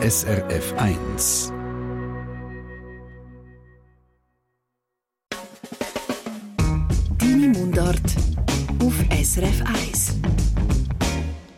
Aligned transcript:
SRF 0.00 0.74
1. 0.76 1.52
Deine 7.18 7.48
Mundart 7.48 7.98
auf 8.80 8.94
SRF 9.10 9.60
1. 9.66 10.16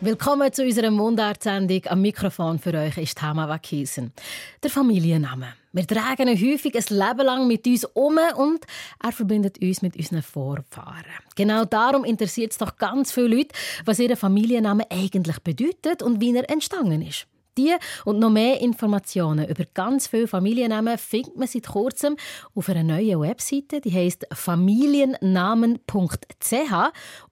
Willkommen 0.00 0.50
zu 0.54 0.62
unserer 0.62 0.90
Mundartsendung. 0.90 1.82
Am 1.88 2.00
Mikrofon 2.00 2.58
für 2.58 2.72
euch 2.72 2.96
ist 2.96 3.18
Tama 3.18 3.46
Wakiesen. 3.46 4.14
Der 4.62 4.70
Familienname. 4.70 5.52
Wir 5.74 5.86
tragen 5.86 6.28
ihn 6.28 6.52
häufig 6.52 6.74
ein 6.74 6.96
Leben 6.96 7.26
lang 7.26 7.46
mit 7.46 7.66
uns 7.66 7.84
um 7.84 8.18
und 8.36 8.64
er 9.04 9.12
verbindet 9.12 9.60
uns 9.60 9.82
mit 9.82 9.96
unseren 9.96 10.22
Vorfahren. 10.22 11.04
Genau 11.36 11.66
darum 11.66 12.06
interessiert 12.06 12.52
es 12.52 12.58
doch 12.58 12.78
ganz 12.78 13.12
viele 13.12 13.36
Leute, 13.36 13.54
was 13.84 13.98
ihr 13.98 14.16
Familienname 14.16 14.84
eigentlich 14.90 15.40
bedeutet 15.40 16.02
und 16.02 16.22
wie 16.22 16.34
er 16.34 16.48
entstanden 16.48 17.02
ist. 17.02 17.26
Die 17.60 17.76
und 18.04 18.18
noch 18.18 18.30
mehr 18.30 18.60
Informationen 18.60 19.46
über 19.46 19.64
ganz 19.74 20.06
viele 20.06 20.26
Familiennamen 20.26 20.96
findet 20.96 21.36
man 21.36 21.46
seit 21.46 21.66
kurzem 21.66 22.16
auf 22.54 22.70
einer 22.70 22.82
neuen 22.82 23.20
Webseite, 23.20 23.82
die 23.82 23.92
heißt 23.92 24.28
familiennamen.ch. 24.32 26.72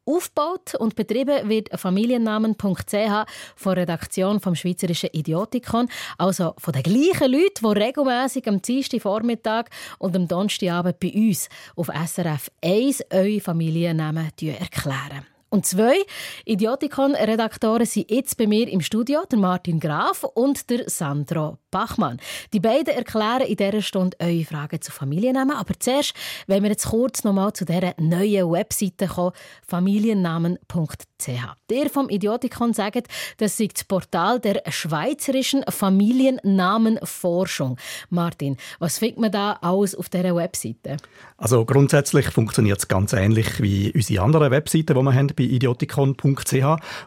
Aufgebaut 0.05 0.75
und 0.75 0.97
betrieben 0.97 1.49
wird 1.49 1.71
familiennamen.ch 1.79 3.25
von 3.57 3.75
der 3.75 3.83
Redaktion 3.83 4.41
vom 4.41 4.55
Schweizerischen 4.55 5.11
Idiotikon, 5.13 5.89
also 6.17 6.55
von 6.59 6.73
den 6.73 6.83
gleichen 6.83 7.33
Leuten, 7.33 7.75
die 7.75 7.83
regelmäßig 7.83 8.49
am 8.49 8.61
Dienstag 8.61 9.03
Vormittag 9.03 9.71
und 9.99 10.17
am 10.17 10.29
Donnerstagabend 10.29 11.01
bei 11.01 11.13
uns 11.13 11.49
auf 11.77 11.89
SRF 11.89 12.51
1 12.63 13.05
eure 13.11 13.41
Familiennamen 13.41 14.31
erklären. 14.41 15.38
Und 15.51 15.65
zwei 15.67 15.97
Idiotikon-Redaktoren 16.45 17.87
sind 17.87 18.11
jetzt 18.11 18.37
bei 18.37 18.47
mir 18.47 18.69
im 18.69 18.81
Studio, 18.81 19.23
der 19.31 19.39
Martin 19.39 19.81
Graf 19.81 20.25
und 20.25 20.69
der 20.69 20.89
Sandro 20.89 21.59
Bachmann. 21.71 22.21
Die 22.53 22.61
beiden 22.61 22.95
erklären 22.95 23.47
in 23.47 23.57
dieser 23.57 23.83
Stunde 23.83 24.17
eure 24.21 24.45
Fragen 24.45 24.81
zu 24.81 24.93
Familiennamen. 24.93 25.57
Aber 25.57 25.75
zuerst 25.79 26.15
wenn 26.47 26.63
wir 26.63 26.71
jetzt 26.71 26.89
kurz 26.89 27.25
nochmal 27.25 27.53
zu 27.53 27.65
dieser 27.65 27.95
neuen 27.99 28.51
Webseite 28.51 29.07
kommen, 29.07 29.33
familiennamen.ch. 29.67 31.08
Der 31.27 31.91
vom 31.91 32.09
Idiotikon 32.09 32.73
sagt, 32.73 33.09
das 33.39 33.59
ist 33.59 33.75
das 33.75 33.85
Portal 33.85 34.39
der 34.39 34.63
schweizerischen 34.69 35.65
Familiennamenforschung. 35.69 37.77
Martin, 38.09 38.57
was 38.79 38.99
findet 38.99 39.19
man 39.19 39.33
da 39.33 39.59
alles 39.61 39.97
auf 39.97 40.09
dieser 40.09 40.37
Webseite? 40.37 40.99
Also 41.37 41.65
grundsätzlich 41.65 42.31
funktioniert 42.31 42.79
es 42.79 42.87
ganz 42.87 43.13
ähnlich 43.13 43.61
wie 43.61 43.93
unsere 43.93 44.23
anderen 44.23 44.53
Webseiten, 44.53 44.95
die 44.95 45.03
wir 45.03 45.15
haben 45.15 45.33
bei 45.37 45.45
idiotikon.ch 45.45 46.55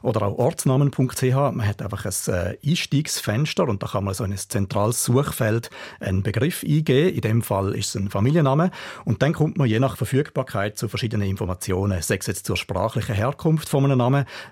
oder 0.02 0.22
auch 0.24 0.38
ortsnamen.ch. 0.38 1.24
Man 1.24 1.66
hat 1.66 1.82
einfach 1.82 2.06
ein 2.06 2.34
äh, 2.34 2.58
Einstiegsfenster 2.66 3.68
und 3.68 3.82
da 3.82 3.88
kann 3.88 4.04
man 4.04 4.14
so 4.14 4.26
ein 4.26 4.38
zentrales 4.38 5.06
Suchfeld 5.06 5.70
einen 6.02 6.22
Begriff 6.22 6.64
eingeben. 6.64 7.16
In 7.16 7.22
dem 7.22 7.42
Fall 7.42 7.76
ist 7.76 7.90
es 7.90 7.96
ein 7.96 8.10
Familienname. 8.10 8.72
Und 9.06 9.22
dann 9.22 9.34
kommt 9.34 9.58
man 9.58 9.68
je 9.68 9.80
nach 9.80 9.96
Verfügbarkeit 9.96 10.78
zu 10.78 10.90
verschiedenen 10.90 11.30
Informationen, 11.30 12.02
sei 12.02 12.18
es 12.18 12.28
jetzt 12.28 12.46
zur 12.46 12.58
sprachlichen 12.58 13.16
Herkunft 13.16 13.70
von 13.70 13.86
einem 13.86 14.01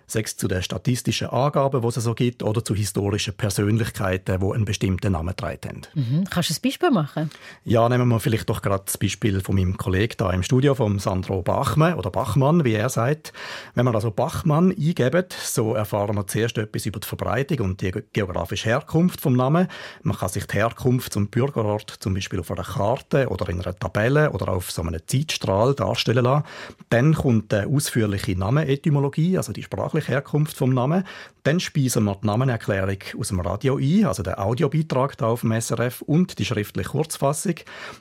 Sei 0.07 0.21
es 0.21 0.37
zu 0.37 0.47
den 0.47 0.63
statistischen 0.63 1.27
Angaben, 1.27 1.81
die 1.81 1.87
es 1.87 1.95
so 1.95 2.13
gibt, 2.13 2.43
oder 2.43 2.63
zu 2.63 2.75
historischen 2.75 3.33
Persönlichkeiten, 3.33 4.39
die 4.39 4.53
einen 4.53 4.65
bestimmten 4.65 5.13
Namen 5.13 5.35
tragen. 5.35 5.81
Mhm. 5.93 6.25
Kannst 6.29 6.49
du 6.49 6.53
ein 6.53 6.61
Beispiel 6.63 6.91
machen? 6.91 7.29
Ja, 7.63 7.87
nehmen 7.89 8.07
wir 8.07 8.19
vielleicht 8.19 8.49
doch 8.49 8.61
gerade 8.61 8.83
das 8.85 8.97
Beispiel 8.97 9.41
von 9.41 9.55
meinem 9.55 9.77
Kollegen 9.77 10.15
da 10.17 10.31
im 10.31 10.43
Studio, 10.43 10.75
von 10.75 10.99
Sandro 10.99 11.41
Bachmann 11.41 11.95
oder 11.95 12.11
Bachmann, 12.11 12.63
wie 12.63 12.73
er 12.73 12.89
sagt. 12.89 13.33
Wenn 13.75 13.85
wir 13.85 13.95
also 13.95 14.11
Bachmann 14.11 14.71
eingeben, 14.71 15.25
so 15.43 15.73
erfahren 15.73 16.15
wir 16.15 16.27
zuerst 16.27 16.57
etwas 16.57 16.85
über 16.85 16.99
die 16.99 17.07
Verbreitung 17.07 17.59
und 17.61 17.81
die 17.81 17.91
geografische 18.13 18.69
Herkunft 18.69 19.21
vom 19.21 19.35
Namen. 19.35 19.67
Man 20.03 20.17
kann 20.17 20.29
sich 20.29 20.45
die 20.45 20.57
Herkunft 20.57 21.13
zum 21.13 21.27
Bürgerort 21.27 21.89
zum 21.99 22.13
Beispiel 22.13 22.39
auf 22.39 22.51
einer 22.51 22.63
Karte 22.63 23.29
oder 23.29 23.49
in 23.49 23.61
einer 23.61 23.77
Tabelle 23.77 24.31
oder 24.31 24.49
auf 24.49 24.71
so 24.71 24.81
einem 24.81 24.99
Zeitstrahl 25.05 25.73
darstellen 25.73 26.23
lassen. 26.23 26.45
Dann 26.89 27.13
kommt 27.13 27.51
die 27.51 27.65
ausführliche 27.65 28.37
Namenetymologie, 28.37 29.37
also 29.39 29.53
die 29.53 29.63
sprachliche 29.63 30.11
Herkunft 30.11 30.55
vom 30.55 30.73
Namen. 30.73 31.03
Dann 31.43 31.59
speisen 31.59 32.03
wir 32.03 32.15
die 32.21 32.27
Namenerklärung 32.27 32.97
aus 33.17 33.29
dem 33.29 33.39
Radio 33.39 33.77
ein, 33.77 34.05
also 34.05 34.21
den 34.23 34.35
Audiobeitrag 34.35 35.17
da 35.17 35.27
auf 35.27 35.41
dem 35.41 35.59
SRF 35.59 36.01
und 36.01 36.37
die 36.37 36.45
schriftliche 36.45 36.89
Kurzfassung. 36.89 37.55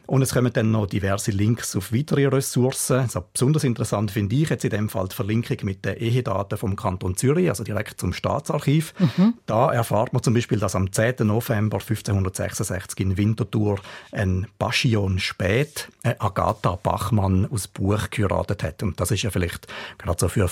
Und 0.06 0.22
es 0.22 0.34
kommen 0.34 0.53
dann 0.53 0.71
noch 0.71 0.87
diverse 0.87 1.31
Links 1.31 1.75
auf 1.77 1.93
weitere 1.93 2.27
Ressourcen. 2.27 2.98
Also 3.00 3.25
besonders 3.32 3.65
interessant 3.65 4.10
finde 4.10 4.37
ich 4.37 4.50
jetzt 4.50 4.65
in 4.65 4.71
dem 4.71 4.88
Fall 4.88 5.09
die 5.09 5.15
Verlinkung 5.15 5.56
mit 5.62 5.84
den 5.84 5.97
Ehedaten 5.97 6.59
vom 6.59 6.77
Kanton 6.77 7.16
Zürich, 7.16 7.48
also 7.48 7.65
direkt 7.65 8.00
zum 8.00 8.12
Staatsarchiv. 8.12 8.93
Mhm. 8.98 9.34
Da 9.47 9.72
erfahrt 9.72 10.12
man 10.12 10.22
zum 10.22 10.34
Beispiel, 10.34 10.59
dass 10.59 10.75
am 10.75 10.93
10. 10.93 11.27
November 11.27 11.78
1566 11.78 13.00
in 13.00 13.16
Winterthur 13.16 13.78
ein 14.12 14.47
Passion 14.59 15.19
spät 15.19 15.88
äh, 16.03 16.15
Agatha 16.19 16.77
Bachmann 16.77 17.48
aus 17.50 17.69
Buch 17.69 18.10
geheiratet 18.10 18.62
hat. 18.62 18.82
Und 18.82 19.00
das 19.00 19.10
ist 19.10 19.22
ja 19.22 19.31
vielleicht 19.31 19.66
gerade 19.98 20.19
so 20.19 20.28
für 20.28 20.48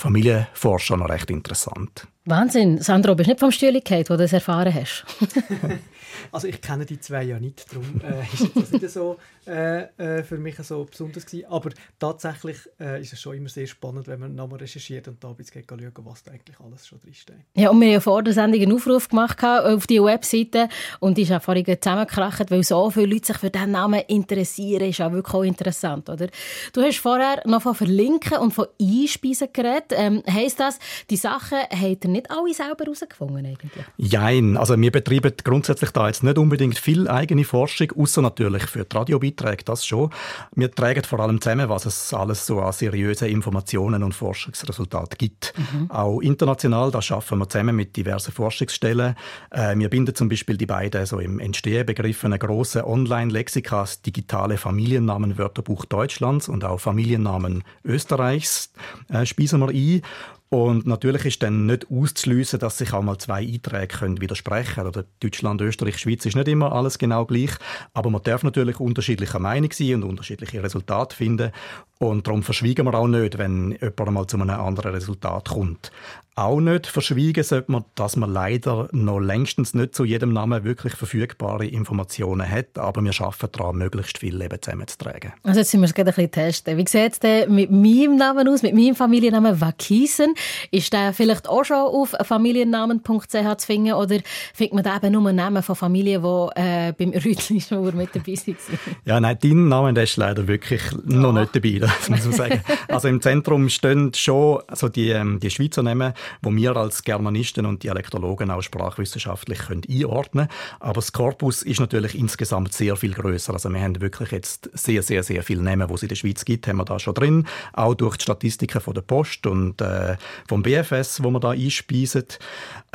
Familienforscher 0.77 0.97
noch 0.97 1.09
recht 1.09 1.29
interessant. 1.29 2.07
Wahnsinn. 2.25 2.81
Sandro, 2.81 3.15
bist 3.15 3.27
du 3.27 3.31
nicht 3.31 3.39
vom 3.39 3.51
Stühle 3.51 3.81
gefallen, 3.81 4.05
wo 4.07 4.13
du 4.13 4.23
das 4.23 4.33
erfahren 4.33 4.73
hast? 4.73 5.05
also 6.31 6.47
ich 6.47 6.61
kenne 6.61 6.85
die 6.85 6.99
zwei 6.99 7.23
ja 7.23 7.39
nicht, 7.39 7.65
darum 7.71 8.01
äh, 8.01 8.21
ist 8.33 8.55
das 8.55 8.71
nicht 8.71 8.89
so 8.89 9.17
äh, 9.47 9.87
äh, 9.97 10.23
für 10.23 10.37
mich 10.37 10.57
so 10.57 10.83
besonders 10.83 11.25
gewesen. 11.25 11.45
Aber 11.49 11.69
tatsächlich 11.99 12.57
äh, 12.79 13.01
ist 13.01 13.13
es 13.13 13.21
schon 13.21 13.37
immer 13.37 13.49
sehr 13.49 13.67
spannend, 13.67 14.07
wenn 14.07 14.19
man 14.19 14.35
nochmal 14.35 14.59
recherchiert 14.59 15.07
und 15.07 15.23
da 15.23 15.29
ein 15.29 15.35
bisschen 15.35 15.63
schauen, 15.67 15.91
was 16.03 16.23
da 16.23 16.31
eigentlich 16.31 16.59
alles 16.59 16.87
schon 16.87 16.99
drinsteht. 16.99 17.35
Ja, 17.55 17.69
und 17.69 17.79
wir 17.79 17.87
haben 17.87 17.93
ja 17.93 17.99
vor 17.99 18.23
der 18.23 18.33
Sendung 18.33 18.61
einen 18.61 18.73
Aufruf 18.73 19.09
gemacht 19.09 19.43
auf 19.43 19.87
die 19.87 20.01
Webseite 20.01 20.69
und 20.99 21.17
die 21.17 21.23
ist 21.23 21.31
auch 21.31 21.41
vorhin 21.41 21.65
zusammengekracht, 21.65 22.51
weil 22.51 22.63
so 22.63 22.89
viele 22.89 23.07
Leute 23.07 23.27
sich 23.27 23.37
für 23.37 23.49
diesen 23.49 23.71
Namen 23.71 24.01
interessieren, 24.07 24.89
ist 24.89 25.01
auch 25.01 25.11
wirklich 25.11 25.33
auch 25.33 25.43
interessant, 25.43 26.09
oder? 26.09 26.27
Du 26.73 26.81
hast 26.81 26.97
vorher 26.97 27.41
noch 27.45 27.61
von 27.61 27.75
Verlinken 27.75 28.37
und 28.39 28.53
von 28.53 28.67
Einspeisen 28.81 29.49
geredet. 29.53 29.91
Ähm, 29.91 30.23
heisst 30.29 30.59
das, 30.59 30.79
die 31.09 31.15
Sachen 31.15 31.59
habt 31.59 32.05
ihr 32.05 32.09
nicht 32.09 32.29
alle 32.31 32.53
selber 32.53 32.85
herausgefunden 32.85 33.45
eigentlich? 33.45 33.85
Nein, 33.97 34.57
also 34.57 34.79
wir 34.79 34.91
betreiben 34.91 35.31
grundsätzlich 35.43 35.91
da 35.91 36.07
jetzt 36.07 36.23
nicht 36.23 36.37
unbedingt 36.37 36.77
viel 36.77 37.07
eigene 37.07 37.43
Forschung, 37.43 37.91
außer 37.97 38.21
natürlich 38.21 38.63
für 38.63 38.83
die 38.83 38.89
Radiobeiträge, 39.37 39.63
das 39.63 39.85
schon. 39.85 40.09
Wir 40.55 40.71
tragen 40.71 41.03
vor 41.03 41.19
allem 41.19 41.41
zusammen, 41.41 41.69
was 41.69 41.85
es 41.85 42.13
alles 42.13 42.45
so 42.45 42.59
an 42.59 42.73
seriösen 42.73 43.29
Informationen 43.29 44.03
und 44.03 44.13
Forschungsresultaten 44.13 45.17
gibt. 45.17 45.53
Mhm. 45.57 45.91
Auch 45.91 46.19
international, 46.21 46.91
da 46.91 47.01
schaffen 47.01 47.39
wir 47.39 47.49
zusammen 47.49 47.75
mit 47.75 47.95
diversen 47.95 48.31
Forschungsstellen. 48.31 49.15
Äh, 49.51 49.77
wir 49.77 49.89
binden 49.89 50.15
zum 50.15 50.29
Beispiel 50.29 50.57
die 50.57 50.65
beiden 50.65 51.05
so 51.05 51.19
im 51.19 51.39
Entstehen 51.39 51.85
begriffenen 51.85 52.39
grossen 52.39 52.83
Online-Lexikas 52.83 54.01
digitale 54.01 54.57
Familiennamen-Wörterbuch 54.57 55.85
Deutschlands 55.85 56.49
und 56.49 56.63
auch 56.63 56.79
Familiennamen 56.79 57.63
Österreichs 57.83 58.71
äh, 59.09 59.25
speisen 59.25 59.59
wir 59.59 59.69
ein. 59.69 60.01
Und 60.49 60.87
natürlich 60.87 61.25
ist 61.25 61.43
dann 61.43 61.65
nicht 61.65 61.87
auszuschliessen, 61.91 62.59
dass 62.59 62.77
sich 62.77 62.93
auch 62.93 63.01
mal 63.01 63.17
zwei 63.17 63.41
Einträge 63.41 63.87
können 63.87 64.21
widersprechen 64.21 64.87
Oder 64.87 65.03
Deutschland, 65.19 65.59
Österreich, 65.61 65.97
Schweiz 65.97 66.25
ist 66.25 66.35
nicht 66.35 66.47
immer 66.47 66.71
alles 66.71 66.97
genau 66.97 67.25
gleich. 67.25 67.51
Aber 67.93 68.09
man 68.09 68.23
darf 68.23 68.43
natürlich 68.43 68.79
unterschiedlicher 68.79 69.39
Meinung 69.39 69.71
sein 69.73 69.95
und 69.95 70.03
unterschiedliche 70.03 70.63
Resultate 70.63 71.15
finden. 71.15 71.51
Und 71.99 72.27
darum 72.27 72.43
verschwiegen 72.43 72.85
wir 72.85 72.93
auch 72.93 73.07
nicht, 73.07 73.37
wenn 73.37 73.71
jemand 73.81 74.11
mal 74.11 74.27
zu 74.27 74.37
einem 74.37 74.49
anderen 74.49 74.93
Resultat 74.93 75.49
kommt. 75.49 75.91
Auch 76.37 76.59
nicht 76.59 76.85
verschwiegen 76.85 77.43
sollte 77.43 77.71
man, 77.71 77.85
dass 77.95 78.15
man 78.15 78.31
leider 78.31 78.89
noch 78.91 79.17
längstens 79.17 79.73
nicht 79.73 79.95
zu 79.95 80.05
jedem 80.05 80.33
Namen 80.33 80.63
wirklich 80.63 80.93
verfügbare 80.93 81.65
Informationen 81.65 82.47
hat, 82.47 82.77
aber 82.77 83.01
wir 83.01 83.11
arbeiten 83.19 83.49
daran, 83.53 83.77
möglichst 83.77 84.19
viel 84.19 84.37
Leben 84.37 84.61
zusammenzutragen. 84.61 85.33
Also 85.41 85.61
jetzt 85.61 85.73
müssen 85.73 85.81
wir 85.81 85.85
es 85.85 85.93
gerade 85.95 86.11
ein 86.11 86.15
bisschen 86.15 86.31
testen. 86.31 86.77
Wie 86.77 86.85
sieht 86.87 87.13
es 87.13 87.19
denn 87.19 87.55
mit 87.55 87.71
meinem 87.71 88.17
Namen 88.17 88.47
aus, 88.47 88.61
mit 88.61 88.75
meinem 88.75 88.93
Familiennamen 88.93 89.59
Wakisen? 89.59 90.35
Ist 90.69 90.93
der 90.93 91.11
vielleicht 91.11 91.49
auch 91.49 91.65
schon 91.65 91.77
auf 91.77 92.13
familiennamen.ch 92.21 93.27
zu 93.57 93.65
finden 93.65 93.93
oder 93.93 94.19
findet 94.53 94.75
man 94.75 94.83
da 94.83 94.97
eben 94.97 95.13
nur 95.13 95.33
Namen 95.33 95.63
von 95.63 95.75
Familien, 95.75 96.21
die 96.21 96.61
äh, 96.61 96.93
beim 96.95 97.13
Rütli 97.13 97.61
schon 97.61 97.97
mit 97.97 98.15
dabei 98.15 98.35
sind? 98.35 98.59
ja, 99.05 99.19
nein, 99.19 99.39
dein 99.41 99.69
Name 99.69 99.91
der 99.91 100.03
ist 100.03 100.17
leider 100.17 100.47
wirklich 100.47 100.83
noch 101.03 101.33
nicht 101.33 101.55
dabei, 101.55 101.86
das 101.99 102.09
muss 102.09 102.23
man 102.25 102.33
sagen. 102.33 102.61
also 102.87 103.07
im 103.07 103.21
Zentrum 103.21 103.69
stehen 103.69 104.13
schon 104.13 104.61
also 104.67 104.89
die, 104.89 105.09
ähm, 105.09 105.39
die 105.39 105.49
Schweizer 105.49 105.83
Namen, 105.83 106.13
wo 106.41 106.51
wir 106.53 106.75
als 106.75 107.03
Germanisten 107.03 107.65
und 107.65 107.83
Dialektologen 107.83 108.51
auch 108.51 108.61
sprachwissenschaftlich 108.61 109.59
können 109.59 109.83
einordnen 109.89 110.47
können. 110.47 110.77
Aber 110.79 110.95
das 110.95 111.11
Korpus 111.11 111.61
ist 111.63 111.79
natürlich 111.79 112.17
insgesamt 112.17 112.73
sehr 112.73 112.95
viel 112.95 113.13
größer. 113.13 113.53
Also 113.53 113.69
wir 113.69 113.81
haben 113.81 113.99
wirklich 114.01 114.31
jetzt 114.31 114.69
sehr, 114.73 115.03
sehr, 115.03 115.23
sehr 115.23 115.43
viele 115.43 115.61
Namen, 115.61 115.87
die 115.87 115.93
es 115.93 116.03
in 116.03 116.09
der 116.09 116.15
Schweiz 116.15 116.45
gibt, 116.45 116.67
haben 116.67 116.77
wir 116.77 116.85
da 116.85 116.99
schon 116.99 117.13
drin. 117.13 117.47
Auch 117.73 117.95
durch 117.95 118.17
die 118.17 118.23
Statistiken 118.23 118.81
von 118.81 118.93
der 118.93 119.01
Post 119.01 119.47
und 119.47 119.81
äh, 119.81 120.17
vom 120.47 120.63
BFS, 120.63 121.23
wo 121.23 121.31
wir 121.31 121.39
da 121.39 121.51
einspeisen. 121.51 122.25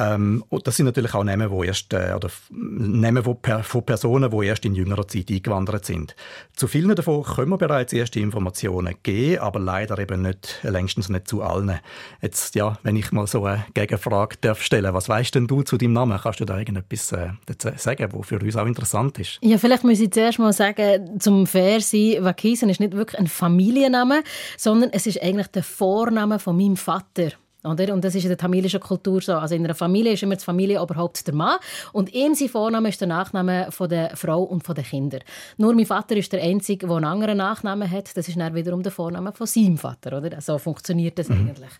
Ähm, 0.02 0.44
und 0.49 0.66
das 0.66 0.76
sind 0.76 0.87
natürlich 0.87 1.14
auch 1.14 1.25
Namen, 1.25 1.50
wo 1.50 1.62
erst, 1.62 1.93
äh, 1.93 2.12
oder 2.14 2.28
Namen 2.50 3.22
von, 3.22 3.37
von 3.62 3.84
Personen, 3.84 4.31
die 4.31 4.46
erst 4.46 4.64
in 4.64 4.75
jüngerer 4.75 5.06
Zeit 5.06 5.31
eingewandert 5.31 5.84
sind. 5.84 6.16
Zu 6.56 6.66
vielen 6.66 6.94
davon 6.94 7.22
können 7.22 7.50
wir 7.50 7.58
bereits 7.58 7.93
erste 7.93 8.20
Informationen 8.20 8.94
gegeben, 9.02 9.40
aber 9.40 9.60
leider 9.60 9.99
eben 9.99 10.22
nicht, 10.22 10.58
längstens 10.62 11.08
nicht 11.08 11.28
zu 11.28 11.43
allen. 11.43 11.78
Jetzt, 12.20 12.54
ja, 12.54 12.78
wenn 12.82 12.96
ich 12.96 13.12
mal 13.12 13.26
so 13.26 13.44
eine 13.44 13.64
Gegenfrage 13.75 14.37
darf 14.40 14.62
stellen, 14.62 14.94
was 14.94 15.08
weißt 15.08 15.34
denn 15.34 15.46
du 15.46 15.62
zu 15.62 15.76
deinem 15.76 15.93
Namen? 15.93 16.19
Kannst 16.20 16.40
du 16.40 16.44
da 16.44 16.58
irgendetwas 16.58 17.12
äh, 17.12 17.31
sagen, 17.76 18.08
was 18.12 18.26
für 18.26 18.38
uns 18.38 18.56
auch 18.56 18.66
interessant 18.66 19.19
ist? 19.19 19.38
Ja, 19.43 19.58
vielleicht 19.58 19.84
muss 19.84 20.00
ich 20.00 20.10
zuerst 20.10 20.38
mal 20.38 20.52
sagen, 20.52 21.20
zum 21.20 21.46
Fair 21.46 21.81
sein, 21.81 22.16
Wakisen 22.20 22.69
ist 22.69 22.81
nicht 22.81 22.93
wirklich 22.94 23.19
ein 23.19 23.26
Familienname, 23.26 24.22
sondern 24.56 24.90
es 24.93 25.06
ist 25.06 25.22
eigentlich 25.22 25.49
der 25.49 25.62
Vorname 25.62 26.38
von 26.38 26.56
meinem 26.56 26.76
Vater. 26.76 27.32
Oder? 27.64 27.93
Und 27.93 28.05
das 28.05 28.14
ist 28.14 28.25
in 28.25 28.29
der 28.29 28.38
tamilischen 28.38 28.81
Kultur 28.81 29.20
so. 29.20 29.35
Also 29.35 29.55
in 29.55 29.64
einer 29.64 29.75
Familie 29.75 30.12
ist 30.12 30.23
immer 30.23 30.35
die 30.35 30.44
Familienoberhaupt 30.44 31.26
der 31.26 31.35
Mann 31.35 31.59
und 31.93 32.12
ihm 32.12 32.35
sein 32.35 32.49
Vorname 32.49 32.88
ist 32.88 33.00
der 33.00 33.09
Nachname 33.09 33.69
von 33.70 33.88
der 33.88 34.17
Frau 34.17 34.43
und 34.43 34.64
von 34.64 34.75
den 34.75 34.85
Kindern. 34.85 35.20
Nur 35.59 35.75
mein 35.75 35.87
Vater 35.87 36.17
ist 36.17 36.32
der 36.32 36.43
Einzige, 36.43 36.87
der 36.87 36.97
einen 36.97 37.05
anderen 37.05 37.38
Nachnamen 37.38 37.88
hat. 37.88 38.17
Das 38.17 38.26
ist 38.29 38.38
dann 38.38 38.55
wiederum 38.55 38.82
der 38.82 38.91
Vorname 38.91 39.32
von 39.32 39.47
seinem 39.47 39.79
Vater. 39.79 40.19
Oder? 40.19 40.41
So 40.41 40.59
funktioniert 40.59 41.19
das 41.19 41.29
mhm. 41.29 41.50
eigentlich. 41.50 41.70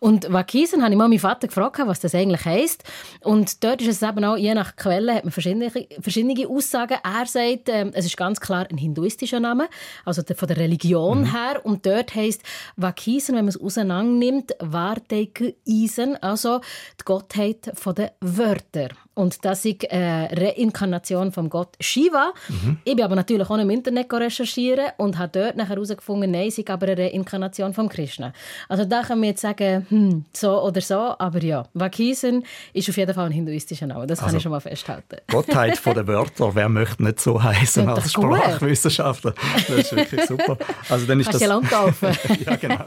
Und 0.00 0.32
Wakisen 0.32 0.82
habe 0.82 0.92
ich 0.92 0.98
mal 0.98 1.08
meinen 1.08 1.20
Vater 1.20 1.46
gefragt, 1.46 1.80
was 1.84 2.00
das 2.00 2.14
eigentlich 2.14 2.44
heisst. 2.44 2.82
Und 3.22 3.62
dort 3.62 3.80
ist 3.80 3.88
es 3.88 4.02
eben 4.02 4.24
auch, 4.24 4.36
je 4.36 4.54
nach 4.54 4.74
Quelle 4.74 5.14
hat 5.14 5.24
man 5.24 5.30
verschiedene, 5.30 5.70
verschiedene 6.00 6.48
Aussagen. 6.48 6.98
Er 7.04 7.26
sagt, 7.26 7.68
äh, 7.68 7.90
es 7.92 8.06
ist 8.06 8.16
ganz 8.16 8.40
klar 8.40 8.66
ein 8.68 8.76
hinduistischer 8.76 9.38
Name, 9.38 9.68
also 10.04 10.22
von 10.34 10.48
der 10.48 10.56
Religion 10.56 11.20
mhm. 11.20 11.32
her. 11.32 11.60
Und 11.64 11.86
dort 11.86 12.14
heisst 12.16 12.42
Wakisen, 12.76 13.36
wenn 13.36 13.44
man 13.44 13.50
es 13.50 13.60
auseinander 13.60 14.18
nimmt, 14.18 14.52
Varte 14.60 15.27
Eisen, 15.66 16.16
also 16.22 16.60
die 17.00 17.04
Gottheit 17.04 17.72
der 17.94 18.14
Wörter. 18.20 18.88
Und 19.18 19.44
das 19.44 19.64
ist 19.64 19.90
eine 19.90 20.30
Reinkarnation 20.32 21.32
vom 21.32 21.50
Gott 21.50 21.74
Shiva. 21.80 22.32
Mhm. 22.48 22.78
Ich 22.84 22.94
bin 22.94 23.04
aber 23.04 23.16
natürlich 23.16 23.50
auch 23.50 23.58
im 23.58 23.68
Internet 23.68 24.12
recherchieren 24.12 24.92
und 24.96 25.18
habe 25.18 25.30
dort 25.32 25.56
nachher 25.56 25.70
herausgefunden, 25.70 26.30
nein, 26.30 26.46
es 26.46 26.58
ist 26.58 26.70
aber 26.70 26.86
eine 26.86 27.02
Reinkarnation 27.02 27.74
von 27.74 27.88
Krishna. 27.88 28.32
Also 28.68 28.84
da 28.84 29.02
kann 29.02 29.18
man 29.18 29.30
jetzt 29.30 29.40
sagen, 29.40 29.84
hm, 29.88 30.24
so 30.32 30.62
oder 30.62 30.80
so, 30.80 31.16
aber 31.18 31.42
ja, 31.42 31.64
Vakisen 31.74 32.44
ist 32.72 32.88
auf 32.88 32.96
jeden 32.96 33.12
Fall 33.12 33.26
ein 33.26 33.32
hinduistischer 33.32 33.88
Name. 33.88 34.06
Das 34.06 34.20
kann 34.20 34.26
also, 34.26 34.36
ich 34.36 34.42
schon 34.44 34.52
mal 34.52 34.60
festhalten. 34.60 35.16
Gottheit 35.28 35.84
der 35.84 36.06
Wörter, 36.06 36.54
wer 36.54 36.68
möchte 36.68 37.02
nicht 37.02 37.20
so 37.20 37.42
heißen 37.42 37.88
als 37.88 38.12
Sprachwissenschaftler? 38.12 39.34
Das 39.66 39.78
ist 39.78 39.96
wirklich 39.96 40.26
super. 40.26 40.56
Also 40.88 41.06
dann 41.06 41.18
ist 41.18 41.26
Kannst 41.30 41.44
das, 41.44 42.00
ja, 42.46 42.54
genau. 42.54 42.84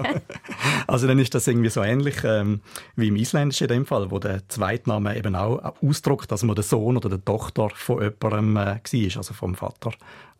Also 0.87 1.07
dann 1.07 1.19
ist 1.19 1.35
das 1.35 1.45
irgendwie 1.47 1.69
so 1.69 1.83
ähnlich 1.83 2.23
ähm, 2.23 2.61
wie 2.95 3.09
im 3.09 3.17
Isländischen 3.17 3.67
in 3.67 3.73
dem 3.73 3.85
Fall, 3.85 4.11
wo 4.11 4.19
der 4.19 4.47
Zweitname 4.47 5.17
eben 5.17 5.35
auch 5.35 5.73
Ausdruck 5.83 6.20
Eindruck, 6.21 6.27
dass 6.27 6.43
man 6.43 6.55
der 6.55 6.63
Sohn 6.63 6.97
oder 6.97 7.09
die 7.09 7.23
Tochter 7.23 7.69
von 7.73 8.01
jemandem 8.01 8.57
äh, 8.57 8.65
war, 8.65 9.17
also 9.17 9.33
vom 9.33 9.55
Vater 9.55 9.91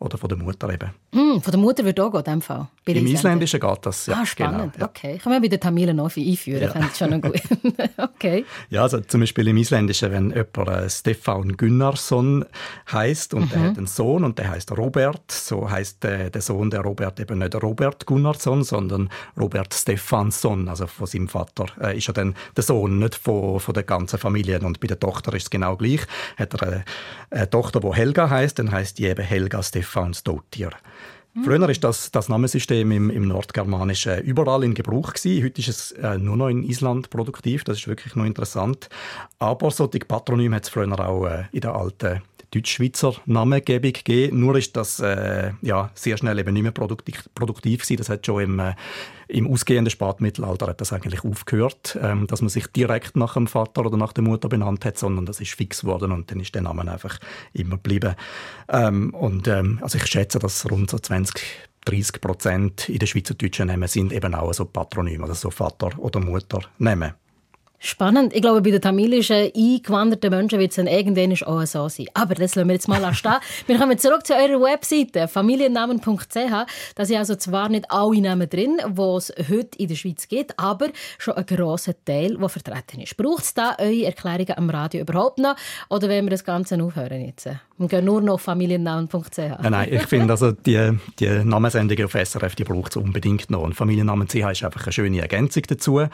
oder 0.02 0.18
von 0.18 0.28
der 0.28 0.38
Mutter 0.38 0.68
eben. 0.72 0.90
Mm, 1.12 1.40
von 1.40 1.50
der 1.50 1.60
Mutter 1.60 1.84
wird 1.84 2.00
auch 2.00 2.10
gehen, 2.10 2.18
in 2.18 2.24
dem 2.24 2.42
Fall. 2.42 2.66
Im 2.86 3.06
Isländischen 3.06 3.60
geht 3.60 3.78
das, 3.86 4.06
ja. 4.06 4.16
Ah, 4.20 4.26
spannend, 4.26 4.72
genau, 4.72 4.84
ja. 4.84 4.88
okay. 4.88 5.18
Kann 5.18 5.32
man 5.32 5.40
bei 5.40 5.48
den 5.48 5.60
Tamilen 5.60 5.96
noch 5.96 6.16
einführen, 6.16 6.62
ja. 6.62 6.70
fände 6.70 6.88
ich 6.90 6.98
schon 6.98 7.20
gut. 7.20 7.40
okay. 7.98 8.44
Ja, 8.70 8.82
also 8.82 9.00
zum 9.00 9.20
Beispiel 9.20 9.46
im 9.48 9.56
Isländischen, 9.56 10.10
wenn 10.10 10.30
jemand 10.30 10.68
äh, 10.68 10.90
Stefan 10.90 11.56
Gunnarsson 11.56 12.44
heißt 12.90 13.34
und 13.34 13.54
mhm. 13.54 13.62
er 13.62 13.70
hat 13.70 13.78
einen 13.78 13.86
Sohn 13.86 14.24
und 14.24 14.38
der 14.38 14.50
heißt 14.50 14.76
Robert, 14.76 15.30
so 15.30 15.70
heißt 15.70 16.04
äh, 16.04 16.30
der 16.30 16.42
Sohn 16.42 16.70
der 16.70 16.80
Robert 16.80 17.20
eben 17.20 17.38
nicht 17.38 17.54
Robert 17.62 18.04
Gunnarsson, 18.04 18.64
sondern 18.64 19.08
Robert 19.38 19.72
Stefansson, 19.72 20.68
also 20.68 20.88
von 20.88 21.06
seinem 21.06 21.28
Vater 21.28 21.66
äh, 21.80 21.96
ist 21.96 22.08
er 22.08 22.14
dann 22.14 22.34
der 22.56 22.64
Sohn, 22.64 22.98
nicht 22.98 23.14
von, 23.14 23.60
von 23.60 23.74
der 23.74 23.84
ganzen 23.84 24.18
Familie. 24.18 24.58
Und 24.60 24.80
bei 24.80 24.88
der 24.88 24.98
Tochter 24.98 25.32
ist 25.34 25.44
es 25.44 25.50
genau 25.50 25.71
gleich. 25.76 26.00
Hat 26.36 26.54
er 26.54 26.62
eine, 26.62 26.84
eine 27.30 27.50
Tochter, 27.50 27.80
die 27.80 27.92
Helga 27.92 28.30
heißt, 28.30 28.58
dann 28.58 28.70
heißt 28.70 28.98
die 28.98 29.06
eben 29.06 29.22
Helga 29.22 29.62
Stefan 29.62 30.14
Stefan 30.14 30.14
Mhm. 31.34 31.44
Früher 31.44 31.60
war 31.60 31.68
das, 31.68 32.10
das 32.10 32.28
Namensystem 32.28 32.92
im, 32.92 33.10
im 33.10 33.26
Nordgermanischen 33.26 34.20
überall 34.20 34.64
in 34.64 34.74
Gebrauch. 34.74 35.14
Gewesen. 35.14 35.42
Heute 35.42 35.60
ist 35.60 35.68
es 35.68 35.92
äh, 35.92 36.18
nur 36.18 36.36
noch 36.36 36.48
in 36.48 36.62
Island 36.62 37.08
produktiv. 37.08 37.64
Das 37.64 37.78
ist 37.78 37.88
wirklich 37.88 38.14
noch 38.16 38.26
interessant. 38.26 38.90
Aber 39.38 39.70
solche 39.70 40.00
Patronyme 40.00 40.56
hat 40.56 40.64
es 40.64 40.68
früher 40.68 41.00
auch 41.00 41.26
äh, 41.26 41.44
in 41.52 41.60
der 41.60 41.74
alten 41.74 42.22
Deutschschweizer 42.52 43.14
Namengebung 43.26 43.92
gegeben. 43.92 44.40
Nur 44.40 44.56
ist 44.56 44.76
das 44.76 45.00
äh, 45.00 45.52
ja, 45.62 45.90
sehr 45.94 46.16
schnell 46.16 46.38
eben 46.38 46.52
nicht 46.52 46.62
mehr 46.62 46.72
produktiv, 46.72 47.28
produktiv 47.34 47.82
gewesen. 47.82 47.96
Das 47.96 48.08
hat 48.08 48.26
schon 48.26 48.42
im, 48.42 48.58
äh, 48.58 48.74
im 49.28 49.50
ausgehenden 49.50 49.90
Spätmittelalter 49.90 50.66
hat 50.68 50.80
das 50.80 50.92
eigentlich 50.92 51.24
aufgehört, 51.24 51.98
ähm, 52.00 52.26
dass 52.26 52.42
man 52.42 52.50
sich 52.50 52.66
direkt 52.68 53.16
nach 53.16 53.34
dem 53.34 53.46
Vater 53.46 53.86
oder 53.86 53.96
nach 53.96 54.12
der 54.12 54.24
Mutter 54.24 54.48
benannt 54.48 54.84
hat, 54.84 54.98
sondern 54.98 55.26
das 55.26 55.40
ist 55.40 55.54
fix 55.54 55.80
geworden 55.80 56.12
und 56.12 56.30
dann 56.30 56.40
ist 56.40 56.54
der 56.54 56.62
Name 56.62 56.90
einfach 56.90 57.18
immer 57.52 57.76
geblieben. 57.76 58.14
Ähm, 58.68 59.14
und 59.14 59.48
ähm, 59.48 59.78
also 59.82 59.98
ich 59.98 60.06
schätze, 60.06 60.38
dass 60.38 60.70
rund 60.70 60.90
so 60.90 60.98
20 60.98 61.70
30 61.84 62.20
Prozent 62.20 62.88
in 62.88 62.98
den 62.98 63.08
Schweizerdeutschen 63.08 63.66
Namen 63.66 63.88
sind 63.88 64.12
eben 64.12 64.36
auch 64.36 64.52
so 64.54 64.66
Patronyme, 64.66 65.24
also 65.24 65.34
so 65.34 65.50
Vater 65.50 65.90
oder 65.98 66.20
Mutter 66.20 66.60
Namen. 66.78 67.14
Spannend. 67.84 68.32
Ich 68.32 68.40
glaube, 68.40 68.62
bei 68.62 68.70
den 68.70 68.80
tamilischen 68.80 69.50
eingewanderten 69.56 70.30
Menschen 70.30 70.60
wird 70.60 70.70
es 70.70 70.76
dann 70.76 70.86
irgendwann 70.86 71.32
auch 71.32 71.66
so 71.66 71.88
sein. 71.88 72.06
Aber 72.14 72.36
das 72.36 72.54
lassen 72.54 72.68
wir 72.68 72.74
jetzt 72.74 72.86
mal 72.86 73.12
stehen. 73.14 73.34
wir 73.66 73.76
kommen 73.76 73.98
zurück 73.98 74.24
zu 74.24 74.34
eurer 74.34 74.60
Webseite, 74.60 75.26
familiennamen.ch. 75.26 76.66
Da 76.94 77.04
sind 77.04 77.16
also 77.16 77.34
zwar 77.34 77.68
nicht 77.68 77.90
alle 77.90 78.20
Namen 78.20 78.48
drin, 78.48 78.78
die 78.86 79.02
es 79.02 79.32
heute 79.50 79.78
in 79.78 79.88
der 79.88 79.96
Schweiz 79.96 80.28
gibt, 80.28 80.56
aber 80.60 80.90
schon 81.18 81.34
ein 81.34 81.44
grosser 81.44 81.94
Teil, 82.04 82.36
der 82.36 82.48
vertreten 82.48 83.00
ist. 83.00 83.16
Braucht 83.16 83.42
es 83.42 83.54
da 83.54 83.74
eure 83.80 84.04
Erklärungen 84.04 84.56
am 84.58 84.70
Radio 84.70 85.00
überhaupt 85.00 85.38
noch? 85.38 85.56
Oder 85.90 86.08
wollen 86.08 86.26
wir 86.26 86.30
das 86.30 86.44
Ganze 86.44 86.80
aufhören 86.80 87.26
jetzt? 87.26 87.48
Und 87.82 87.88
gehen 87.88 88.04
nur 88.04 88.20
noch 88.20 88.38
familiennamen.ch? 88.38 89.38
Nein, 89.38 89.56
nein, 89.72 89.88
ich 89.92 90.06
finde, 90.06 90.34
also 90.34 90.52
die, 90.52 90.96
die 91.18 91.26
Namensendung 91.44 92.04
auf 92.04 92.12
SRF, 92.12 92.54
die 92.54 92.62
braucht 92.62 92.92
es 92.92 92.96
unbedingt 92.96 93.50
noch. 93.50 93.62
Und 93.62 93.74
Familiennamen.ch 93.74 94.36
ist 94.36 94.62
einfach 94.62 94.84
eine 94.84 94.92
schöne 94.92 95.20
Ergänzung 95.20 95.64
dazu. 95.66 96.06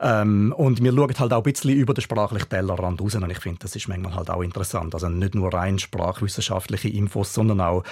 Ähm, 0.00 0.52
und 0.56 0.82
wir 0.82 0.92
schauen 0.92 1.14
halt 1.16 1.32
auch 1.32 1.36
ein 1.36 1.42
bisschen 1.44 1.70
über 1.70 1.94
den 1.94 2.02
sprachlichen 2.02 2.48
Tellerrand 2.48 3.00
raus 3.00 3.14
und 3.14 3.30
ich 3.30 3.38
finde, 3.38 3.60
das 3.60 3.76
ist 3.76 3.86
manchmal 3.86 4.16
halt 4.16 4.30
auch 4.30 4.42
interessant. 4.42 4.94
Also 4.94 5.08
nicht 5.08 5.36
nur 5.36 5.54
rein 5.54 5.78
sprachwissenschaftliche 5.78 6.88
Infos, 6.88 7.32
sondern 7.32 7.60
auch 7.60 7.84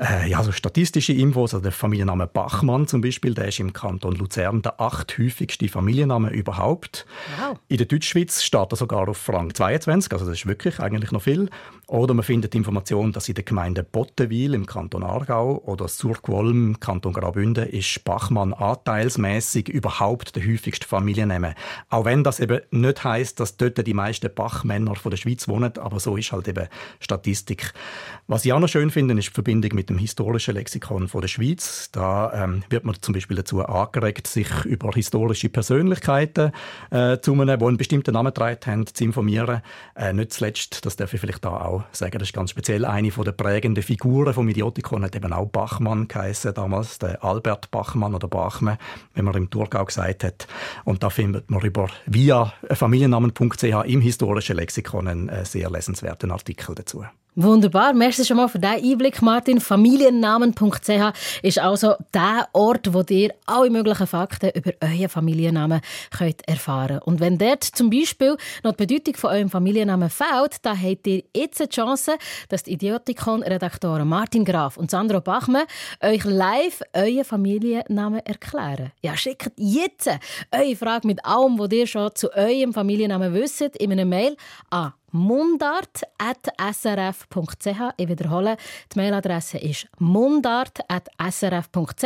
äh, 0.00 0.30
ja, 0.30 0.42
so 0.42 0.50
statistische 0.52 1.12
Infos. 1.12 1.52
Also 1.52 1.64
der 1.64 1.72
Familienname 1.72 2.26
Bachmann 2.26 2.86
zum 2.86 3.02
Beispiel, 3.02 3.34
der 3.34 3.48
ist 3.48 3.60
im 3.60 3.74
Kanton 3.74 4.14
Luzern 4.14 4.62
der 4.62 4.80
achthäufigste 4.80 5.68
Familienname 5.68 6.30
überhaupt. 6.30 7.04
Wow. 7.38 7.58
In 7.68 7.76
der 7.76 7.86
Deutschschweiz 7.86 8.42
steht 8.42 8.72
er 8.72 8.76
sogar 8.76 9.06
auf 9.10 9.28
Rang 9.28 9.52
22, 9.52 10.10
also 10.10 10.24
das 10.24 10.38
ist 10.38 10.46
wirklich 10.46 10.80
eigentlich 10.80 11.12
noch 11.12 11.20
viel. 11.20 11.50
Oder 11.88 12.12
man 12.12 12.22
findet 12.22 12.54
Informationen, 12.54 13.12
dass 13.12 13.30
in 13.30 13.34
der 13.34 13.44
Gemeinde 13.44 13.82
Bottenwil 13.82 14.52
im 14.52 14.66
Kanton 14.66 15.02
Aargau 15.02 15.62
oder 15.64 15.88
Surquolm 15.88 16.68
im 16.68 16.80
Kanton 16.80 17.14
Graubünden 17.14 17.66
ist 17.66 18.04
Bachmann 18.04 18.52
anteilsmäßig 18.52 19.70
überhaupt 19.70 20.36
der 20.36 20.46
häufigste 20.46 20.86
Familienname. 20.86 21.54
Auch 21.88 22.04
wenn 22.04 22.22
das 22.24 22.40
eben 22.40 22.60
nicht 22.70 23.04
heißt, 23.04 23.40
dass 23.40 23.56
dort 23.56 23.86
die 23.86 23.94
meisten 23.94 24.32
Bachmänner 24.34 24.96
von 24.96 25.08
der 25.08 25.16
Schweiz 25.16 25.48
wohnen, 25.48 25.78
aber 25.78 25.98
so 25.98 26.18
ist 26.18 26.30
halt 26.30 26.46
eben 26.48 26.68
Statistik. 27.00 27.72
Was 28.30 28.44
ich 28.44 28.52
auch 28.52 28.60
noch 28.60 28.68
schön 28.68 28.90
finde, 28.90 29.18
ist 29.18 29.28
die 29.30 29.32
Verbindung 29.32 29.70
mit 29.74 29.88
dem 29.88 29.96
historischen 29.96 30.52
Lexikon 30.52 31.08
von 31.08 31.22
der 31.22 31.28
Schweiz. 31.28 31.88
Da 31.92 32.44
ähm, 32.44 32.62
wird 32.68 32.84
man 32.84 32.94
zum 33.00 33.14
Beispiel 33.14 33.38
dazu 33.38 33.64
angeregt, 33.64 34.26
sich 34.26 34.50
über 34.66 34.92
historische 34.92 35.48
Persönlichkeiten 35.48 36.52
äh, 36.90 37.20
zu 37.20 37.32
einem, 37.32 37.58
die 37.58 37.64
einen 37.64 37.78
bestimmten 37.78 38.12
Namen 38.12 38.34
getragen 38.34 38.60
haben, 38.66 38.86
zu 38.86 39.02
informieren. 39.02 39.62
Äh, 39.96 40.12
nicht 40.12 40.34
zuletzt, 40.34 40.84
das 40.84 40.96
darf 40.96 41.14
ich 41.14 41.22
vielleicht 41.22 41.42
da 41.42 41.56
auch 41.56 41.84
sagen, 41.92 42.18
das 42.18 42.28
ist 42.28 42.34
ganz 42.34 42.50
speziell 42.50 42.84
eine 42.84 43.08
der 43.08 43.32
prägenden 43.32 43.82
Figuren 43.82 44.34
vom 44.34 44.46
Idiotikon, 44.46 45.04
hat 45.04 45.16
eben 45.16 45.32
auch 45.32 45.46
Bachmann 45.46 46.06
geheißen 46.06 46.52
damals, 46.52 46.98
der 46.98 47.24
Albert 47.24 47.70
Bachmann 47.70 48.14
oder 48.14 48.28
Bachmann, 48.28 48.76
wenn 49.14 49.24
man 49.24 49.36
im 49.36 49.48
Thurgau 49.48 49.86
gesagt 49.86 50.22
hat. 50.24 50.46
Und 50.84 51.02
da 51.02 51.08
findet 51.08 51.50
man 51.50 51.62
über 51.62 51.88
via 52.04 52.52
familiennamen.ch 52.70 53.64
im 53.86 54.02
historischen 54.02 54.56
Lexikon 54.56 55.08
einen 55.08 55.28
äh, 55.30 55.46
sehr 55.46 55.70
lesenswerten 55.70 56.30
Artikel 56.30 56.74
dazu. 56.74 57.06
Wunderbar. 57.34 57.94
Merci 57.94 58.24
schon 58.24 58.36
mal 58.36 58.48
für 58.48 58.58
diesen 58.58 58.82
Einblick, 58.92 59.22
Martin. 59.22 59.60
Familiennamen.ch 59.60 61.12
ist 61.42 61.58
also 61.60 61.94
der 62.12 62.48
Ort, 62.52 62.92
wo 62.92 63.04
ihr 63.08 63.32
alle 63.46 63.70
möglichen 63.70 64.08
Fakten 64.08 64.50
über 64.54 64.72
euren 64.80 65.08
Familiennamen 65.08 65.80
könnt 66.10 66.48
erfahren 66.48 66.98
Und 67.04 67.20
wenn 67.20 67.38
dort 67.38 67.62
zum 67.62 67.90
Beispiel 67.90 68.36
noch 68.64 68.72
die 68.72 68.86
Bedeutung 68.86 69.14
von 69.14 69.30
eurem 69.30 69.50
Familiennamen 69.50 70.10
fehlt, 70.10 70.56
dann 70.62 70.82
habt 70.82 71.06
ihr 71.06 71.22
jetzt 71.32 71.60
eine 71.60 71.68
Chance, 71.68 72.16
dass 72.48 72.64
die 72.64 72.72
Idiotikon-Redaktoren 72.72 74.08
Martin 74.08 74.44
Graf 74.44 74.76
und 74.76 74.90
Sandro 74.90 75.20
Bachmann 75.20 75.66
euch 76.00 76.24
live 76.24 76.82
euren 76.92 77.24
Familiennamen 77.24 78.18
erklären. 78.26 78.90
Ja, 79.00 79.16
schickt 79.16 79.52
jetzt 79.56 80.10
eure 80.50 80.74
Frage 80.74 81.06
mit 81.06 81.24
allem, 81.24 81.58
was 81.58 81.70
ihr 81.70 81.86
schon 81.86 82.10
zu 82.14 82.32
eurem 82.34 82.72
Familiennamen 82.72 83.32
wisst, 83.32 83.60
in 83.60 83.92
einer 83.92 84.04
Mail 84.04 84.36
an 84.70 84.92
mundart.srf.ch. 85.10 87.80
Ich 87.96 88.08
wiederhole, 88.08 88.56
die 88.92 88.98
Mailadresse 88.98 89.58
ist 89.58 89.88
mundart.srf.ch. 89.98 92.04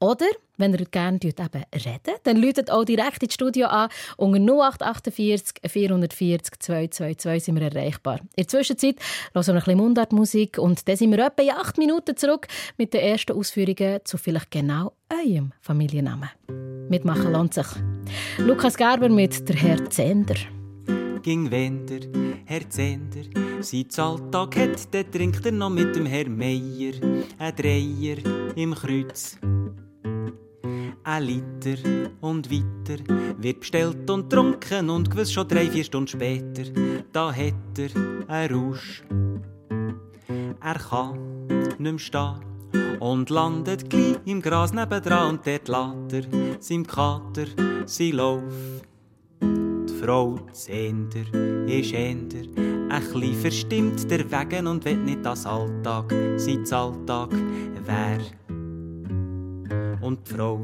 Oder, 0.00 0.26
wenn 0.56 0.72
ihr 0.74 0.84
gerne 0.86 1.20
eben 1.22 1.64
reden 1.72 2.14
dann 2.24 2.36
läutet 2.36 2.68
auch 2.70 2.84
direkt 2.84 3.22
ins 3.22 3.34
Studio 3.34 3.68
an. 3.68 3.90
Unter 4.16 4.40
0848 4.40 5.70
440 5.70 6.58
222 6.58 7.44
sind 7.44 7.60
wir 7.60 7.72
erreichbar. 7.72 8.18
In 8.20 8.28
der 8.38 8.48
Zwischenzeit 8.48 8.96
hören 9.32 9.46
wir 9.46 9.54
ein 9.54 9.60
bisschen 9.60 9.78
Mundartmusik 9.78 10.58
und 10.58 10.88
dann 10.88 10.96
sind 10.96 11.12
wir 11.12 11.26
etwa 11.26 11.42
in 11.42 11.50
acht 11.50 11.78
Minuten 11.78 12.16
zurück 12.16 12.48
mit 12.76 12.92
den 12.92 13.00
ersten 13.00 13.36
Ausführungen 13.36 14.00
zu 14.04 14.18
vielleicht 14.18 14.50
genau 14.50 14.94
eurem 15.10 15.52
Familiennamen. 15.60 16.30
Mitmachen 16.88 17.32
lohnt 17.32 17.54
sich. 17.54 17.66
Lukas 18.38 18.76
Gerber 18.76 19.08
mit 19.08 19.48
«Der 19.48 19.56
Herr 19.56 19.90
Zender» 19.90 20.36
ging 21.22 21.50
Wender, 21.50 22.00
Herr 22.44 22.68
Zender. 22.68 23.24
Sein 23.60 23.86
Alltag 23.96 24.56
hat, 24.56 24.92
der 24.92 25.10
trinkt 25.10 25.44
er 25.44 25.52
noch 25.52 25.70
mit 25.70 25.94
dem 25.94 26.06
Herr 26.06 26.28
Meier, 26.28 26.94
ein 27.38 27.56
Dreier 27.56 28.18
im 28.56 28.74
Kreuz. 28.74 29.38
Ein 31.04 31.22
Liter 31.22 32.10
und 32.20 32.50
weiter 32.50 33.02
wird 33.38 33.60
bestellt 33.60 34.08
und 34.10 34.30
trunken 34.30 34.90
und 34.90 35.10
gewiss 35.10 35.32
schon 35.32 35.48
drei, 35.48 35.66
vier 35.66 35.84
Stunden 35.84 36.08
später, 36.08 36.64
da 37.12 37.32
hat 37.32 37.78
er 37.78 38.28
einen 38.28 38.54
Rausch. 38.54 39.02
Er 40.60 40.74
kann 40.74 41.46
nicht 41.46 41.80
mehr 41.80 41.98
stehen 41.98 42.98
und 43.00 43.30
landet 43.30 43.88
gleich 43.88 44.16
im 44.24 44.42
Gras 44.42 44.72
nebendran 44.72 45.30
und 45.30 45.46
dort 45.46 45.68
lässt 45.68 46.12
er 46.12 46.60
seinem 46.60 46.86
Kater 46.86 47.46
sein 47.86 48.12
Lauf. 48.12 48.42
Frau 50.00 50.38
Zehnder 50.52 51.26
ist 51.66 51.92
Ender, 51.92 52.46
ein 52.88 52.88
bisschen 52.88 53.34
verstimmt 53.34 54.10
der 54.10 54.30
Wegen 54.30 54.68
und 54.68 54.84
will 54.84 54.96
nicht 54.96 55.24
das 55.24 55.44
Alltag, 55.44 56.12
sein 56.36 56.64
Alltag 56.70 57.30
wär. 57.84 58.20
Und 60.00 60.20
die 60.26 60.34
Frau 60.34 60.60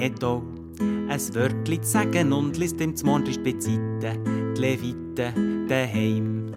hat 0.00 0.24
auch 0.24 0.42
ein 0.80 1.34
Wörtli 1.34 1.80
zu 1.80 1.90
sagen 1.90 2.32
und 2.32 2.56
liest 2.56 2.80
ihm 2.80 2.96
zum 2.96 3.24
die 3.24 3.58
Zeiten, 3.58 4.54
die 4.56 4.60
Leviten 4.60 5.68
daheim. 5.68 6.56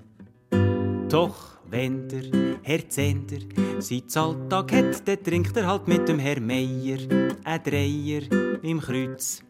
Doch 1.10 1.60
wenn 1.70 2.08
der 2.08 2.58
Herr 2.64 2.90
Zehnder 2.90 3.38
sein 3.78 4.04
Alltag 4.16 4.72
hat, 4.72 5.08
dann 5.08 5.24
trinkt 5.24 5.56
er 5.58 5.68
halt 5.68 5.88
mit 5.88 6.10
dem 6.10 6.18
Herr 6.18 6.42
Meier 6.42 6.98
ein 7.44 7.64
Dreier 7.64 8.62
im 8.64 8.80
Kreuz. 8.80 9.44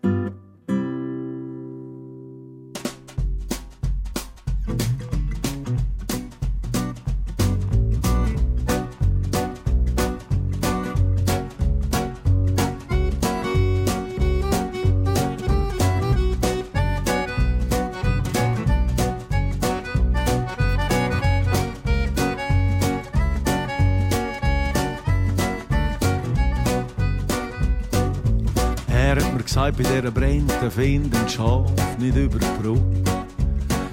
Dieser 30.02 30.12
Brände 30.12 30.72
finden 30.72 31.28
Schaf 31.28 31.72
nicht 31.98 32.16
über 32.16 32.40
die 32.40 32.62
Brücke. 32.62 33.04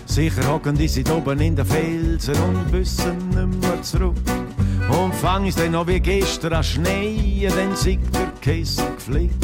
Sicher 0.07 0.47
hocken 0.53 0.77
die 0.77 0.89
sind 0.89 1.11
oben 1.11 1.41
in 1.41 1.57
den 1.57 1.67
Felsen 1.67 2.37
und 2.37 2.73
wissen 2.73 3.29
nicht 3.29 3.61
mehr 3.61 3.83
zurück. 3.83 4.15
Und 4.89 5.15
fang 5.15 5.47
ist 5.47 5.59
dann 5.59 5.73
noch 5.73 5.87
wie 5.87 5.99
gestern 5.99 6.53
an 6.55 6.65
Schnee, 6.65 7.49
dann 7.49 7.75
sieht 7.75 8.01
der 8.15 8.29
Kessel 8.41 8.85
geflickt. 8.95 9.35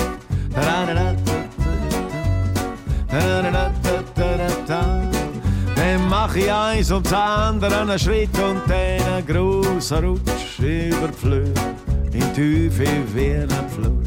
Dann 5.74 6.08
mach 6.08 6.34
ich 6.36 6.52
eins 6.52 6.90
und 6.92 7.06
das 7.06 7.12
andere 7.12 7.80
einen 7.80 7.98
Schritt 7.98 8.38
und 8.38 8.62
dann 8.68 9.14
einen 9.14 9.26
grossen 9.26 10.04
Rutsch 10.04 10.60
über 10.60 11.08
die 11.08 11.18
Flöhe 11.18 11.54
in 12.12 12.34
Tiefe 12.34 12.86
wie 13.14 13.34
ein 13.34 13.48
Fluss. 13.68 14.01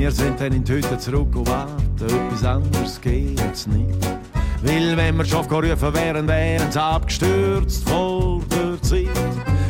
Wir 0.00 0.10
sind 0.10 0.40
dann 0.40 0.54
in 0.54 0.64
die 0.64 0.72
Hütte 0.72 0.96
zurück 0.96 1.36
und 1.36 1.46
warten, 1.46 2.06
etwas 2.06 2.42
anderes 2.42 2.98
geht's 3.02 3.66
nicht. 3.66 3.98
Weil 4.62 4.96
wenn 4.96 5.14
wir 5.18 5.26
schon 5.26 5.46
gerufen 5.46 5.92
wären, 5.92 6.26
wären 6.26 6.72
sie 6.72 6.80
abgestürzt 6.80 7.86
vor 7.86 8.40
der 8.50 8.80
Zeit. 8.80 9.10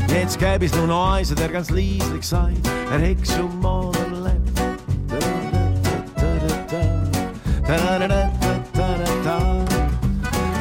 Jetzt 0.09 0.39
gäbe 0.39 0.67
es 0.67 0.75
nur 0.77 0.87
noch 0.87 1.15
einen, 1.15 1.35
der 1.35 1.49
ganz 1.49 1.71
leise 1.71 2.23
sagt, 2.23 2.71
er 2.93 3.01
hätte 3.01 3.27
schon 3.27 3.61
mal 3.61 3.91
erlebt. 3.97 4.61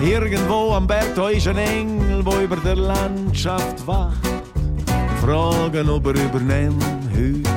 Irgendwo 0.01 0.71
am 0.73 0.87
Berg 0.87 1.13
da 1.15 1.29
ist 1.29 1.47
ein 1.47 1.57
Engel, 1.59 2.25
wo 2.25 2.39
über 2.39 2.55
der 2.55 2.75
Landschaft 2.75 3.85
wacht. 3.85 4.17
Fragen, 5.21 5.89
ob 5.91 6.07
er 6.07 6.15
übernimmt 6.15 6.83
heute 7.13 7.48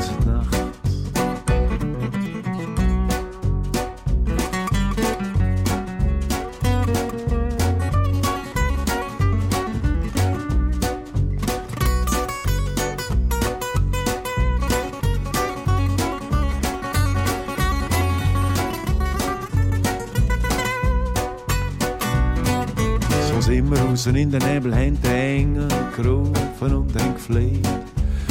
draußen 24.02 24.16
in 24.16 24.32
den 24.32 24.42
Nebel 24.42 24.75
haben 24.75 24.99
die 25.00 25.09
Engel 25.09 25.68
gerufen 25.97 26.75
und 26.75 27.00
haben 27.00 27.14
gefleht. 27.14 27.68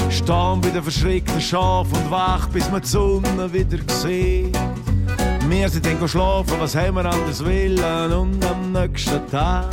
Stehen 0.09 0.59
bei 0.59 0.69
den 0.69 0.83
verschreckten 0.83 1.39
Schaf 1.39 1.87
und 1.93 2.11
wach, 2.11 2.49
bis 2.49 2.69
man 2.69 2.81
die 2.81 2.87
Sonne 2.87 3.53
wieder 3.53 3.77
sieht. 3.95 4.57
Wir 5.47 5.69
sind 5.69 5.85
dann 5.85 6.07
schlafen, 6.09 6.55
was 6.59 6.75
haben 6.75 6.95
wir 6.95 7.05
anders 7.05 7.45
willen 7.45 8.11
und 8.11 8.45
am 8.45 8.73
nächsten 8.73 9.25
Tag. 9.29 9.69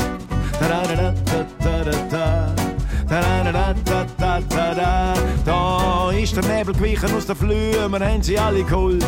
Da 5.44 6.10
ist 6.12 6.36
der 6.36 6.44
Nebel 6.44 6.74
gewichen 6.74 7.12
aus 7.16 7.26
den 7.26 7.36
Flühen, 7.36 7.90
wir 7.90 8.00
haben 8.00 8.22
sie 8.22 8.38
alle 8.38 8.62
geholt 8.62 9.04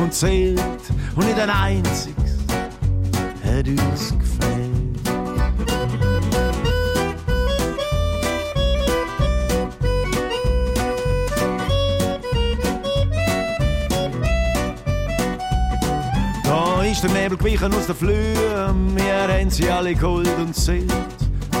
und 0.00 0.12
zählt 0.12 0.60
und 1.14 1.24
nicht 1.24 1.38
ein 1.38 1.50
einziges 1.50 2.38
hat 3.44 3.68
uns 3.68 4.10
gefällt. 4.10 4.25
Nebel 17.26 17.38
gewichen 17.38 17.74
aus 17.74 17.88
den 17.88 17.96
Flühen. 17.96 18.96
Wir 18.96 19.26
haben 19.26 19.50
sie 19.50 19.68
alle 19.68 19.96
geholt 19.96 20.30
und 20.38 20.54
zählt. 20.54 20.92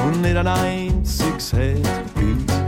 Und 0.04 0.22
nicht 0.22 0.36
ein 0.36 0.46
einziges 0.46 1.52
hat 1.52 2.22
uns 2.22 2.65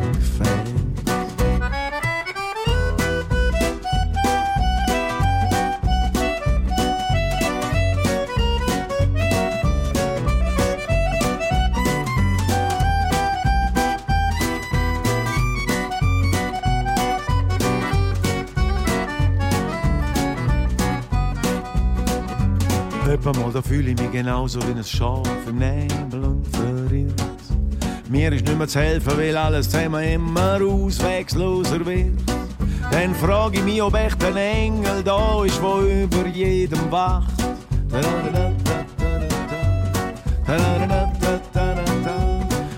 genauso 24.12 24.60
wie 24.62 24.72
ein 24.72 24.84
Schaf 24.84 25.28
im 25.46 25.58
Nebel 25.58 26.24
und 26.24 26.46
verirrt. 26.48 27.22
Mir 28.08 28.32
ist 28.32 28.46
nicht 28.46 28.56
mehr 28.56 28.68
zu 28.68 28.80
helfen, 28.80 29.12
weil 29.16 29.36
alles 29.36 29.68
zusammen 29.68 30.02
immer 30.02 30.60
auswegsloser 30.62 31.84
wird. 31.84 32.18
Dann 32.90 33.14
frage 33.14 33.58
ich 33.58 33.64
mich, 33.64 33.82
ob 33.82 33.94
echt 33.94 34.22
ein 34.24 34.36
Engel 34.36 35.02
da 35.04 35.44
ist, 35.44 35.60
wo 35.62 35.80
über 35.80 36.26
jedem 36.26 36.90
wacht. 36.90 37.30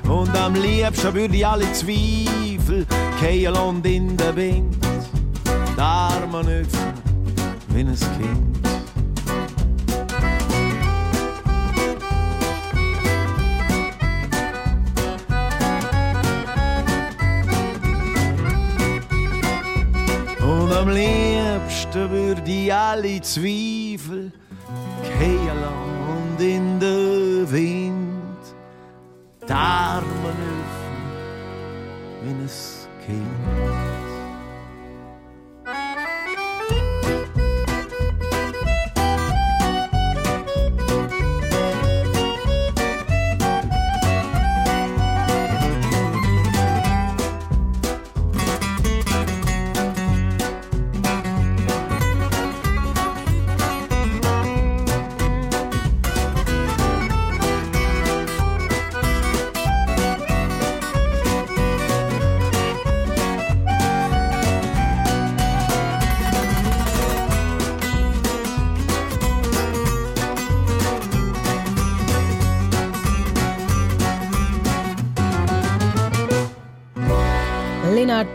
Und 0.09 0.37
am 0.37 0.55
liebsten 0.55 1.15
würde 1.15 1.37
ich 1.37 1.47
alle 1.47 1.73
Zweifel 1.73 2.87
kehren 3.21 3.57
und 3.57 3.87
in 3.87 4.17
den 4.17 4.37
Wind. 4.37 4.77
Die 5.77 5.81
Arme 5.81 6.39
öffnen 6.41 6.95
wie 7.69 7.81
ein 7.81 7.87
Kind. 7.87 8.50
Am 20.81 20.89
liebsten 20.89 22.11
würde 22.11 22.51
ich 22.51 22.73
alle 22.73 23.21
Zweifel 23.21 24.33
gehen 25.19 25.63
und 26.09 26.41
in 26.43 26.81
den 26.81 27.53
Wind. 27.53 28.55
Die 29.47 29.53
Arme 29.53 30.33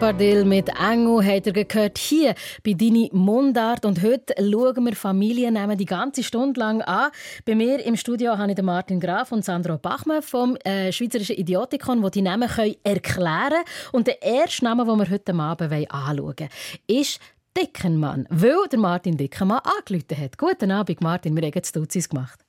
Bardil 0.06 0.46
mit 0.46 0.70
Engel 0.70 1.26
hat 1.26 1.48
er 1.48 1.66
gehört 1.66 1.98
hier 1.98 2.36
bei 2.64 2.74
Dini 2.74 3.10
Mundart 3.12 3.86
und 3.86 4.04
heute 4.04 4.36
schauen 4.38 4.86
wir 4.86 4.96
Familiennamen 4.96 5.80
die 5.80 5.86
ganze 5.86 6.22
Stunde 6.22 6.60
lang 6.60 6.84
an. 6.84 7.10
Bei 7.44 7.56
mir 7.56 7.84
im 7.84 7.96
Studio 7.96 8.38
habe 8.38 8.52
ich 8.52 8.56
den 8.56 8.66
Martin 8.66 9.00
Graf 9.00 9.32
und 9.32 9.44
Sandro 9.44 9.80
Bachmann 9.80 10.22
vom 10.22 10.58
äh, 10.58 10.92
Schweizerischen 10.92 11.38
Idiotikon, 11.38 12.04
die 12.04 12.12
die 12.12 12.22
Namen 12.22 12.48
können 12.48 12.76
erklären 12.84 13.50
können. 13.50 13.64
Und 13.94 14.06
der 14.06 14.22
erste 14.22 14.66
Name, 14.66 14.86
den 14.86 14.96
wir 14.96 15.10
heute 15.10 15.34
Abend 15.34 15.74
anschauen 15.74 16.20
wollen, 16.20 16.50
ist 16.86 17.20
Dickenmann, 17.58 18.28
weil 18.30 18.68
der 18.72 18.78
Martin 18.78 19.18
Dickenmann 19.18 19.62
angerufen 19.80 20.24
hat. 20.24 20.38
Guten 20.38 20.70
Abend, 20.70 21.02
Martin, 21.02 21.36
wir 21.36 21.42
haben 21.42 21.52
jetzt 21.56 21.76
Duzis 21.76 22.08
gemacht. 22.08 22.46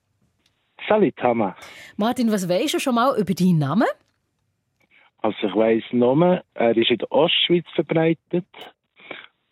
Salut, 0.86 1.14
Hammer. 1.22 1.56
Martin, 1.96 2.30
was 2.30 2.50
weisst 2.50 2.74
du 2.74 2.80
schon 2.80 2.96
mal 2.96 3.18
über 3.18 3.32
deinen 3.32 3.60
Namen? 3.60 3.88
Also 5.26 5.48
ich 5.48 5.56
weiss 5.56 5.82
nur, 5.90 6.40
er 6.54 6.76
ist 6.76 6.88
in 6.88 6.98
der 6.98 7.10
Ostschweiz 7.10 7.64
verbreitet. 7.74 8.46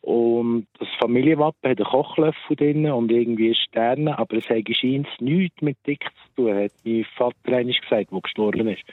Und 0.02 0.68
das 0.78 0.86
Familienwappen 1.00 1.68
hat 1.68 1.78
einen 1.78 1.86
Kochlöffel 1.86 2.54
drin 2.54 2.88
und 2.92 3.10
irgendwie 3.10 3.56
Sterne, 3.56 4.16
aber 4.16 4.36
es 4.36 4.48
hat 4.48 4.62
scheint 4.72 5.08
nichts 5.18 5.60
mit 5.62 5.76
dick 5.84 6.04
zu 6.04 6.42
tun, 6.42 6.54
hat 6.54 6.70
mein 6.84 7.04
Vater 7.16 7.56
eigentlich 7.56 7.80
gesagt, 7.80 8.12
der 8.12 8.20
gestorben 8.20 8.68
ist. 8.68 8.84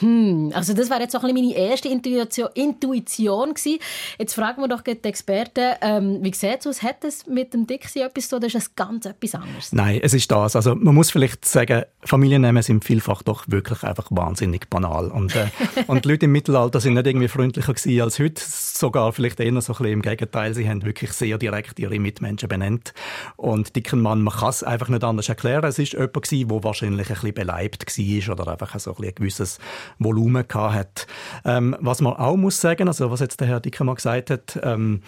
Hm, 0.00 0.52
also 0.54 0.74
das 0.74 0.90
wäre 0.90 1.00
jetzt 1.00 1.16
auch 1.16 1.22
meine 1.22 1.54
erste 1.54 1.88
Intuition, 1.88 2.48
Intuition 2.54 3.54
gewesen. 3.54 3.78
Jetzt 4.18 4.34
fragen 4.34 4.62
wir 4.62 4.68
doch 4.68 4.82
die 4.82 4.96
Experten, 5.02 5.74
ähm, 5.80 6.18
wie 6.22 6.32
sieht 6.32 6.60
es 6.60 6.66
aus? 6.66 6.82
Hat 6.82 7.04
es 7.04 7.26
mit 7.26 7.52
dem 7.54 7.66
Dixie 7.66 8.00
etwas 8.00 8.24
zu 8.24 8.30
tun 8.30 8.38
oder 8.38 8.46
ist 8.46 8.54
es 8.54 8.74
ganz 8.76 9.06
etwas 9.06 9.34
anderes? 9.34 9.72
Nein, 9.72 10.00
es 10.02 10.14
ist 10.14 10.30
das. 10.30 10.56
Also 10.56 10.74
man 10.74 10.94
muss 10.94 11.10
vielleicht 11.10 11.44
sagen, 11.44 11.84
Familiennamen 12.02 12.62
sind 12.62 12.84
vielfach 12.84 13.22
doch 13.22 13.44
wirklich 13.48 13.82
einfach 13.82 14.06
wahnsinnig 14.10 14.68
banal. 14.70 15.08
Und, 15.08 15.34
äh, 15.34 15.46
und 15.86 16.04
die 16.04 16.08
Leute 16.10 16.26
im 16.26 16.32
Mittelalter 16.32 16.80
sind 16.80 16.94
nicht 16.94 17.06
irgendwie 17.06 17.28
freundlicher 17.28 17.74
gewesen 17.74 18.00
als 18.00 18.18
heute, 18.18 18.40
sogar 18.44 19.12
vielleicht 19.12 19.40
eher 19.40 19.48
so 19.60 19.72
ein 19.72 19.78
bisschen 19.78 19.86
im 19.86 20.02
Gegenteil. 20.02 20.54
Sie 20.54 20.68
haben 20.68 20.84
wirklich 20.84 21.12
sehr 21.12 21.38
direkt 21.38 21.78
ihre 21.78 21.98
Mitmenschen 21.98 22.48
benannt. 22.48 22.94
Und 23.36 23.74
dicken 23.74 24.00
Mann, 24.00 24.22
man 24.22 24.34
kann 24.34 24.50
es 24.50 24.62
einfach 24.62 24.88
nicht 24.88 25.04
anders 25.04 25.28
erklären. 25.28 25.64
Es 25.64 25.78
ist 25.78 25.94
jemand 25.94 26.14
gewesen, 26.14 26.48
der 26.48 26.64
wahrscheinlich 26.64 27.08
ein 27.08 27.14
bisschen 27.14 27.34
beleibt 27.34 27.98
war 27.98 28.32
oder 28.32 28.52
einfach 28.52 28.78
so 28.78 28.94
ein, 28.96 29.04
ein 29.04 29.27
gewisses 29.28 29.58
Volumen 29.98 30.44
hat. 30.48 31.06
Ähm, 31.44 31.76
was 31.80 32.00
man 32.00 32.14
auch 32.14 32.36
muss 32.36 32.60
sagen, 32.60 32.88
also 32.88 33.10
was 33.10 33.20
jetzt 33.20 33.40
der 33.40 33.48
Herr 33.48 33.60
Dickermann 33.60 33.96
gesagt 33.96 34.30
hat, 34.30 34.58
ähm, 34.62 35.02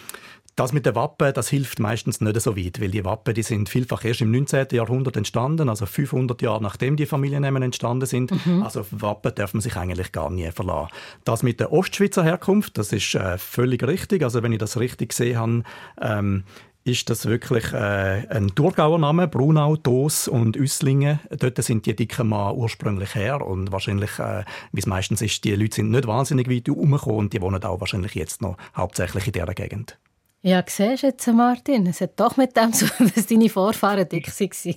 das 0.56 0.72
mit 0.74 0.84
den 0.84 0.94
Wappen, 0.94 1.32
das 1.32 1.48
hilft 1.48 1.78
meistens 1.78 2.20
nicht 2.20 2.38
so 2.38 2.54
weit, 2.54 2.82
weil 2.82 2.90
die 2.90 3.04
Wappen, 3.04 3.32
die 3.32 3.42
sind 3.42 3.70
vielfach 3.70 4.04
erst 4.04 4.20
im 4.20 4.30
19. 4.30 4.66
Jahrhundert 4.72 5.16
entstanden, 5.16 5.70
also 5.70 5.86
500 5.86 6.42
Jahre 6.42 6.62
nachdem 6.62 6.96
die 6.96 7.06
Familiennamen 7.06 7.62
entstanden 7.62 8.04
sind. 8.04 8.32
Mhm. 8.44 8.62
Also 8.62 8.84
Wappen 8.90 9.34
darf 9.34 9.54
man 9.54 9.62
sich 9.62 9.76
eigentlich 9.76 10.12
gar 10.12 10.28
nie 10.28 10.50
verlassen. 10.50 10.90
Das 11.24 11.42
mit 11.42 11.60
der 11.60 11.72
Ostschweizer 11.72 12.24
Herkunft, 12.24 12.76
das 12.76 12.92
ist 12.92 13.14
äh, 13.14 13.38
völlig 13.38 13.82
richtig. 13.84 14.22
Also 14.22 14.42
wenn 14.42 14.52
ich 14.52 14.58
das 14.58 14.78
richtig 14.78 15.10
gesehen 15.10 15.38
habe, 15.38 15.62
ähm, 16.00 16.44
ist 16.84 17.10
das 17.10 17.26
wirklich 17.26 17.72
äh, 17.72 18.26
ein 18.28 18.54
Thurgauer 18.54 18.98
Name, 18.98 19.28
Brunau, 19.28 19.76
Doos 19.76 20.28
und 20.28 20.56
Üsslingen. 20.56 21.20
Dort 21.30 21.62
sind 21.62 21.86
die 21.86 21.94
dicken 21.94 22.28
Mann 22.28 22.56
ursprünglich 22.56 23.14
her 23.14 23.46
und 23.46 23.70
wahrscheinlich, 23.70 24.18
äh, 24.18 24.44
wie 24.72 24.80
es 24.80 24.86
meistens 24.86 25.22
ist, 25.22 25.44
die 25.44 25.54
Leute 25.54 25.76
sind 25.76 25.90
nicht 25.90 26.06
wahnsinnig 26.06 26.50
weit 26.50 26.68
herumgekommen 26.68 27.18
und 27.18 27.32
die 27.32 27.40
wohnen 27.40 27.62
auch 27.62 27.80
wahrscheinlich 27.80 28.14
jetzt 28.14 28.42
noch 28.42 28.56
hauptsächlich 28.74 29.26
in 29.26 29.32
dieser 29.32 29.54
Gegend. 29.54 29.98
Ja, 30.42 30.62
siehst 30.66 31.02
du 31.02 31.08
jetzt, 31.08 31.26
Martin, 31.26 31.86
es 31.86 32.00
hat 32.00 32.18
doch 32.18 32.38
mit 32.38 32.56
dem 32.56 32.72
so, 32.72 32.86
dass 33.14 33.26
deine 33.26 33.50
Vorfahren 33.50 34.08
dick 34.08 34.28
waren. 34.28 34.76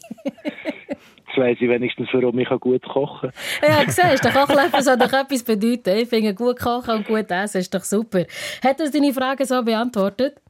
Jetzt 1.36 1.38
weiss 1.38 1.58
ich 1.60 1.70
wenigstens, 1.70 2.10
warum 2.12 2.38
ich 2.38 2.50
gut 2.60 2.84
kochen 2.84 3.32
kann. 3.62 3.70
Ja, 3.72 3.90
siehst 3.90 4.24
du, 4.24 4.30
der 4.30 4.32
Kochlöffel 4.34 4.84
soll 4.84 4.98
doch 4.98 5.14
etwas 5.14 5.44
bedeuten. 5.44 5.98
Ich 5.98 6.10
finde, 6.10 6.36
gut 6.36 6.60
kochen 6.60 6.98
und 6.98 7.08
gut 7.08 7.32
essen 7.32 7.62
ist 7.62 7.74
doch 7.74 7.84
super. 7.84 8.26
Hat 8.62 8.80
er 8.80 8.92
deine 8.92 9.14
Frage 9.14 9.46
so 9.46 9.64
beantwortet? 9.64 10.43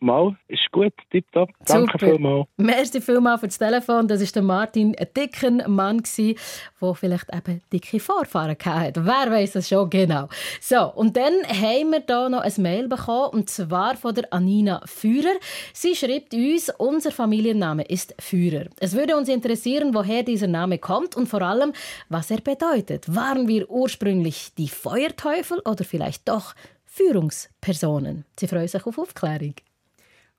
Mal, 0.00 0.36
ist 0.46 0.70
gut, 0.70 0.92
tipptopp. 1.10 1.50
Danke 1.66 1.98
vielmals. 1.98 2.46
Merci 2.56 3.00
vielmals 3.00 3.40
für 3.40 3.48
das 3.48 3.58
Telefon. 3.58 4.06
Das 4.06 4.20
war 4.20 4.28
der 4.28 4.42
Martin, 4.42 4.94
ein 4.96 5.08
dicker 5.16 5.68
Mann, 5.68 6.02
der 6.16 6.94
vielleicht 6.94 7.34
eben 7.34 7.60
dicke 7.72 7.98
Vorfahren 7.98 8.56
hatte. 8.64 9.04
Wer 9.04 9.32
weiß 9.32 9.52
das 9.52 9.68
schon 9.68 9.90
genau. 9.90 10.28
So, 10.60 10.92
und 10.94 11.16
dann 11.16 11.34
haben 11.48 11.90
wir 11.90 12.02
hier 12.06 12.28
noch 12.28 12.42
ein 12.42 12.52
Mail 12.58 12.86
bekommen, 12.86 13.30
und 13.32 13.50
zwar 13.50 13.96
von 13.96 14.14
der 14.14 14.32
Anina 14.32 14.80
Führer. 14.84 15.34
Sie 15.72 15.96
schreibt 15.96 16.32
uns, 16.32 16.70
unser 16.78 17.10
Familienname 17.10 17.82
ist 17.82 18.14
Führer. 18.20 18.66
Es 18.78 18.94
würde 18.94 19.16
uns 19.16 19.28
interessieren, 19.28 19.94
woher 19.94 20.22
dieser 20.22 20.46
Name 20.46 20.78
kommt 20.78 21.16
und 21.16 21.28
vor 21.28 21.42
allem, 21.42 21.72
was 22.08 22.30
er 22.30 22.40
bedeutet. 22.40 23.12
Waren 23.12 23.48
wir 23.48 23.68
ursprünglich 23.68 24.54
die 24.56 24.68
Feuerteufel 24.68 25.58
oder 25.64 25.82
vielleicht 25.82 26.28
doch 26.28 26.54
Führungspersonen? 26.86 28.24
Sie 28.38 28.46
freuen 28.46 28.68
sich 28.68 28.86
auf 28.86 28.96
Aufklärung. 28.96 29.54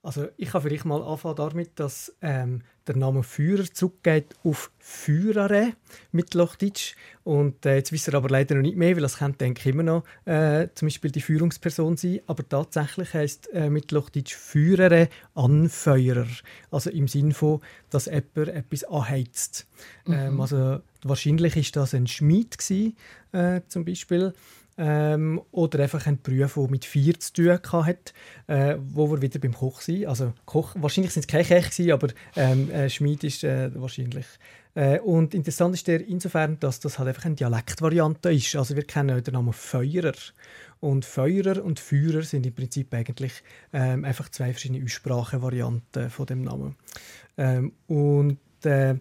Also 0.09 0.27
ich 0.37 0.49
kann 0.49 0.63
vielleicht 0.63 0.85
mal 0.85 1.03
anfangen 1.03 1.35
damit, 1.35 1.79
dass 1.79 2.15
ähm, 2.23 2.63
der 2.87 2.95
Name 2.95 3.21
Führer 3.21 3.65
zurückgeht 3.71 4.33
auf 4.43 4.71
Führere 4.79 5.73
mit 6.11 6.33
Lochdeutsch. 6.33 6.95
Und 7.23 7.63
äh, 7.63 7.75
jetzt 7.75 7.91
wissen 7.91 8.13
wir 8.13 8.17
aber 8.17 8.29
leider 8.29 8.55
noch 8.55 8.63
nicht 8.63 8.75
mehr, 8.75 8.95
weil 8.95 9.03
das 9.03 9.19
könnte 9.19 9.37
denke 9.37 9.59
ich 9.59 9.67
immer 9.67 9.83
noch 9.83 10.03
äh, 10.25 10.67
zum 10.73 10.87
Beispiel 10.87 11.11
die 11.11 11.21
Führungsperson 11.21 11.95
sein. 11.95 12.21
Aber 12.25 12.49
tatsächlich 12.49 13.13
heißt 13.13 13.53
äh, 13.53 13.69
mit 13.69 13.91
Lochdeutsch 13.91 14.33
Führere 14.33 15.09
Anfeuerer. 15.35 16.25
Also 16.71 16.89
im 16.89 17.07
Sinne 17.07 17.35
von, 17.35 17.61
dass 17.91 18.07
jemand 18.07 18.35
etwas 18.35 18.85
anheizt. 18.85 19.67
Mhm. 20.07 20.13
Ähm, 20.13 20.41
also 20.41 20.79
wahrscheinlich 21.03 21.55
ist 21.55 21.75
das 21.75 21.93
ein 21.93 22.07
Schmied 22.07 22.57
gewesen, 22.57 22.97
äh, 23.31 23.61
zum 23.67 23.85
Beispiel 23.85 24.33
ähm, 24.79 25.41
oder 25.51 25.83
einfach 25.83 26.07
ein 26.07 26.21
Beruf, 26.21 26.53
der 26.53 26.69
mit 26.69 26.85
vier 26.85 27.19
zu 27.19 27.33
tun 27.33 27.59
hatte, 27.71 28.13
äh, 28.47 28.77
wo 28.79 29.11
wir 29.11 29.21
wieder 29.21 29.37
beim 29.37 29.53
Koch 29.53 29.81
sind. 29.81 30.07
Also 30.07 30.33
Koch, 30.45 30.73
wahrscheinlich 30.79 31.13
sind 31.13 31.23
es 31.23 31.27
keine 31.27 31.43
Köche, 31.43 31.93
aber 31.93 32.07
ähm, 32.37 32.71
äh, 32.71 32.89
Schmied 32.89 33.25
ist 33.25 33.43
äh, 33.43 33.69
wahrscheinlich. 33.75 34.25
Äh, 34.75 34.99
und 34.99 35.33
interessant 35.33 35.75
ist 35.75 35.87
der 35.87 36.07
insofern, 36.07 36.59
dass 36.61 36.79
das 36.79 36.97
halt 36.97 37.09
einfach 37.09 37.25
eine 37.25 37.35
Dialektvariante 37.35 38.31
ist. 38.31 38.55
Also 38.55 38.77
wir 38.77 38.83
kennen 38.83 39.21
den 39.21 39.33
Namen 39.33 39.51
Feuerer. 39.51 40.13
Und 40.79 41.03
Feuerer 41.03 41.61
und 41.61 41.81
Führer 41.81 42.21
sind 42.21 42.45
im 42.45 42.55
Prinzip 42.55 42.93
eigentlich 42.93 43.33
ähm, 43.73 44.05
einfach 44.05 44.29
zwei 44.29 44.53
verschiedene 44.53 44.85
Aussprachenvarianten 44.85 46.09
von 46.09 46.25
dem 46.25 46.43
Namen. 46.43 46.77
Ähm, 47.37 47.73
und 47.87 48.37
äh, 48.63 48.95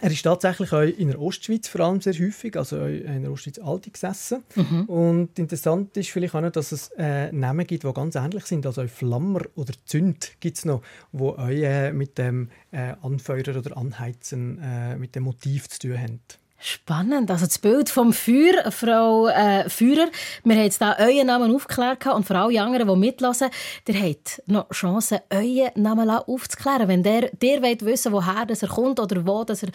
er 0.00 0.10
ist 0.10 0.22
tatsächlich 0.22 0.72
auch 0.72 0.82
in 0.82 1.08
der 1.08 1.20
Ostschweiz 1.20 1.68
vor 1.68 1.82
allem 1.82 2.00
sehr 2.00 2.14
häufig, 2.14 2.56
also 2.56 2.84
in 2.84 3.22
der 3.22 3.32
Ostschweiz 3.32 3.58
Alte 3.58 3.90
gesessen. 3.90 4.42
Mhm. 4.54 4.84
Und 4.84 5.38
interessant 5.38 5.96
ist 5.96 6.10
vielleicht 6.10 6.34
auch 6.34 6.40
noch, 6.40 6.52
dass 6.52 6.72
es 6.72 6.90
äh, 6.96 7.32
Namen 7.32 7.66
gibt, 7.66 7.84
die 7.84 7.92
ganz 7.92 8.14
ähnlich 8.14 8.44
sind. 8.46 8.66
Also 8.66 8.86
Flammer 8.86 9.42
oder 9.54 9.72
Zünd 9.84 10.32
gibt 10.40 10.58
es 10.58 10.64
noch, 10.64 10.82
die 11.12 11.22
auch 11.22 11.48
äh, 11.48 11.92
mit 11.92 12.18
dem 12.18 12.48
äh, 12.70 12.94
Anfeuern 13.02 13.56
oder 13.56 13.76
Anheizen 13.76 14.58
äh, 14.62 14.96
mit 14.96 15.14
dem 15.14 15.24
Motiv 15.24 15.68
zu 15.68 15.78
tun 15.78 15.98
haben. 15.98 16.20
Spannend. 16.60 17.30
Also 17.30 17.46
das 17.46 17.58
Bild 17.58 17.88
vom 17.88 18.12
Feuer, 18.12 18.72
Frau 18.72 19.28
äh, 19.28 19.68
Führer. 19.68 20.08
Wir 20.42 20.56
haben 20.56 20.64
jetzt 20.64 20.80
da 20.80 20.96
euren 20.98 21.28
Namen 21.28 21.54
aufgeklärt 21.54 22.04
und 22.06 22.26
für 22.26 22.36
alle 22.36 22.60
anderen, 22.60 22.88
die 22.88 22.96
mitlassen, 22.96 23.50
ihr 23.86 24.02
habt 24.02 24.42
noch 24.46 24.68
Chance, 24.70 25.22
euren 25.30 25.70
Namen 25.76 26.10
aufzuklären. 26.10 26.88
Wenn 26.88 27.04
der, 27.04 27.30
der 27.30 27.62
wollt 27.62 27.84
wissen 27.84 28.12
woher 28.12 28.44
das 28.44 28.62
er 28.62 28.70
kommt 28.70 28.98
oder 28.98 29.24
wo 29.24 29.44
das 29.44 29.62
er 29.62 29.70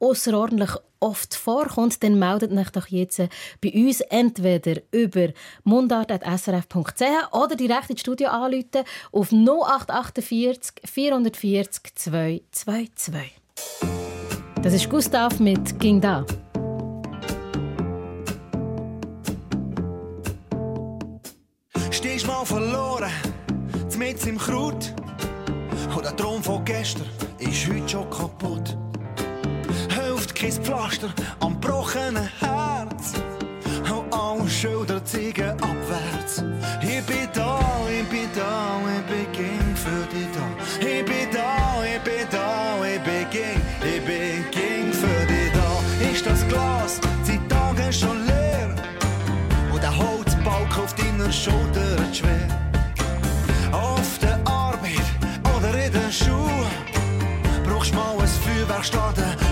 außerordentlich 0.00 0.70
oft 1.00 1.34
vorkommt, 1.34 2.02
dann 2.02 2.18
meldet 2.18 2.52
euch 2.52 2.70
doch 2.70 2.88
jetzt 2.88 3.22
bei 3.60 3.72
uns 3.72 4.00
entweder 4.00 4.80
über 4.92 5.28
mundart.srf.ch 5.64 7.32
oder 7.32 7.56
direkt 7.56 7.90
ins 7.90 8.00
Studio 8.00 8.28
anrufen 8.28 8.84
auf 9.12 9.30
0848 9.30 10.82
440 10.84 11.94
222. 11.94 14.03
Das 14.64 14.72
ist 14.72 14.88
Gustav 14.88 15.40
mit 15.40 15.78
«Ging 15.78 16.00
da». 16.00 16.24
Stehst 21.90 22.26
mal 22.26 22.46
verloren, 22.46 23.10
mit 23.98 24.26
im 24.26 24.38
Kraut. 24.38 24.94
Und 25.94 26.06
der 26.06 26.16
Traum 26.16 26.42
von 26.42 26.64
gestern 26.64 27.04
ist 27.40 27.68
heute 27.68 27.86
schon 27.86 28.08
kaputt. 28.08 28.78
Hilft 29.90 30.34
kein 30.34 30.52
Pflaster 30.52 31.12
am 31.40 31.60
gebrochenen 31.60 32.26
Herz. 32.40 33.12
Und 33.94 34.14
alle 34.14 34.48
Schilder 34.48 35.04
zeigen 35.04 35.50
abwärts. 35.60 36.42
Holzbalk 51.24 51.30
auf 51.30 51.30
deiner 51.30 51.32
Schulter 51.32 52.14
schwer. 52.14 52.48
Auf 53.72 54.18
der 54.18 54.38
Arbeit 54.46 55.04
oder 55.56 55.84
in 55.84 55.92
den 55.92 56.12
Schuhen 56.12 56.66
brauchst 57.64 57.92
du 57.92 57.96
mal 57.96 58.18
ein 58.18 58.28
Feuerwerk 58.28 59.43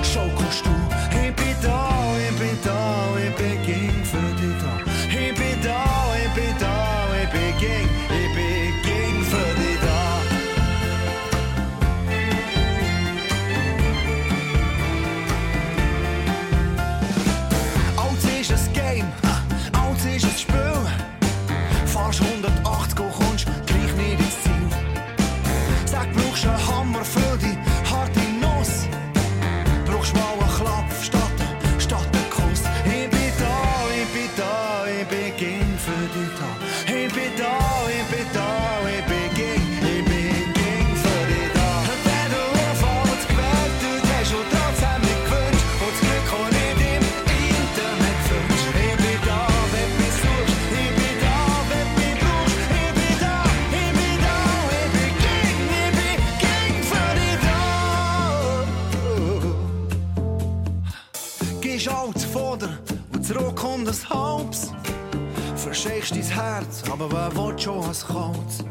Verschickst 66.03 66.33
dein 66.33 66.43
Herz, 66.43 66.83
aber 66.91 67.13
wer 67.13 67.37
will 67.37 67.57
schon 67.57 67.79
ein 67.79 67.93
kaltes? 67.93 68.65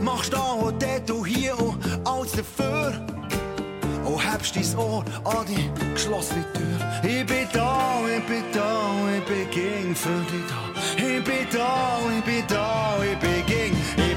Machst 0.00 0.32
da 0.32 0.52
und 0.52 0.80
dort 0.80 1.10
und 1.10 1.24
hier 1.26 1.58
und 1.58 1.76
alles 2.04 2.30
dafür. 2.30 3.04
Und 4.04 4.32
hebst 4.32 4.54
dein 4.54 4.78
Ohr 4.78 5.04
an 5.24 5.46
die 5.48 5.68
geschlossene 5.94 6.44
Tür. 6.52 7.10
Ich 7.10 7.26
bin 7.26 7.48
da, 7.52 8.02
ich 8.06 8.24
bin 8.26 8.44
da, 8.52 8.92
ich 9.16 9.24
bin 9.24 9.50
ging 9.50 9.96
für 9.96 10.10
dich 10.30 10.44
da. 10.48 11.04
Ich 11.04 11.24
bin 11.24 11.46
da, 11.50 11.98
ich 12.16 12.24
bin 12.24 12.44
da, 12.46 12.94
ich 13.02 13.18
bin 13.18 13.46
ging 13.46 14.13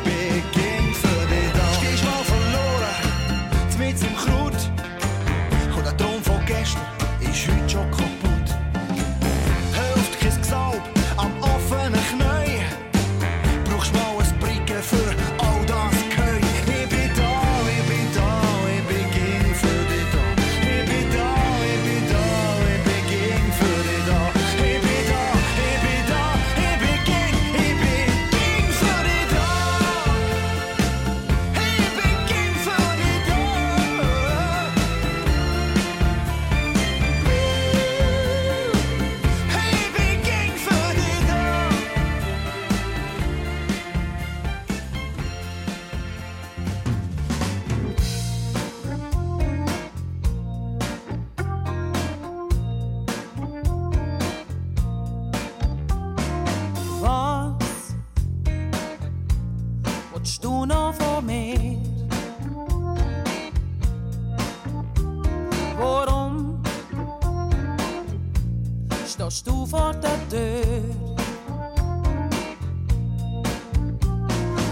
stehst 69.29 69.47
du 69.47 69.65
vor 69.65 69.93
der 69.93 70.29
Tür? 70.29 70.83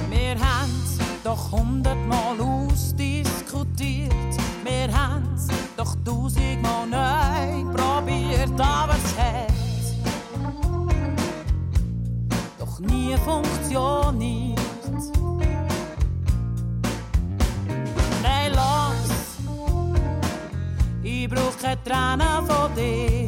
Wir 0.10 0.36
haben's 0.40 0.98
doch 1.24 1.52
hundertmal 1.52 2.40
ausdiskutiert. 2.40 4.12
Wir 4.64 4.94
haben's 4.94 5.48
doch 5.76 5.96
tausendmal 6.06 6.88
neu 6.88 7.66
probiert, 7.74 8.60
aber 8.60 8.96
es 8.96 9.18
hat 9.18 9.54
doch 12.58 12.80
nie 12.80 13.16
funktioniert. 13.18 14.60
Nein, 18.24 18.52
lass, 18.54 19.38
ich 21.04 21.30
brauch 21.30 21.58
keine 21.62 21.84
Tränen 21.84 22.46
von 22.48 22.74
dir. 22.76 23.25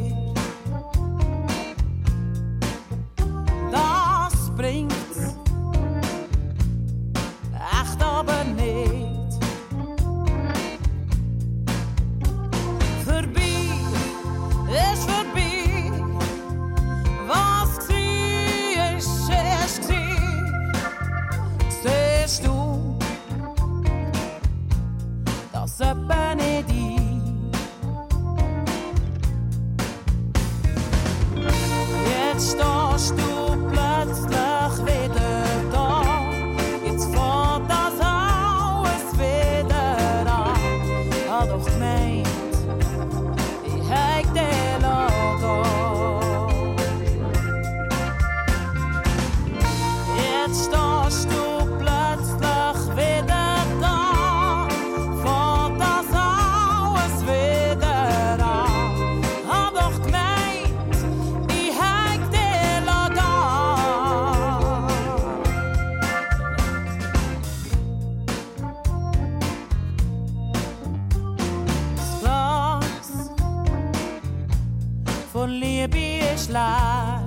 Ist 75.86 76.50
leer. 76.50 77.22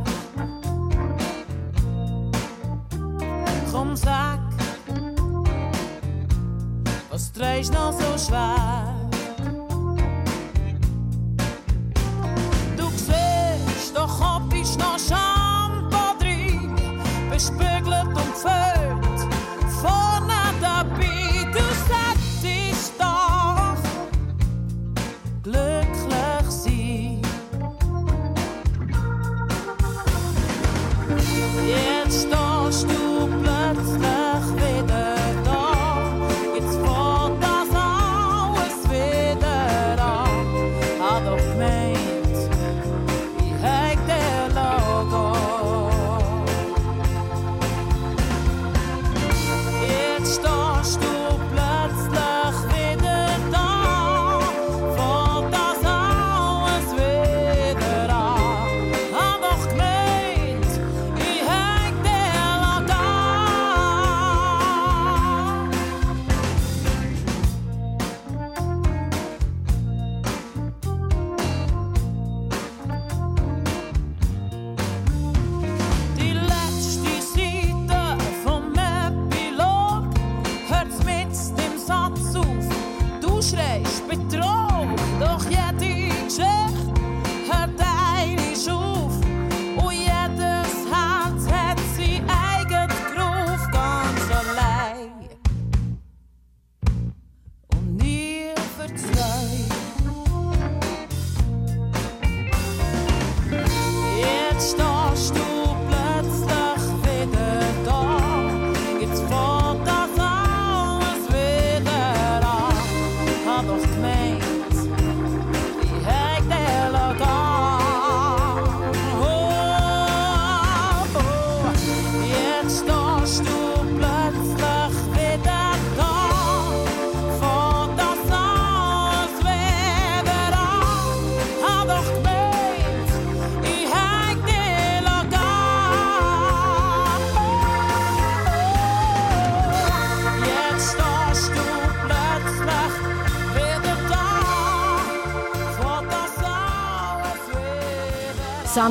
Komm, 3.71 3.95
sag, 3.95 4.39
was 7.09 7.31
trägst 7.31 7.73
noch 7.73 7.93
so 7.93 8.17
schwer? 8.17 8.93
Du 12.75 12.89
siehst, 12.89 13.95
doch 13.95 14.19
hab 14.19 14.53
ich 14.53 14.77
noch 14.77 14.99
Shampoo 14.99 16.17
drin, 16.19 16.75
bespügelt 17.29 17.80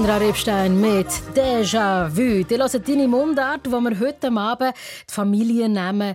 Sandra 0.00 0.16
Rebstein 0.16 0.80
mit 0.80 1.08
Déjà-vu. 1.34 2.42
Die 2.44 2.56
hören 2.56 2.82
deine 2.86 3.06
Mundart, 3.06 3.70
wo 3.70 3.80
wir 3.80 4.00
heute 4.00 4.32
Abend 4.32 4.74
die 5.06 5.12
Familiennamen 5.12 6.14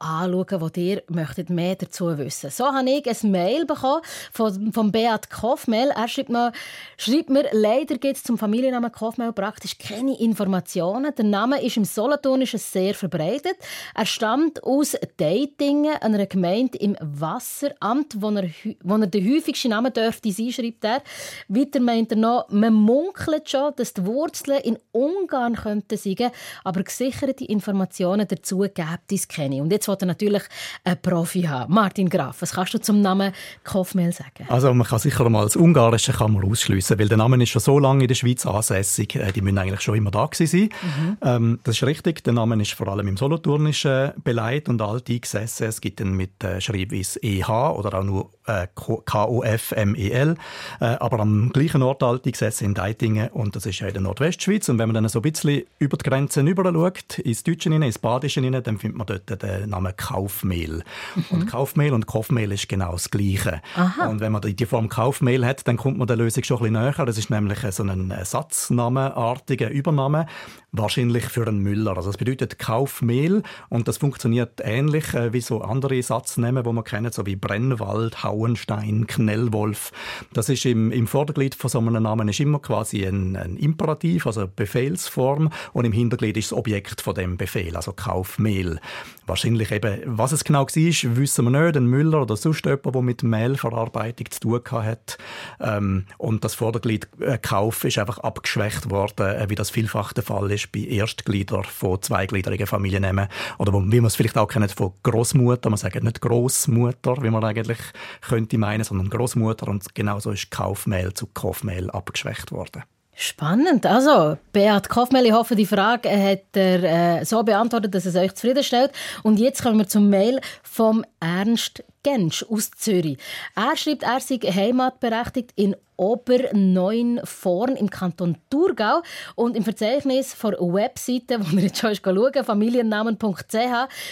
anschauen, 0.00 0.72
die 0.74 0.90
ihr 0.90 1.02
möchtet 1.08 1.48
mehr 1.48 1.76
dazu 1.76 2.18
wissen 2.18 2.50
So 2.50 2.64
habe 2.64 2.90
ich 2.90 3.06
ein 3.06 3.30
Mail 3.30 3.64
bekommen 3.64 4.02
von, 4.32 4.72
von 4.72 4.90
Beat 4.90 5.30
Kofmel. 5.30 5.90
Er 5.94 6.08
schreibt 6.08 6.30
mir, 6.30 6.50
schreibt 6.96 7.30
mir 7.30 7.44
leider 7.52 7.96
gibt 7.96 8.16
es 8.16 8.24
zum 8.24 8.38
Familiennamen 8.38 8.90
Kofmel 8.90 9.32
praktisch 9.32 9.78
keine 9.78 10.18
Informationen. 10.18 11.14
Der 11.14 11.24
Name 11.24 11.62
ist 11.62 11.76
im 11.76 11.84
Solothurnischen 11.84 12.58
sehr 12.58 12.94
verbreitet. 12.94 13.56
Er 13.94 14.06
stammt 14.06 14.64
aus 14.64 14.96
Deitingen, 15.16 15.94
einer 16.00 16.26
Gemeinde 16.26 16.76
im 16.78 16.96
Wasseramt, 17.00 18.20
wo 18.20 18.30
er, 18.30 18.50
wo 18.82 18.96
er 18.96 19.06
der 19.06 19.22
häufigste 19.22 19.68
Name 19.68 19.92
dürfte 19.92 20.32
sein, 20.32 20.50
schreibt 20.50 20.84
er. 20.84 21.02
Weiter 21.46 21.78
meint 21.78 22.10
er 22.10 22.18
noch, 22.18 22.48
man 22.48 22.74
munkelt 23.12 23.50
schon, 23.50 23.72
dass 23.76 23.94
die 23.94 24.04
Wurzeln 24.06 24.60
in 24.62 24.78
Ungarn 24.92 25.54
könnten 25.54 25.96
sein, 25.96 26.30
aber 26.64 26.82
gesicherte 26.82 27.44
Informationen 27.44 28.26
dazu 28.26 28.60
gibt 28.60 29.12
es 29.12 29.28
keine. 29.28 29.62
Und 29.62 29.70
jetzt 29.70 29.88
wollte 29.88 30.04
er 30.04 30.08
natürlich 30.08 30.42
einen 30.84 31.00
Profi 31.00 31.42
haben. 31.42 31.72
Martin 31.72 32.08
Graf, 32.08 32.42
was 32.42 32.52
kannst 32.52 32.74
du 32.74 32.80
zum 32.80 33.00
Namen 33.00 33.32
Kofmel 33.64 34.12
sagen? 34.12 34.46
Also 34.48 34.72
man 34.74 34.86
kann 34.86 34.98
sicher 34.98 35.28
mal 35.28 35.44
das 35.44 35.56
Ungarische 35.56 36.12
kann 36.12 36.32
man 36.32 36.44
ausschliessen, 36.44 36.98
weil 36.98 37.08
der 37.08 37.18
Name 37.18 37.42
ist 37.42 37.50
schon 37.50 37.62
so 37.62 37.78
lange 37.78 38.04
in 38.04 38.08
der 38.08 38.14
Schweiz 38.14 38.46
ansässig. 38.46 39.16
Äh, 39.16 39.32
Die 39.32 39.40
müssen 39.40 39.58
eigentlich 39.58 39.80
schon 39.80 39.96
immer 39.96 40.10
da 40.10 40.26
gewesen 40.26 40.70
sein. 40.70 41.18
Ähm, 41.22 41.60
das 41.64 41.76
ist 41.76 41.82
richtig. 41.84 42.24
Der 42.24 42.32
Name 42.32 42.60
ist 42.60 42.72
vor 42.72 42.88
allem 42.88 43.08
im 43.08 43.16
Solothurnischen 43.16 44.12
beleidigt 44.22 44.68
und 44.68 44.80
alt 44.80 45.08
eingesessen. 45.08 45.66
Es 45.66 45.80
gibt 45.80 46.00
ihn 46.00 46.12
mit 46.12 46.42
äh, 46.44 46.60
Schreibweise 46.60 47.22
EH 47.22 47.48
oder 47.48 47.98
auch 47.98 48.04
nur 48.04 48.30
äh, 48.46 48.66
K-O-F-M-E-L. 48.74 50.36
Äh, 50.80 50.84
aber 50.84 51.20
am 51.20 51.50
gleichen 51.52 51.82
Ort 51.82 52.02
alt 52.02 52.24
eingesessen 52.24 52.68
in 52.68 52.74
Deitingen 52.74 53.28
und 53.28 53.56
das 53.56 53.66
ist 53.66 53.80
ja 53.80 53.88
in 53.88 53.94
der 53.94 54.02
Nordwestschweiz. 54.02 54.68
Und 54.68 54.78
wenn 54.78 54.88
man 54.88 54.94
dann 54.94 55.08
so 55.08 55.18
ein 55.18 55.22
bisschen 55.22 55.62
über 55.78 55.96
die 55.96 56.08
Grenzen 56.08 56.46
rüber 56.46 56.72
schaut, 56.72 57.18
ins 57.18 57.42
Deutsche 57.42 57.70
hinein, 57.70 57.82
ins 57.82 57.98
Badische 57.98 58.40
hinein, 58.40 58.62
dann 58.62 58.78
findet 58.78 58.98
man 58.98 59.06
dort 59.06 59.42
den 59.42 59.70
Namen 59.70 59.96
Kaufmehl. 59.96 60.82
Und 61.30 61.46
Kaufmehl 61.46 61.92
und 61.92 62.06
Kaufmehl 62.06 62.52
ist 62.52 62.68
genau 62.68 62.92
das 62.92 63.10
Gleiche. 63.10 63.60
Und 64.08 64.20
wenn 64.20 64.32
man 64.32 64.40
die 64.42 64.54
die 64.54 64.66
Form 64.66 64.88
Kaufmehl 64.88 65.44
hat, 65.44 65.66
dann 65.66 65.76
kommt 65.76 65.98
man 65.98 66.06
der 66.06 66.16
Lösung 66.16 66.44
schon 66.44 66.58
ein 66.58 66.72
bisschen 66.72 66.82
näher. 66.82 67.06
Das 67.06 67.18
ist 67.18 67.30
nämlich 67.30 67.58
so 67.70 67.82
ein 67.82 68.14
Satznamenartiger 68.22 69.70
Übername, 69.70 70.26
wahrscheinlich 70.72 71.24
für 71.24 71.46
einen 71.46 71.58
Müller. 71.58 71.96
Also 71.96 72.10
das 72.10 72.16
bedeutet 72.16 72.58
Kaufmehl 72.58 73.42
und 73.68 73.88
das 73.88 73.98
funktioniert 73.98 74.60
ähnlich 74.62 75.14
äh, 75.14 75.32
wie 75.32 75.40
so 75.40 75.62
andere 75.62 76.02
Satznamen, 76.02 76.64
wo 76.64 76.72
man 76.72 76.84
kennt, 76.84 77.12
so 77.12 77.26
wie 77.26 77.36
Brennwald, 77.36 78.22
Hauenstein, 78.32 79.06
Knellwolf. 79.06 79.92
Das 80.32 80.48
ist 80.48 80.64
im, 80.64 80.90
im 80.90 81.06
Vorderglied 81.06 81.54
von 81.54 81.70
so 81.70 81.78
einem 81.78 82.02
Namen 82.02 82.28
ist 82.28 82.40
immer 82.40 82.58
quasi 82.58 83.04
ein, 83.04 83.36
ein 83.36 83.56
Imperativ, 83.56 84.26
also 84.26 84.40
eine 84.40 84.48
Befehlsform 84.48 85.50
und 85.72 85.84
im 85.84 85.92
Hinterglied 85.92 86.36
ist 86.36 86.50
das 86.50 86.58
Objekt 86.58 87.02
von 87.02 87.14
dem 87.14 87.36
Befehl, 87.36 87.76
also 87.76 87.92
Kaufmehl. 87.92 88.80
Wahrscheinlich 89.26 89.70
eben, 89.70 90.00
was 90.04 90.32
es 90.32 90.42
genau 90.42 90.66
war, 90.66 91.16
wissen 91.16 91.44
wir 91.44 91.64
nicht. 91.64 91.76
Ein 91.76 91.86
Müller 91.86 92.22
oder 92.22 92.36
sonst 92.36 92.64
jemand, 92.64 92.94
der 92.94 93.02
mit 93.02 93.22
Mehlverarbeitung 93.22 94.30
zu 94.30 94.40
tun 94.40 94.60
hat. 94.70 95.18
Ähm, 95.60 96.06
und 96.18 96.42
das 96.44 96.54
Vorderglied 96.54 97.08
äh, 97.20 97.38
Kauf 97.38 97.84
ist 97.84 97.98
einfach 97.98 98.18
abgeschwächt 98.18 98.90
worden, 98.90 99.26
äh, 99.26 99.48
wie 99.48 99.54
das 99.54 99.70
vielfach 99.70 100.12
der 100.12 100.24
Fall 100.24 100.50
ist 100.50 100.72
bei 100.72 100.80
Erstgliedern 100.80 101.64
von 101.64 102.02
zweigliedrigen 102.02 102.66
Familiennamen. 102.66 103.28
Oder 103.58 103.72
wie 103.72 104.00
man 104.00 104.06
es 104.06 104.16
vielleicht 104.16 104.38
auch 104.38 104.48
kennt 104.48 104.72
von 104.72 104.92
Großmutter. 105.04 105.70
Man 105.70 105.76
sagt 105.76 106.02
nicht 106.02 106.20
Großmutter, 106.20 107.22
wie 107.22 107.30
man 107.30 107.44
eigentlich 107.44 107.78
könnte 108.22 108.58
meinen, 108.58 108.84
sondern 108.84 109.08
Großmutter. 109.08 109.68
Und 109.68 109.94
genauso 109.94 110.32
ist 110.32 110.50
Kaufmehl 110.50 111.14
zu 111.14 111.26
Kaufmehl 111.26 111.90
abgeschwächt 111.90 112.50
worden. 112.50 112.82
Spannend. 113.14 113.84
Also, 113.84 114.38
Beat 114.52 114.88
Kaufmehl, 114.88 115.26
ich 115.26 115.32
hoffe, 115.32 115.54
die 115.54 115.66
Frage 115.66 116.10
hat 116.10 116.56
er 116.56 117.20
äh, 117.20 117.24
so 117.24 117.42
beantwortet, 117.42 117.94
dass 117.94 118.06
es 118.06 118.16
euch 118.16 118.34
zufriedenstellt. 118.34 118.90
Und 119.22 119.38
jetzt 119.38 119.62
kommen 119.62 119.78
wir 119.78 119.86
zum 119.86 120.08
Mail 120.08 120.40
vom 120.62 121.04
Ernst 121.20 121.84
Gensch 122.02 122.42
aus 122.48 122.70
Zürich. 122.70 123.18
Er 123.54 123.76
schreibt, 123.76 124.02
er 124.02 124.18
sei 124.20 124.38
heimatberechtigt 124.38 125.50
in 125.56 125.76
Oberneunvorn 125.96 127.76
im 127.76 127.88
Kanton 127.90 128.38
Thurgau 128.50 129.02
und 129.36 129.56
im 129.56 129.62
Verzeichnis 129.62 130.34
der 130.42 130.52
Webseite, 130.58 131.38
wo 131.38 131.56
er 131.56 131.62
jetzt 131.64 131.78
schon 131.78 131.94
schauen 131.94 132.44
familiennamen.ch, 132.44 133.54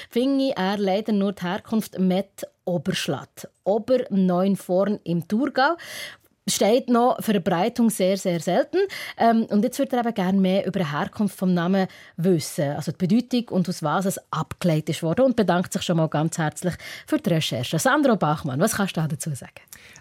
finde 0.09 0.53
er 0.57 0.79
leider 0.79 1.13
nur 1.13 1.33
die 1.33 1.43
Herkunft 1.43 1.99
mit 1.99 2.47
Oberschlatt. 2.65 3.49
Oberneunvorn 3.65 5.01
im 5.03 5.27
Thurgau. 5.27 5.75
Steht 6.51 6.89
noch 6.89 7.23
Verbreitung 7.23 7.91
sehr, 7.91 8.17
sehr 8.17 8.41
selten. 8.41 8.79
Ähm, 9.17 9.47
und 9.51 9.63
jetzt 9.65 9.79
würde 9.79 9.97
er 9.97 10.05
eben 10.05 10.15
gerne 10.15 10.41
mehr 10.41 10.67
über 10.67 10.81
die 10.81 10.91
Herkunft 10.91 11.37
vom 11.37 11.55
Namen 11.55 11.87
wissen, 12.17 12.71
also 12.71 12.93
die 12.93 13.07
Bedeutung 13.07 13.57
und 13.57 13.69
aus 13.69 13.83
was 13.83 14.07
es 14.07 14.21
abgeleitet 14.31 14.91
ist 14.91 15.03
worden 15.03 15.27
und 15.27 15.37
bedankt 15.37 15.73
sich 15.73 15.83
schon 15.83 15.97
mal 15.97 16.09
ganz 16.09 16.39
herzlich 16.39 16.75
für 17.07 17.19
die 17.19 17.31
Recherche. 17.31 17.79
Sandro 17.79 18.17
Bachmann, 18.17 18.61
was 18.61 18.75
kannst 18.75 18.97
du 18.97 19.01
dazu 19.01 19.31
sagen? 19.35 19.51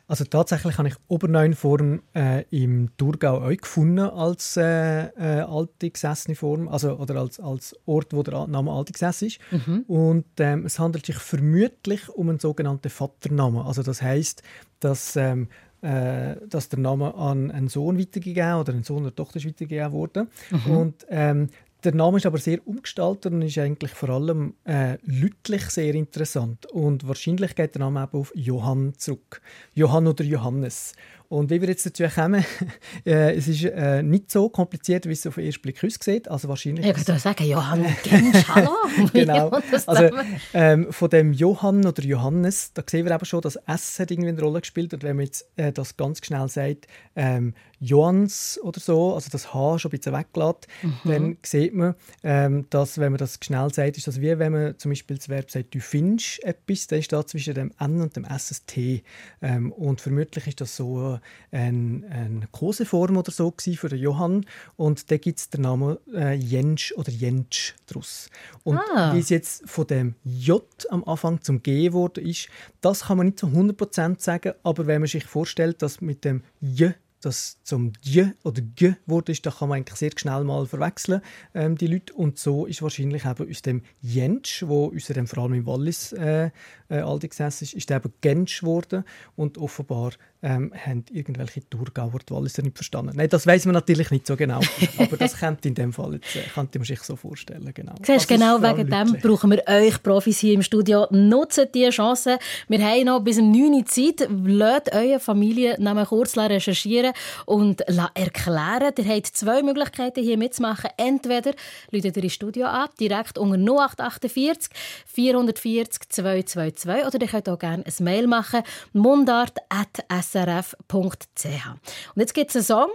Also 0.08 0.26
tatsächlich 0.26 0.78
habe 0.78 0.88
ich 0.88 0.96
Oberneunform 1.08 2.02
äh, 2.16 2.44
im 2.50 2.90
Thurgau 2.98 3.44
auch 3.44 3.56
gefunden 3.56 4.00
als 4.00 4.58
äh, 4.58 5.06
äh, 5.06 5.42
alte 5.42 5.90
gesessene 5.90 6.36
Form, 6.36 6.68
also 6.68 6.98
oder 6.98 7.18
als, 7.18 7.40
als 7.40 7.76
Ort, 7.86 8.14
wo 8.14 8.24
der 8.24 8.48
Name 8.48 8.72
alte 8.72 8.94
gesessen 8.94 9.28
ist. 9.28 9.40
Mhm. 9.52 9.86
Und 9.88 10.26
ähm, 10.40 10.66
es 10.66 10.80
handelt 10.80 11.06
sich 11.06 11.18
vermutlich 11.18 12.10
um 12.10 12.30
einen 12.30 12.40
sogenannten 12.40 12.90
Vaternamen. 12.90 13.62
Also 13.62 13.84
das 13.84 14.02
heißt, 14.02 14.42
dass 14.80 15.16
ähm, 15.16 15.48
äh, 15.82 16.36
dass 16.48 16.70
der 16.70 16.80
Name 16.80 17.16
an 17.16 17.52
einen 17.52 17.70
Sohn 17.70 18.00
weitergegeben 18.00 18.56
oder 18.56 18.74
einen 18.74 18.84
Sohn 18.84 19.04
oder 19.04 19.16
Tochter 19.16 19.38
ist 19.38 19.46
weitergegeben 19.46 19.92
wurde. 19.92 20.28
Mhm. 20.52 20.78
Und 20.78 21.06
ähm, 21.10 21.50
der 21.84 21.96
Name 21.96 22.18
ist 22.18 22.26
aber 22.26 22.40
sehr 22.40 22.66
umgestaltet 22.68 23.32
und 23.32 23.42
ist 23.42 23.58
eigentlich 23.58 23.92
vor 23.92 24.10
allem 24.10 24.54
äh, 24.66 24.98
lütlich 25.04 25.64
sehr 25.70 25.96
interessant. 25.96 26.66
Und 26.66 27.08
wahrscheinlich 27.08 27.56
geht 27.56 27.76
der 27.76 27.80
Name 27.80 28.04
eben 28.04 28.20
auf 28.20 28.34
Johann 28.36 28.94
zurück. 28.98 29.42
Johann 29.74 30.08
oder 30.08 30.26
Johannes. 30.26 30.94
Und 31.30 31.52
wie 31.52 31.62
wir 31.62 31.68
jetzt 31.70 31.86
dazu 31.86 32.04
kommen, 32.14 32.44
äh, 33.06 33.36
es 33.36 33.48
ist 33.48 33.64
äh, 33.64 34.02
nicht 34.02 34.32
so 34.32 34.50
kompliziert, 34.50 35.08
wie 35.08 35.14
es 35.14 35.26
auf 35.28 35.36
den 35.36 35.46
ersten 35.46 35.62
Blick 35.62 35.84
aussieht. 35.84 36.28
Also 36.28 36.50
wahrscheinlich 36.50 36.86
Ich 36.86 36.98
würde 37.08 37.20
sagen, 37.20 37.46
Johann 37.46 37.86
Gensch, 38.04 38.48
hallo. 38.48 38.72
genau. 39.14 39.52
Ja, 39.52 39.62
Also, 39.86 40.10
ähm, 40.54 40.92
von 40.92 41.10
dem 41.10 41.32
Johann 41.34 41.86
oder 41.86 42.04
Johannes, 42.04 42.74
da 42.74 42.82
sehen 42.90 43.06
wir 43.06 43.14
eben 43.14 43.26
schon, 43.26 43.42
dass 43.42 43.58
S 43.68 44.00
hat 44.00 44.10
irgendwie 44.10 44.30
eine 44.30 44.42
Rolle 44.42 44.62
gespielt. 44.62 44.94
Und 44.94 45.04
wenn 45.04 45.18
man 45.18 45.26
jetzt 45.26 45.48
äh, 45.56 45.72
das 45.72 45.96
ganz 45.98 46.26
schnell 46.26 46.48
sagt, 46.50 46.88
ähm, 47.16 47.54
Johanns 47.80 48.60
oder 48.62 48.80
so, 48.80 49.14
also 49.14 49.30
das 49.32 49.54
H 49.54 49.80
schon 49.80 49.90
ein 49.92 49.98
bisschen 49.98 50.14
weglässt, 50.14 50.68
Mhm. 50.82 50.94
dann 51.06 51.38
sieht 51.46 51.74
man, 51.74 51.96
ähm, 52.24 52.66
dass, 52.70 52.98
wenn 52.98 53.12
man 53.12 53.20
das 53.20 53.40
schnell 53.42 53.74
sagt, 53.74 53.98
ist 53.98 54.08
das 54.08 54.20
wie 54.20 54.38
wenn 54.40 54.52
man 54.52 54.78
zum 54.80 54.92
Beispiel 54.92 55.18
das 55.18 55.30
Verb 55.30 55.50
sagt, 55.50 55.74
du 55.74 55.80
findest 55.80 56.44
etwas, 56.44 56.88
dann 56.88 57.00
ist 57.00 57.14
da 57.14 57.26
zwischen 57.26 57.54
dem 57.54 57.72
N 57.80 58.02
und 58.02 58.16
dem 58.16 58.26
S 58.26 58.52
ein 58.52 58.58
T. 58.68 59.04
Ähm, 59.42 59.72
und 59.72 60.02
vermutlich 60.02 60.48
ist 60.48 60.60
das 60.62 60.76
so 60.76 61.19
ein, 61.52 62.06
eine 62.10 62.48
Koseform 62.52 63.18
oder 63.18 63.32
so 63.32 63.54
für 63.58 63.90
den 63.90 64.00
Johann. 64.00 64.46
Und 64.76 65.12
da 65.12 65.18
gibt 65.18 65.40
es 65.40 65.50
den 65.50 65.62
Namen 65.62 65.98
äh, 66.14 66.34
Jensch 66.34 66.94
oder 66.96 67.12
Jentsch 67.12 67.74
daraus. 67.88 68.30
Und 68.64 68.80
Ah. 68.96 69.14
wie 69.14 69.20
es 69.20 69.30
jetzt 69.30 69.70
von 69.70 69.88
dem 69.88 70.16
J 70.24 70.64
am 70.90 71.04
Anfang 71.04 71.42
zum 71.42 71.62
G 71.62 71.84
geworden 71.84 72.26
ist, 72.26 72.50
das 72.82 73.06
kann 73.06 73.18
man 73.18 73.28
nicht 73.28 73.40
zu 73.40 73.48
100% 73.48 74.22
sagen, 74.22 74.54
aber 74.64 74.88
wenn 74.88 75.02
man 75.02 75.08
sich 75.08 75.26
vorstellt, 75.26 75.82
dass 75.82 76.02
mit 76.02 76.24
dem 76.26 76.44
J 76.62 76.94
das 77.22 77.58
zum 77.64 77.94
J 78.02 78.34
oder 78.44 78.62
G 78.62 78.94
wurde 79.06 79.32
ist, 79.32 79.46
da 79.46 79.52
kann 79.52 79.70
man 79.70 79.78
eigentlich 79.78 79.98
sehr 79.98 80.12
schnell 80.16 80.44
mal 80.44 80.66
verwechseln, 80.66 81.22
ähm, 81.54 81.78
die 81.78 81.88
Leute. 81.88 82.14
Und 82.14 82.40
so 82.40 82.66
ist 82.66 82.82
wahrscheinlich 82.82 83.26
eben 83.26 83.50
aus 83.50 83.62
dem 83.62 83.82
Jentsch, 84.02 84.64
wo 84.66 84.86
unser 84.86 85.26
vor 85.28 85.44
allem 85.44 85.54
im 85.54 85.66
Wallis 85.66 86.14
äh, 86.14 86.52
äh, 86.90 87.00
alte 87.00 87.28
gesessen 87.28 87.66
ist, 87.66 87.74
ist 87.74 87.90
der 87.90 87.98
eben 87.98 88.14
Gensch 88.22 88.62
geworden. 88.62 89.04
Und 89.36 89.58
offenbar 89.58 90.12
ähm, 90.42 90.72
haben 90.74 91.04
irgendwelche 91.12 91.68
Thurgauer 91.70 92.20
die 92.28 92.34
Walliser 92.34 92.64
nicht 92.64 92.78
verstanden. 92.78 93.14
Nein, 93.16 93.30
das 93.30 93.46
weiß 93.46 93.66
man 93.66 93.74
natürlich 93.74 94.10
nicht 94.12 94.26
so 94.26 94.36
genau. 94.36 94.62
aber 94.98 95.18
das 95.18 95.38
könnte 95.38 95.68
in 95.68 95.76
dem 95.76 95.92
Fall 95.92 96.14
jetzt, 96.14 96.36
äh, 96.36 96.42
könnte 96.54 96.80
man 96.80 96.86
sich 96.86 97.02
so 97.02 97.16
vorstellen. 97.16 97.70
Genau. 97.74 97.96
Siehst, 97.98 98.10
Also 98.10 98.28
genau 98.28 98.62
wegen 98.62 98.90
dem 98.90 99.20
brauchen 99.22 99.52
wir 99.52 99.64
euch 99.68 100.02
Profis 100.02 100.40
hier 100.40 100.54
im 100.54 100.64
Studio. 100.64 101.08
Nutzt 101.12 101.70
diese 101.74 101.90
Chance. 101.90 102.40
Wir 102.68 102.80
haben 102.80 103.06
noch 103.06 103.20
bis 103.20 103.38
um 103.38 103.52
9 103.52 103.74
Uhr 103.74 103.86
Zeit. 103.86 104.28
Lasst 104.46 104.94
eure 104.94 105.20
Familiennamen 105.20 106.06
kurz 106.06 106.38
recherchieren 106.38 107.09
und 107.46 107.84
la- 107.88 108.12
erklären. 108.14 108.94
Ihr 108.98 109.06
habt 109.16 109.28
zwei 109.28 109.62
Möglichkeiten, 109.64 110.24
hier 110.24 110.38
mitzumachen. 110.38 110.90
Entweder 110.98 111.54
läutet 111.92 112.18
ihr 112.18 112.24
ins 112.24 112.34
Studio 112.34 112.66
ab, 112.68 112.96
direkt 113.00 113.38
unter 113.38 113.58
0848 113.58 114.70
440 115.06 116.10
222 116.10 117.06
oder 117.06 117.22
ihr 117.22 117.28
könnt 117.28 117.50
auch 117.50 117.60
gerne 117.60 117.84
ein 117.86 118.04
Mail 118.04 118.28
machen, 118.28 118.64
mundart.srf.ch. 118.94 121.68
Und 122.16 122.22
jetzt 122.22 122.34
gibt 122.34 122.50
es 122.50 122.56
einen 122.56 122.66
Song, 122.66 122.88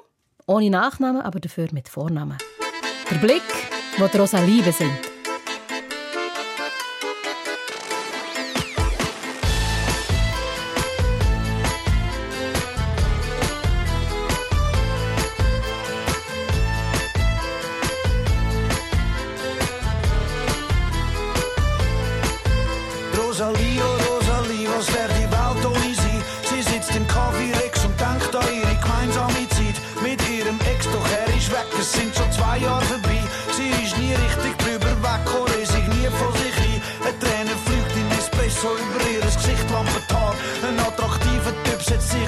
ohne 0.47 0.71
Nachnamen, 0.71 1.23
aber 1.23 1.41
dafür 1.41 1.69
mit 1.73 1.89
Vornamen. 1.89 2.39
Der 3.11 3.17
Blick, 3.17 3.43
wo 3.99 4.07
die 4.07 4.19
Rosalie 4.19 4.63
besingt. 4.63 5.14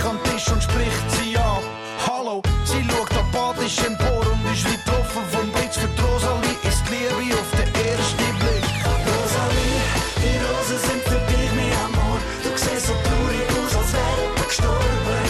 An 0.07 0.19
den 0.23 0.33
Tisch 0.33 0.49
und 0.53 0.62
spricht 0.62 1.11
sie 1.16 1.37
an. 1.37 1.62
Hallo, 2.07 2.42
sie 2.64 2.83
schaut 2.88 3.11
apathisch 3.23 3.79
empor 3.79 4.23
und 4.33 4.53
ist 4.53 4.64
wie 4.66 4.77
getroffen 4.77 5.25
vom 5.33 5.51
Blitz. 5.53 5.77
Für 5.77 5.88
die 5.88 6.03
Rosalie 6.03 6.57
ist 6.69 6.83
die 6.87 6.95
Liebe 6.95 7.35
auf 7.40 7.51
den 7.59 7.71
ersten 7.90 8.29
Blick. 8.40 8.66
Rosalie, 9.11 9.79
die 10.23 10.37
Rosen 10.45 10.81
sind 10.87 11.03
für 11.09 11.23
dich, 11.31 11.51
mein 11.59 11.73
Amor. 11.85 12.19
Du 12.45 12.51
siehst 12.55 12.87
so 12.87 12.95
traurig 13.07 13.49
aus, 13.59 13.73
als 13.81 13.90
wäre 13.99 14.27
du 14.37 14.42
gestorben. 14.47 15.25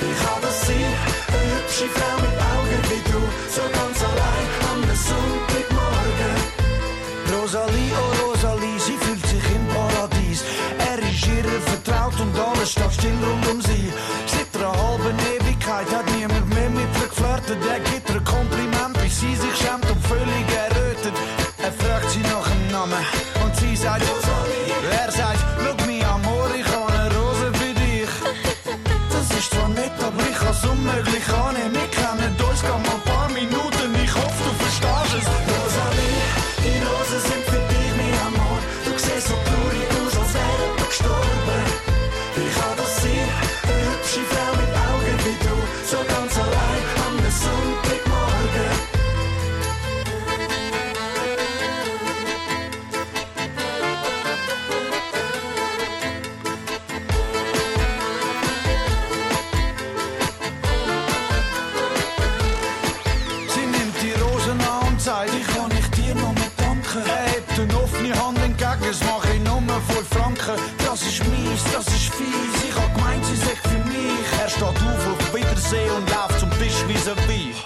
Wie 0.00 0.14
kann 0.20 0.40
das 0.42 0.56
sein? 0.66 0.92
Eine 1.32 1.48
hübsche 1.54 1.88
Frau 1.96 2.14
mit 2.24 2.36
Augen 2.52 2.80
wie 2.90 3.02
du, 3.10 3.22
so 3.56 3.64
ganz 3.78 3.98
allein 4.10 4.46
am 4.70 4.80
Sonntagmorgen. 5.08 6.36
Rosalie, 7.32 7.92
oh 8.02 8.10
Rosalie, 8.20 8.78
sie 8.78 8.98
fühlt 9.02 9.24
sich 9.26 9.46
im 9.56 9.64
Paradies. 9.74 10.40
Er 10.90 10.98
ist 10.98 11.26
ihr 11.26 11.60
vertraut 11.70 12.18
und 12.20 12.34
alles 12.38 12.72
steht 12.72 12.92
still 12.92 13.22
um 13.32 13.41
kennen 32.62 32.91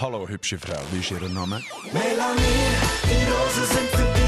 Hallo, 0.07 0.28
hübsche 0.28 0.57
Frau, 0.57 0.80
wie 0.92 1.00
ist 1.00 1.11
Ihr 1.11 1.28
Name? 1.28 1.61
Melanie, 1.92 2.68
die 3.11 3.24
Rosen 3.28 3.66
sind 3.74 3.90
für 3.90 4.26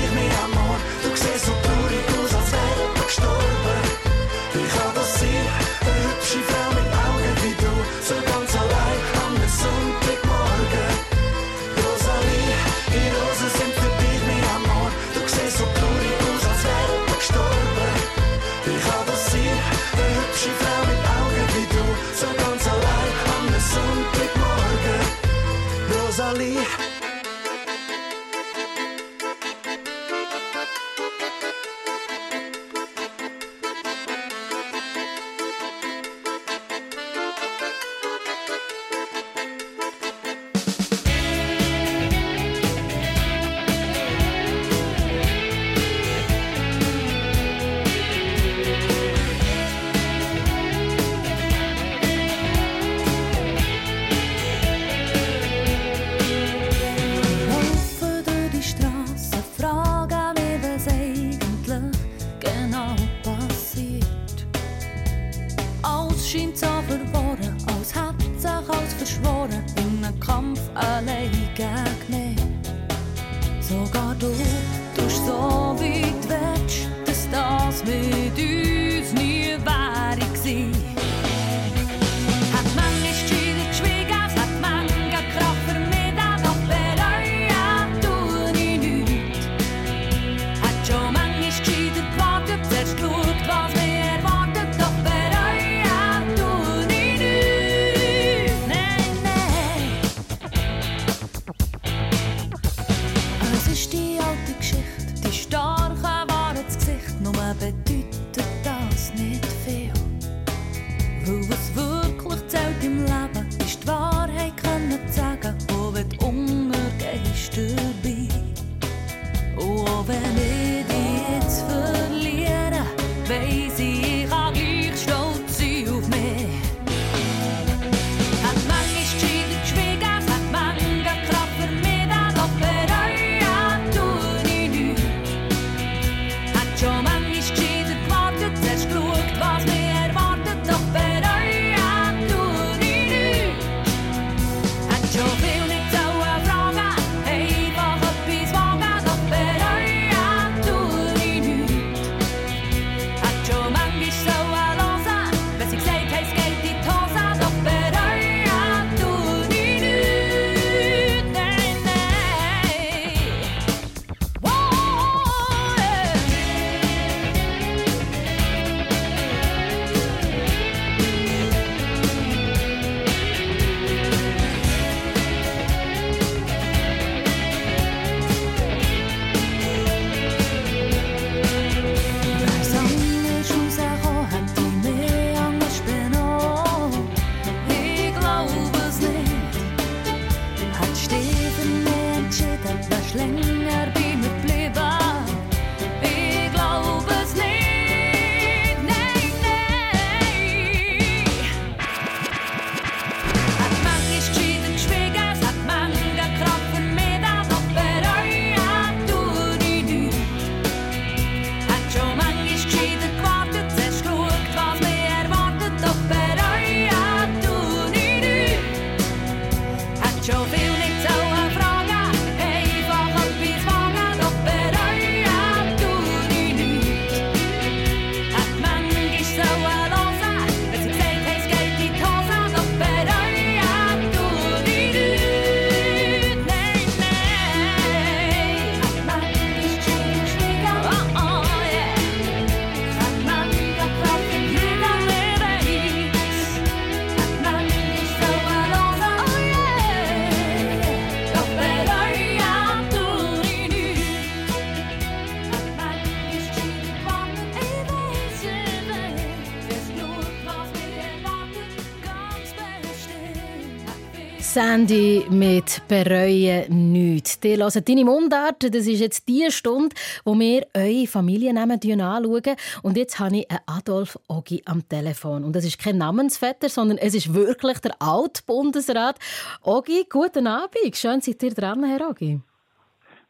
Sandy 264.79 265.27
mit 265.29 265.83
«Bereuen 265.89 266.93
nichts». 266.93 267.41
Die 267.41 267.57
hören 267.57 267.85
deine 267.85 268.05
Mundart. 268.05 268.63
Das 268.63 268.87
ist 268.87 269.01
jetzt 269.01 269.27
die 269.27 269.51
Stunde, 269.51 269.97
wo 270.25 270.39
wir 270.39 270.69
eure 270.73 271.09
Familiennamen 271.09 271.81
anschauen. 271.83 272.57
Und 272.85 272.97
jetzt 272.97 273.19
habe 273.19 273.39
ich 273.39 273.51
einen 273.51 273.59
Adolf 273.67 274.17
Ogi 274.29 274.63
am 274.67 274.89
Telefon. 274.89 275.43
Und 275.43 275.57
das 275.57 275.65
ist 275.65 275.81
kein 275.81 275.99
Namensvetter, 275.99 276.69
sondern 276.69 276.97
es 276.99 277.17
ist 277.17 277.35
wirklich 277.35 277.81
der 277.81 277.97
Altbundesrat. 277.99 279.19
Ogi, 279.63 280.07
guten 280.09 280.47
Abend. 280.47 280.95
Schön, 280.97 281.21
seid 281.23 281.43
ihr 281.43 281.55
dran, 281.55 281.83
Herr 281.83 282.11
Ogi. 282.11 282.41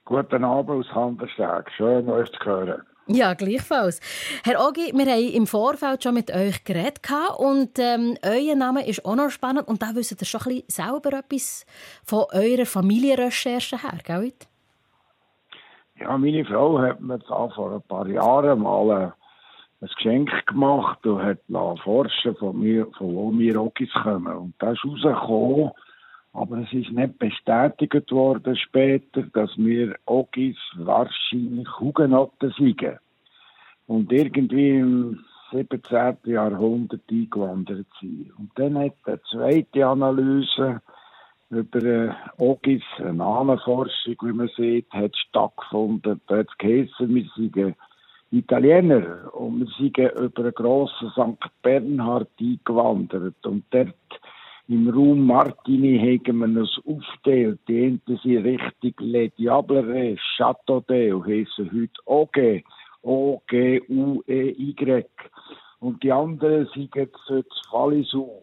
Guten 0.04 0.44
Abend 0.44 0.86
aus 0.86 0.94
Handersteg. 0.94 1.70
Schön, 1.74 2.10
euch 2.10 2.30
zu 2.30 2.44
hören. 2.44 2.82
Ja, 3.10 3.32
gleichfalls. 3.32 4.00
Herr 4.44 4.60
Ogi, 4.60 4.92
wir 4.94 5.06
haben 5.10 5.32
im 5.32 5.46
Vorfeld 5.46 6.02
schon 6.02 6.12
mit 6.12 6.30
euch 6.30 6.62
geredet 6.64 7.00
und 7.38 7.78
ähm, 7.78 8.18
euer 8.22 8.54
Name 8.54 8.86
ist 8.86 9.02
auch 9.06 9.16
noch 9.16 9.30
spannend 9.30 9.66
und 9.66 9.80
da 9.80 9.94
wisst 9.94 10.20
ihr 10.20 10.26
schon 10.26 10.42
ein 10.42 10.62
bisschen 10.66 10.68
selber 10.68 11.16
etwas 11.16 11.64
von 12.04 12.26
eurer 12.32 12.66
Familienrecherche 12.66 13.82
her, 13.82 13.98
gell? 14.04 14.32
Ja, 15.98 16.18
meine 16.18 16.44
Frau 16.44 16.78
hat 16.80 17.00
mir 17.00 17.18
da 17.18 17.48
vor 17.48 17.76
ein 17.76 17.82
paar 17.88 18.06
Jahren 18.08 18.60
mal 18.60 18.90
ein, 18.90 19.12
ein 19.80 19.88
Geschenk 19.96 20.30
gemacht 20.46 21.06
und 21.06 21.22
hat 21.22 21.38
forschen 21.82 22.36
von 22.36 22.60
mir, 22.60 22.88
von 22.98 23.14
wo 23.14 23.32
wir 23.38 23.58
Ogis 23.58 23.90
kommen. 24.02 24.36
Und 24.36 24.54
das 24.58 24.74
ist 24.74 24.84
rausgekommen, 24.84 25.70
aber 26.32 26.58
es 26.58 26.72
ist 26.72 26.90
nicht 26.90 27.18
bestätigt 27.18 28.10
worden 28.10 28.56
später, 28.56 29.22
dass 29.32 29.50
wir 29.56 29.96
Ogis 30.06 30.56
wahrscheinlich 30.76 31.68
Hugenotten 31.80 32.54
sind. 32.56 32.82
Und 33.86 34.12
irgendwie 34.12 34.78
im 34.78 35.24
17. 35.52 36.16
Jahrhundert 36.24 37.00
eingewandert 37.10 37.86
sind. 38.00 38.32
Und 38.38 38.50
dann 38.56 38.78
hat 38.78 38.94
eine 39.04 39.20
zweite 39.30 39.86
Analyse 39.86 40.82
über 41.50 41.82
äh, 41.82 42.10
Ogis, 42.36 42.82
eine 42.98 43.24
Ahnenforschung, 43.24 44.16
wie 44.20 44.32
man 44.32 44.50
sieht, 44.56 44.90
hat 44.92 45.16
stattgefunden. 45.16 46.20
Da 46.26 46.38
hat 46.38 46.48
es 46.50 46.58
geheißen, 46.58 47.14
wir 47.14 47.24
seien 47.34 47.74
Italiener 48.30 49.34
und 49.34 49.60
wir 49.60 49.66
sind 49.78 49.96
über 49.96 50.42
einen 50.42 50.54
grossen 50.54 51.10
St. 51.12 51.62
Bernhard 51.62 52.28
eingewandert 52.38 53.46
und 53.46 53.64
dort 53.70 53.94
im 54.68 54.88
Raum 54.90 55.26
Martini 55.26 55.98
haben 55.98 56.54
wir 56.54 56.60
uns 56.60 56.78
aufgeteilt. 56.84 57.58
Die 57.68 57.84
einen 57.84 58.02
sind 58.06 58.44
Richtung 58.44 58.94
Le 58.98 59.30
Diablere, 59.30 60.16
Châteaudet, 60.36 61.24
heissen 61.24 61.70
heute 61.72 62.02
OG, 62.04 62.62
O-G-U-E-Y. 63.02 65.04
Und 65.80 66.02
die 66.02 66.12
anderen 66.12 66.68
sind 66.74 66.94
jetzt 66.94 67.16
jetzt 67.28 67.66
Fallis 67.70 68.14
auf. 68.14 68.42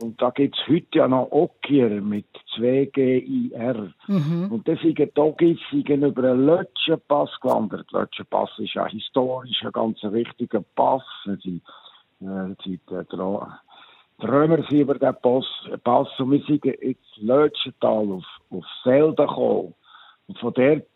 Und 0.00 0.22
da 0.22 0.30
gibt 0.30 0.56
es 0.56 0.68
heute 0.68 0.98
ja 0.98 1.08
noch 1.08 1.32
Okier 1.32 2.00
mit 2.00 2.28
2G-I-R. 2.56 3.92
Mhm. 4.06 4.52
Und 4.52 4.68
das 4.68 4.78
sind 4.80 4.98
die 4.98 5.10
Ogis 5.16 5.58
über 5.72 6.30
einen 6.30 6.46
Lötschenpass 6.46 7.30
gewandert. 7.42 7.90
Lötschenpass 7.90 8.50
ist 8.58 8.74
ja 8.74 8.86
historisch 8.86 9.64
ein 9.64 9.72
ganz 9.72 10.00
wichtiger 10.04 10.62
Pass. 10.74 11.02
Sie, 11.42 11.60
äh, 12.20 12.54
sie, 12.64 12.78
äh, 12.90 13.04
Römer 14.24 14.62
sind 14.68 14.80
über 14.80 14.94
den 14.94 15.14
Pass, 15.22 15.44
Pass 15.84 16.08
und 16.18 16.32
wir 16.32 16.42
sind 16.42 16.64
ins 16.64 16.98
Lötschental 17.16 18.12
auf, 18.12 18.24
auf 18.50 18.64
Selden 18.84 19.16
gekommen. 19.16 19.74
Und 20.28 20.38
von 20.38 20.54
dort, 20.54 20.86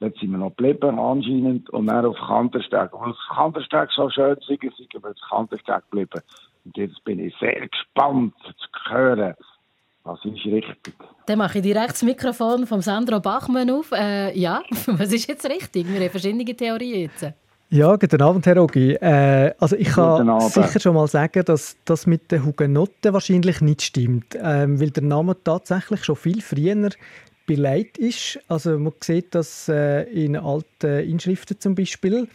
dort 0.00 0.16
sind 0.18 0.30
wir 0.30 0.38
noch 0.38 0.50
geblieben 0.56 0.98
anscheinend 0.98 1.70
und 1.70 1.86
dann 1.86 2.06
auf 2.06 2.16
Kandersteg. 2.16 2.92
Und 2.92 3.10
auf 3.10 3.16
Kandersteg 3.34 3.90
so 3.94 4.08
schön 4.10 4.36
sind, 4.46 4.60
sind 4.60 4.92
wir 4.94 5.10
auf 5.10 5.16
Kandersteg 5.28 5.82
geblieben. 5.90 6.20
Und 6.64 6.76
jetzt 6.76 7.02
bin 7.04 7.18
ich 7.20 7.34
sehr 7.38 7.68
gespannt 7.68 8.34
zu 8.44 8.90
hören, 8.92 9.34
was 10.04 10.24
ist 10.24 10.44
richtig. 10.46 10.94
Dann 11.26 11.38
mache 11.38 11.58
ich 11.58 11.64
direkt 11.64 11.90
das 11.90 12.02
Mikrofon 12.02 12.66
vom 12.66 12.80
Sandro 12.80 13.20
Bachmann 13.20 13.70
auf. 13.70 13.92
Äh, 13.92 14.38
ja, 14.38 14.62
was 14.86 15.12
ist 15.12 15.28
jetzt 15.28 15.48
richtig? 15.48 15.86
Wir 15.86 16.00
haben 16.00 16.10
verschiedene 16.10 16.44
Theorien 16.44 17.02
jetzt. 17.02 17.34
Ja, 17.72 17.94
guten 17.94 18.20
Abend, 18.20 18.46
Herr 18.46 18.60
Ogi. 18.60 18.94
Äh, 18.94 19.54
also 19.60 19.76
ich 19.76 19.90
kann 19.90 20.40
sicher 20.50 20.80
schon 20.80 20.96
mal 20.96 21.06
sagen, 21.06 21.44
dass 21.44 21.76
das 21.84 22.04
mit 22.04 22.32
den 22.32 22.44
Hugenotten 22.44 23.12
wahrscheinlich 23.12 23.60
nicht 23.60 23.82
stimmt, 23.82 24.36
ähm, 24.42 24.80
weil 24.80 24.90
der 24.90 25.04
Name 25.04 25.36
tatsächlich 25.44 26.02
schon 26.02 26.16
viel 26.16 26.42
früher 26.42 26.90
beleidigt 27.46 27.96
ist. 27.98 28.40
Also 28.48 28.76
man 28.76 28.92
sieht 28.98 29.36
das 29.36 29.68
äh, 29.68 30.02
in 30.02 30.34
alten 30.34 30.98
Inschriften 31.08 31.60
zum 31.60 31.76
Beispiel. 31.76 32.26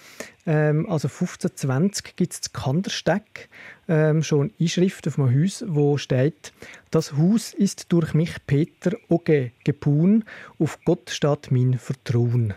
Ähm, 0.46 0.90
also 0.90 1.10
1520 1.10 2.16
gibt 2.16 2.32
es 2.32 2.40
zu 2.40 2.52
Kandersteg 2.52 3.50
ähm, 3.90 4.24
schon 4.24 4.54
Inschrift 4.58 5.06
auf 5.06 5.20
einem 5.20 5.38
Haus, 5.38 5.66
wo 5.68 5.98
steht, 5.98 6.54
das 6.92 7.12
Haus 7.18 7.54
ist 7.54 7.92
durch 7.92 8.14
mich 8.14 8.38
Peter 8.48 8.96
Oge 9.10 9.52
gepun, 9.66 10.24
auf 10.60 10.80
Gott 10.86 11.10
steht 11.10 11.52
mein 11.52 11.78
Vertrauen. 11.78 12.54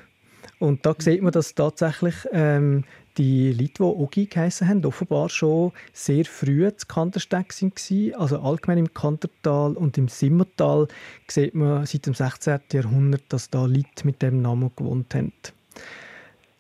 Und 0.59 0.85
da 0.85 0.95
sieht 0.99 1.23
man, 1.23 1.33
dass 1.33 1.55
tatsächlich 1.55 2.15
ähm, 2.33 2.85
die 3.17 3.53
Leute, 3.53 3.73
die 3.79 3.83
Ogi 3.83 4.27
geheissen 4.27 4.69
haben, 4.69 4.85
offenbar 4.85 5.29
schon 5.29 5.73
sehr 5.93 6.25
früh 6.25 6.71
zu 6.77 6.87
Kandersteg 6.87 7.55
waren. 7.61 8.15
Also 8.15 8.41
allgemein 8.41 8.79
im 8.79 8.95
Kandertal 8.95 9.75
und 9.75 9.99
im 9.99 10.09
Simmertal 10.09 10.89
sieht 11.29 11.55
man 11.55 11.87
seit 11.87 12.07
dem 12.07 12.15
16. 12.15 12.61
Jahrhundert, 12.73 13.23
dass 13.29 13.51
da 13.51 13.67
Leute 13.67 14.05
mit 14.05 14.23
dem 14.23 14.43
Namen 14.43 14.71
gewohnt 14.75 15.15
haben. 15.15 15.33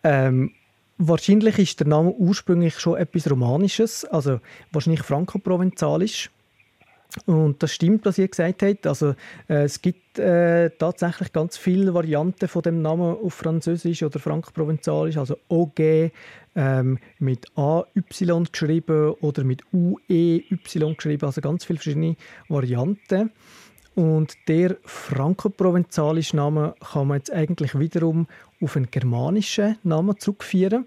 Ähm, 0.05 0.53
wahrscheinlich 0.99 1.59
ist 1.59 1.80
der 1.80 1.86
Name 1.88 2.11
ursprünglich 2.11 2.78
schon 2.78 2.99
etwas 2.99 3.30
Romanisches, 3.30 4.05
also 4.05 4.40
wahrscheinlich 4.72 5.03
frankoprovenzalisch. 5.03 6.30
Und 7.26 7.62
das 7.62 7.72
stimmt, 7.72 8.04
was 8.04 8.18
ihr 8.18 8.28
gesagt 8.28 8.62
habt. 8.62 8.86
Also, 8.86 9.14
äh, 9.48 9.64
es 9.64 9.80
gibt 9.82 10.18
äh, 10.18 10.70
tatsächlich 10.70 11.32
ganz 11.32 11.56
viele 11.56 11.94
Varianten 11.94 12.48
von 12.48 12.62
dem 12.62 12.82
Namen 12.82 13.16
auf 13.16 13.34
Französisch 13.34 14.02
oder 14.02 14.18
Frankoprovenzalisch. 14.18 15.16
Also 15.16 15.36
OG 15.48 16.10
ähm, 16.54 16.98
mit 17.18 17.46
AY 17.56 17.84
geschrieben 18.50 19.14
oder 19.20 19.44
mit 19.44 19.62
UEY 19.72 20.44
geschrieben. 20.64 21.24
Also 21.24 21.40
ganz 21.40 21.64
viele 21.64 21.78
verschiedene 21.78 22.16
Varianten. 22.48 23.30
Und 23.94 24.34
der 24.46 24.76
frankoprovenzalische 24.84 26.36
Name 26.36 26.74
kann 26.92 27.08
man 27.08 27.18
jetzt 27.18 27.32
eigentlich 27.32 27.76
wiederum 27.78 28.28
auf 28.62 28.76
einen 28.76 28.90
germanischen 28.90 29.76
Namen 29.82 30.18
zurückführen. 30.18 30.84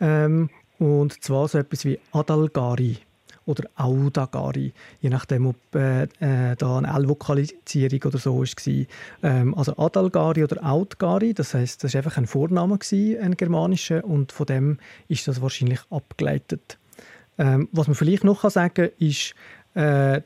Ähm, 0.00 0.50
und 0.78 1.22
zwar 1.22 1.48
so 1.48 1.58
etwas 1.58 1.84
wie 1.84 1.98
Adalgari 2.12 2.98
oder 3.46 3.68
Audagari, 3.76 4.72
je 5.00 5.10
nachdem, 5.10 5.46
ob 5.46 5.56
äh, 5.74 6.04
äh, 6.04 6.56
da 6.56 6.78
eine 6.78 6.88
L-Vokalisierung 6.88 8.02
oder 8.04 8.18
so 8.18 8.38
war. 8.38 8.86
Ähm, 9.22 9.54
also 9.54 9.76
Adalgari 9.76 10.44
oder 10.44 10.64
Audgari, 10.64 11.34
das 11.34 11.54
heißt, 11.54 11.84
das 11.84 11.94
war 11.94 11.98
einfach 11.98 12.16
ein 12.16 12.26
Vorname, 12.26 12.78
gewesen, 12.78 13.20
ein 13.20 13.36
germanischer, 13.36 14.04
und 14.04 14.32
von 14.32 14.46
dem 14.46 14.78
ist 15.08 15.28
das 15.28 15.42
wahrscheinlich 15.42 15.80
abgeleitet. 15.90 16.78
Ähm, 17.38 17.68
was 17.72 17.86
man 17.88 17.94
vielleicht 17.94 18.24
noch 18.24 18.48
sagen 18.48 18.74
kann, 18.74 18.90
ist, 18.98 19.34
äh, 19.74 20.20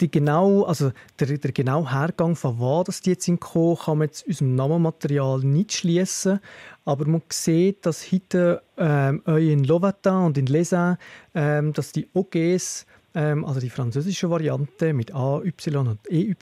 die 0.00 0.10
genau, 0.10 0.64
also 0.64 0.92
der, 1.20 1.36
der 1.36 1.52
genaue 1.52 1.90
Hergang 1.92 2.34
von 2.36 2.58
wo 2.58 2.82
das 2.82 3.02
die 3.02 3.10
jetzt 3.10 3.26
gekommen, 3.26 3.76
kann 3.76 3.98
man 3.98 4.08
jetzt 4.08 4.26
aus 4.28 4.40
Namenmaterial 4.40 5.40
nicht 5.40 5.74
schließen, 5.74 6.40
aber 6.84 7.06
man 7.06 7.22
sieht, 7.28 7.84
dass 7.84 8.10
heute 8.10 8.62
ähm, 8.78 9.22
in 9.26 9.64
Lovatin 9.64 10.14
und 10.14 10.38
in 10.38 10.46
Lesin, 10.46 10.96
ähm, 11.34 11.72
dass 11.74 11.92
die 11.92 12.08
OGs, 12.14 12.86
ähm, 13.18 13.44
also 13.44 13.58
die 13.58 13.68
französische 13.68 14.30
Variante 14.30 14.92
mit 14.92 15.12
A, 15.12 15.40
Y 15.40 15.88
und 15.88 15.98
EY, 16.08 16.36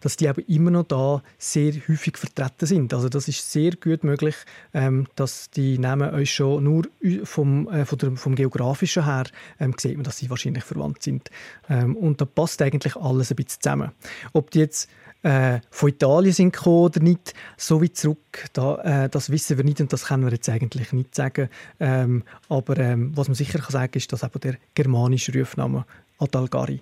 dass 0.00 0.16
die 0.16 0.26
eben 0.26 0.44
immer 0.48 0.72
noch 0.72 0.82
da 0.82 1.22
sehr 1.38 1.72
häufig 1.88 2.16
vertreten 2.16 2.66
sind. 2.66 2.92
Also 2.92 3.08
das 3.08 3.28
ist 3.28 3.52
sehr 3.52 3.72
gut 3.76 4.02
möglich, 4.02 4.34
ähm, 4.74 5.06
dass 5.14 5.50
die 5.50 5.78
Namen 5.78 6.12
euch 6.12 6.34
schon 6.34 6.64
nur 6.64 6.84
vom, 7.22 7.68
äh, 7.68 7.84
der, 7.84 8.16
vom 8.16 8.34
geografischen 8.34 9.04
her 9.04 9.24
ähm, 9.60 9.74
sieht 9.78 9.94
man, 9.94 10.02
dass 10.02 10.18
sie 10.18 10.28
wahrscheinlich 10.28 10.64
verwandt 10.64 11.04
sind. 11.04 11.30
Ähm, 11.68 11.96
und 11.96 12.20
da 12.20 12.24
passt 12.24 12.60
eigentlich 12.60 12.96
alles 12.96 13.30
ein 13.30 13.36
bisschen 13.36 13.60
zusammen. 13.60 13.92
Ob 14.32 14.50
die 14.50 14.58
jetzt 14.58 14.90
äh, 15.22 15.60
von 15.70 15.88
Italien 15.88 16.32
sind 16.32 16.52
gekommen 16.52 16.84
oder 16.84 17.00
nicht, 17.00 17.34
so 17.56 17.82
weit 17.82 17.96
zurück, 17.96 18.46
da, 18.52 19.04
äh, 19.04 19.08
das 19.08 19.30
wissen 19.30 19.56
wir 19.56 19.64
nicht 19.64 19.80
und 19.80 19.92
das 19.92 20.06
können 20.06 20.24
wir 20.24 20.32
jetzt 20.32 20.48
eigentlich 20.48 20.92
nicht 20.92 21.14
sagen. 21.14 21.48
Ähm, 21.80 22.22
aber 22.48 22.76
ähm, 22.78 23.12
was 23.16 23.28
man 23.28 23.34
sicher 23.34 23.58
kann 23.58 23.70
sagen 23.70 23.92
ist, 23.94 24.12
dass 24.12 24.22
eben 24.22 24.40
der 24.40 24.56
germanische 24.74 25.32
Rufname 25.38 25.84
Adalgari 26.18 26.80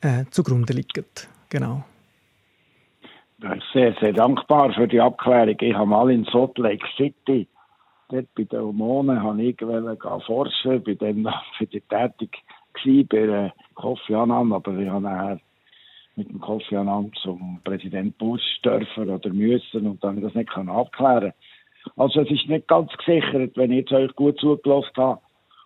äh, 0.00 0.24
zugrunde 0.30 0.72
liegt. 0.72 1.28
Genau. 1.48 1.84
Ich 3.02 3.48
bin 3.48 3.62
sehr, 3.72 3.94
sehr 4.00 4.12
dankbar 4.12 4.72
für 4.72 4.86
die 4.86 5.00
Abklärung. 5.00 5.56
Ich 5.60 5.74
habe 5.74 5.86
mal 5.86 6.10
in 6.10 6.24
Salt 6.24 6.58
Lake 6.58 6.86
City, 6.96 7.48
dort 8.08 8.26
bei 8.34 8.44
den 8.44 8.60
Hormonen, 8.60 9.22
habe 9.22 9.42
ich 9.42 9.56
forschen, 10.26 10.82
bei 10.82 10.94
dem 10.94 11.28
für 11.58 11.66
die 11.66 11.80
tätig 11.80 12.36
gewesen, 12.74 13.08
bei 13.08 13.52
Kofi 13.74 14.14
Annan, 14.14 14.52
aber 14.52 14.76
ich 14.76 14.88
habe 14.88 15.02
nachher 15.02 15.40
mit 16.16 16.28
dem 16.28 16.40
Kofi 16.40 16.76
Annan 16.76 17.10
zum 17.22 17.60
Präsident 17.64 18.16
Bush 18.18 18.60
dürfen 18.64 19.08
oder 19.08 19.30
müssen 19.30 19.86
und 19.86 20.02
dann 20.04 20.20
das 20.20 20.34
nicht 20.34 20.50
abklären. 20.56 21.32
Also 21.96 22.20
es 22.20 22.30
ist 22.30 22.48
nicht 22.48 22.68
ganz 22.68 22.90
gesichert, 22.92 23.56
wenn 23.56 23.72
ich 23.72 23.80
jetzt 23.80 23.92
euch 23.92 24.14
gut 24.14 24.38
zugelassen 24.38 24.96
habe, 24.96 25.20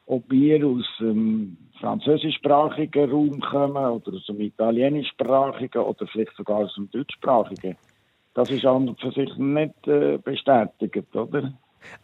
ob 0.06 0.30
wir 0.30 0.66
aus 0.66 0.84
dem 1.00 1.56
französischsprachigen 1.80 3.10
Raum 3.10 3.40
kommen 3.40 3.76
oder 3.76 4.12
aus 4.12 4.26
dem 4.26 4.40
italienischsprachigen 4.40 5.82
oder 5.82 6.06
vielleicht 6.06 6.36
sogar 6.36 6.58
aus 6.58 6.74
dem 6.74 6.90
deutschsprachigen. 6.90 7.76
Das 8.34 8.50
ist 8.50 8.64
an 8.64 8.88
und 8.88 9.00
für 9.00 9.12
sich 9.12 9.36
nicht 9.36 9.86
äh, 9.86 10.18
bestätigt, 10.18 11.14
oder? 11.14 11.52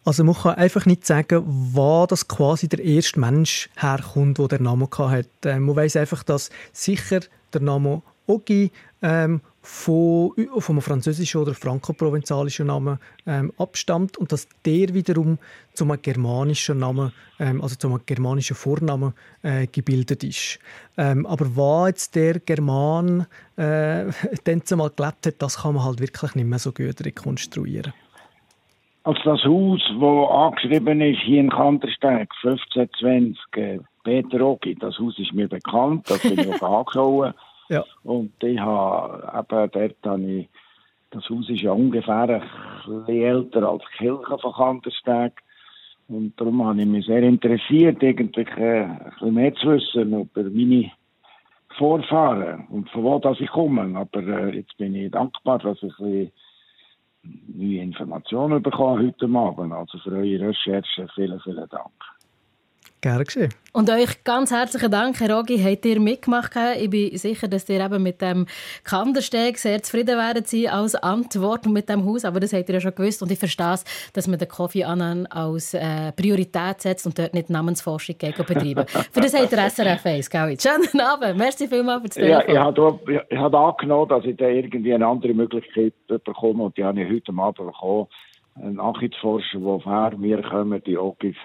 Also 0.05 0.23
man 0.23 0.35
kann 0.35 0.55
einfach 0.55 0.85
nicht 0.85 1.05
sagen, 1.05 1.43
wo 1.45 2.05
das 2.07 2.27
quasi 2.27 2.69
der 2.69 2.83
erste 2.83 3.19
Mensch 3.19 3.69
herkommt, 3.75 4.37
der 4.37 4.47
den 4.47 4.63
Namen 4.63 4.87
hat. 4.97 5.27
Ähm, 5.45 5.63
man 5.63 5.75
weiß 5.75 5.97
einfach, 5.97 6.23
dass 6.23 6.51
sicher 6.71 7.21
der 7.53 7.61
Name 7.61 8.01
Ogi 8.27 8.71
ähm, 9.01 9.41
von, 9.61 10.33
einem 10.37 10.81
französischen 10.81 11.41
oder 11.41 11.53
frankoprovenzalischen 11.53 12.67
Namen 12.67 12.99
ähm, 13.27 13.51
abstammt 13.57 14.17
und 14.17 14.31
dass 14.31 14.47
der 14.65 14.93
wiederum 14.93 15.37
zu 15.73 15.83
einem 15.83 16.01
germanischen 16.01 16.79
Namen, 16.79 17.13
ähm, 17.39 17.61
also 17.61 17.75
zu 17.75 17.87
einem 17.87 18.01
germanischen 18.05 18.55
Vornamen 18.55 19.13
äh, 19.43 19.67
gebildet 19.67 20.23
ist. 20.23 20.59
Ähm, 20.97 21.25
aber 21.27 21.55
wo 21.55 21.85
jetzt 21.85 22.15
der 22.15 22.39
German 22.39 23.27
äh, 23.55 24.05
dann 24.43 24.65
zumal 24.65 24.89
gelebt 24.95 25.27
hat, 25.27 25.35
das 25.39 25.61
kann 25.61 25.75
man 25.75 25.83
halt 25.83 25.99
wirklich 25.99 26.33
nicht 26.35 26.47
mehr 26.47 26.59
so 26.59 26.71
gut 26.71 27.05
rekonstruieren. 27.05 27.93
Also 29.03 29.19
das 29.23 29.43
Haus, 29.43 29.81
wo 29.97 30.25
angeschrieben 30.25 31.01
ist, 31.01 31.21
hier 31.21 31.39
in 31.39 31.49
Kandersteg, 31.49 32.29
1520, 32.43 33.37
äh, 33.55 33.79
Peter 34.03 34.41
Ogi, 34.41 34.75
das 34.75 34.97
Haus 34.99 35.17
ist 35.17 35.33
mir 35.33 35.47
bekannt, 35.47 36.09
das 36.09 36.21
bin 36.21 36.39
ich 36.39 36.61
auch 36.61 36.79
angeschaut. 36.79 37.35
Ja. 37.71 37.85
Und 38.03 38.33
ich 38.43 38.59
habe 38.59 39.23
eben 39.39 39.71
dort 39.71 39.95
habe 40.03 40.21
ich, 40.23 40.49
das 41.11 41.29
Haus 41.29 41.49
ist 41.49 41.61
ja 41.61 41.71
ungefähr 41.71 42.29
ein 42.29 42.41
bisschen 42.85 43.23
älter 43.23 43.69
als 43.69 43.83
die 43.93 43.97
Kirche 43.99 44.37
von 44.39 44.53
Kandersteg. 44.53 45.41
Und 46.09 46.33
darum 46.35 46.65
habe 46.65 46.81
ich 46.81 46.87
mich 46.87 47.05
sehr 47.05 47.23
interessiert, 47.23 48.03
eigentlich 48.03 48.49
äh, 48.57 48.83
ein 48.83 48.99
bisschen 49.11 49.33
mehr 49.33 49.53
zu 49.55 49.69
wissen 49.69 50.11
über 50.11 50.43
meine 50.43 50.91
Vorfahren 51.77 52.67
und 52.67 52.89
von 52.89 53.03
wo 53.03 53.19
das 53.19 53.39
ich 53.39 53.49
komme. 53.49 53.97
Aber 53.97 54.19
äh, 54.19 54.57
jetzt 54.57 54.75
bin 54.75 54.93
ich 54.93 55.09
dankbar, 55.09 55.59
dass 55.59 55.81
ich 55.81 55.97
ein 55.97 56.05
bisschen 56.05 56.31
neue 57.55 57.83
Informationen 57.83 58.61
bekommen 58.61 59.07
heute 59.07 59.33
Abend. 59.33 59.71
Also 59.71 59.97
für 59.99 60.11
eure 60.11 60.49
Recherche 60.49 61.07
vielen, 61.15 61.39
vielen 61.39 61.69
Dank. 61.69 61.93
Gerne 63.01 63.23
geschehen. 63.23 63.49
Und 63.73 63.89
euch 63.89 64.23
ganz 64.23 64.51
herzlichen 64.51 64.91
Dank, 64.91 65.19
Herr 65.19 65.35
Rogi, 65.35 65.57
habt 65.57 65.85
ihr 65.87 65.99
mitgemacht. 65.99 66.51
Ich 66.79 66.87
bin 66.87 67.17
sicher, 67.17 67.47
dass 67.47 67.67
ihr 67.67 67.83
eben 67.83 68.03
mit 68.03 68.21
dem 68.21 68.45
Kandersteg 68.83 69.57
sehr 69.57 69.81
zufrieden 69.81 70.19
werdet 70.19 70.47
sein 70.47 70.67
als 70.67 70.93
Antwort 70.93 71.65
und 71.65 71.73
mit 71.73 71.89
dem 71.89 72.05
Haus. 72.05 72.25
Aber 72.25 72.39
das 72.39 72.53
habt 72.53 72.69
ihr 72.69 72.75
ja 72.75 72.81
schon 72.81 72.93
gewusst. 72.93 73.23
Und 73.23 73.31
ich 73.31 73.39
verstehe 73.39 73.73
es, 73.73 74.11
dass 74.13 74.27
man 74.27 74.37
den 74.37 74.47
Kofi 74.47 74.83
Annan 74.83 75.25
als 75.25 75.73
äh, 75.73 76.11
Priorität 76.11 76.81
setzt 76.81 77.07
und 77.07 77.17
dort 77.17 77.33
nicht 77.33 77.49
Namensforschung 77.49 78.17
gegen 78.19 78.45
betreiben. 78.45 78.85
Für 79.11 79.21
das 79.21 79.33
habt 79.33 79.51
ihr 79.51 79.57
SRF 79.57 80.05
1, 80.05 80.29
gell? 80.29 80.57
Schönen 80.59 81.01
Abend. 81.01 81.37
Merci 81.39 81.67
vielmals 81.67 82.03
für 82.03 82.07
das 82.09 82.17
Ja, 82.17 82.41
Telefon. 82.41 82.53
ich 82.53 82.59
habe, 82.59 83.25
ich, 83.29 83.37
habe 83.37 83.57
angenommen, 83.57 84.09
dass 84.09 84.25
ich 84.25 84.37
da 84.37 84.47
irgendwie 84.47 84.93
eine 84.93 85.07
andere 85.07 85.33
Möglichkeit 85.33 85.93
bekomme 86.07 86.65
und 86.65 86.77
die 86.77 86.83
habe 86.83 87.01
ich 87.01 87.09
heute 87.09 87.31
Abend 87.35 87.57
bekommen. 87.57 88.07
Ein 88.55 88.73
Nachrichtforscher, 88.73 89.59
der 89.59 89.67
auf 89.67 90.17
mir 90.17 90.41
kommen, 90.43 90.83
die 90.85 90.97
Ogis. 90.97 91.37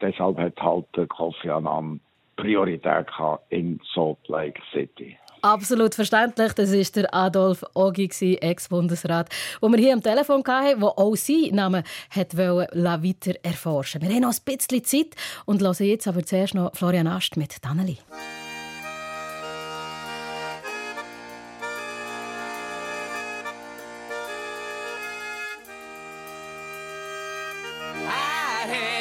Deshalb 0.00 0.38
hat 0.38 0.60
halt 0.60 1.08
Kofi 1.08 1.50
Annan 1.50 2.00
Priorität 2.36 3.06
in 3.50 3.80
Salt 3.94 4.18
Lake 4.28 4.60
City. 4.72 5.16
Absolut 5.42 5.94
verständlich. 5.94 6.54
Das 6.54 6.72
war 6.72 7.02
der 7.02 7.14
Adolf 7.14 7.64
Ogi, 7.74 8.08
Ex-Bundesrat, 8.40 9.28
den 9.60 9.72
wir 9.72 9.78
hier 9.78 9.92
am 9.92 10.02
Telefon 10.02 10.42
hatten, 10.46 10.80
der 10.80 10.88
auch 10.88 11.16
seinen 11.16 11.54
Namen 11.54 11.84
hat 12.10 12.34
weiter 12.36 13.34
erforschen 13.42 14.00
Wir 14.00 14.08
haben 14.08 14.22
noch 14.22 14.32
ein 14.32 14.56
bisschen 14.56 14.84
Zeit 14.84 15.14
und 15.44 15.60
hören 15.60 15.80
jetzt 15.80 16.08
aber 16.08 16.24
zuerst 16.24 16.54
noch 16.54 16.74
Florian 16.74 17.06
Ast 17.06 17.36
mit 17.36 17.62
Danneli. 17.62 17.98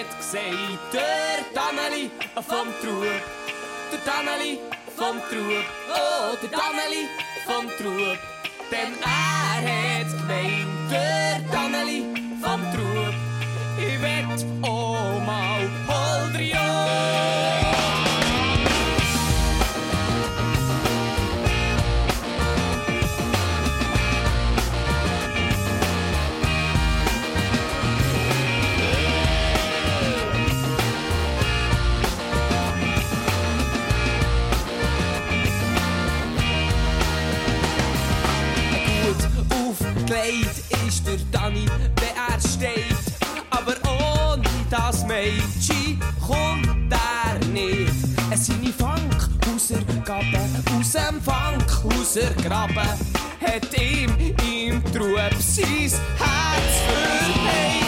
Hat 0.03 0.17
gesagt, 0.17 0.93
der 0.93 1.39
Danneli 1.53 2.11
vom 2.35 2.67
Trub, 2.81 3.03
der 3.91 3.99
Danneli 4.05 4.59
vom 4.97 5.17
Trub, 5.29 5.65
oh, 5.89 6.35
Danneli 6.51 7.07
vom 7.45 7.67
Trub. 7.77 8.17
Denn 8.71 8.93
er 9.01 9.61
hat 9.61 10.11
gemeint, 10.11 10.91
der 10.91 11.39
Danneli 11.51 12.05
vom 12.41 12.61
Trub. 12.73 13.13
Ich 13.77 14.01
wett 14.01 14.45
auch 14.61 15.19
mal 15.25 15.69
Dani, 41.53 41.65
wenn 41.99 42.15
er 42.15 42.39
steht. 42.39 42.97
Aber 43.49 43.75
ohne 43.89 44.43
das 44.69 45.05
Mädchen 45.05 45.99
kommt 46.25 46.91
er 46.91 47.47
nicht. 47.47 47.93
Es 48.31 48.47
seine 48.47 48.73
Funkhausergaben 48.73 50.63
aus 50.77 50.91
dem 50.91 51.21
Funkhausergraben 51.21 52.89
hat 53.41 53.79
ihm 53.79 54.11
im 54.19 54.83
Trub 54.85 55.33
sein 55.39 55.91
Herz 56.17 56.75
verheilt. 56.87 57.82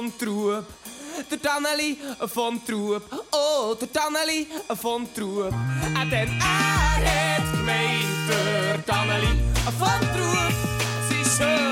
Von 0.00 0.18
Trub. 0.18 0.64
Der 1.30 1.38
Danneli 1.38 1.98
von 2.26 2.64
Trub. 2.64 3.02
Oh, 3.32 3.74
der 3.74 3.88
Danneli 3.88 4.46
von 4.80 5.06
Trub. 5.14 5.52
Und 5.52 6.10
denn 6.10 6.28
er 6.40 7.36
hat 7.36 7.52
gemeint, 7.52 8.28
der 8.28 8.78
Danneli 8.86 9.32
von 9.78 10.00
Trub. 10.14 10.54
Sie 11.08 11.24
schön 11.30 11.69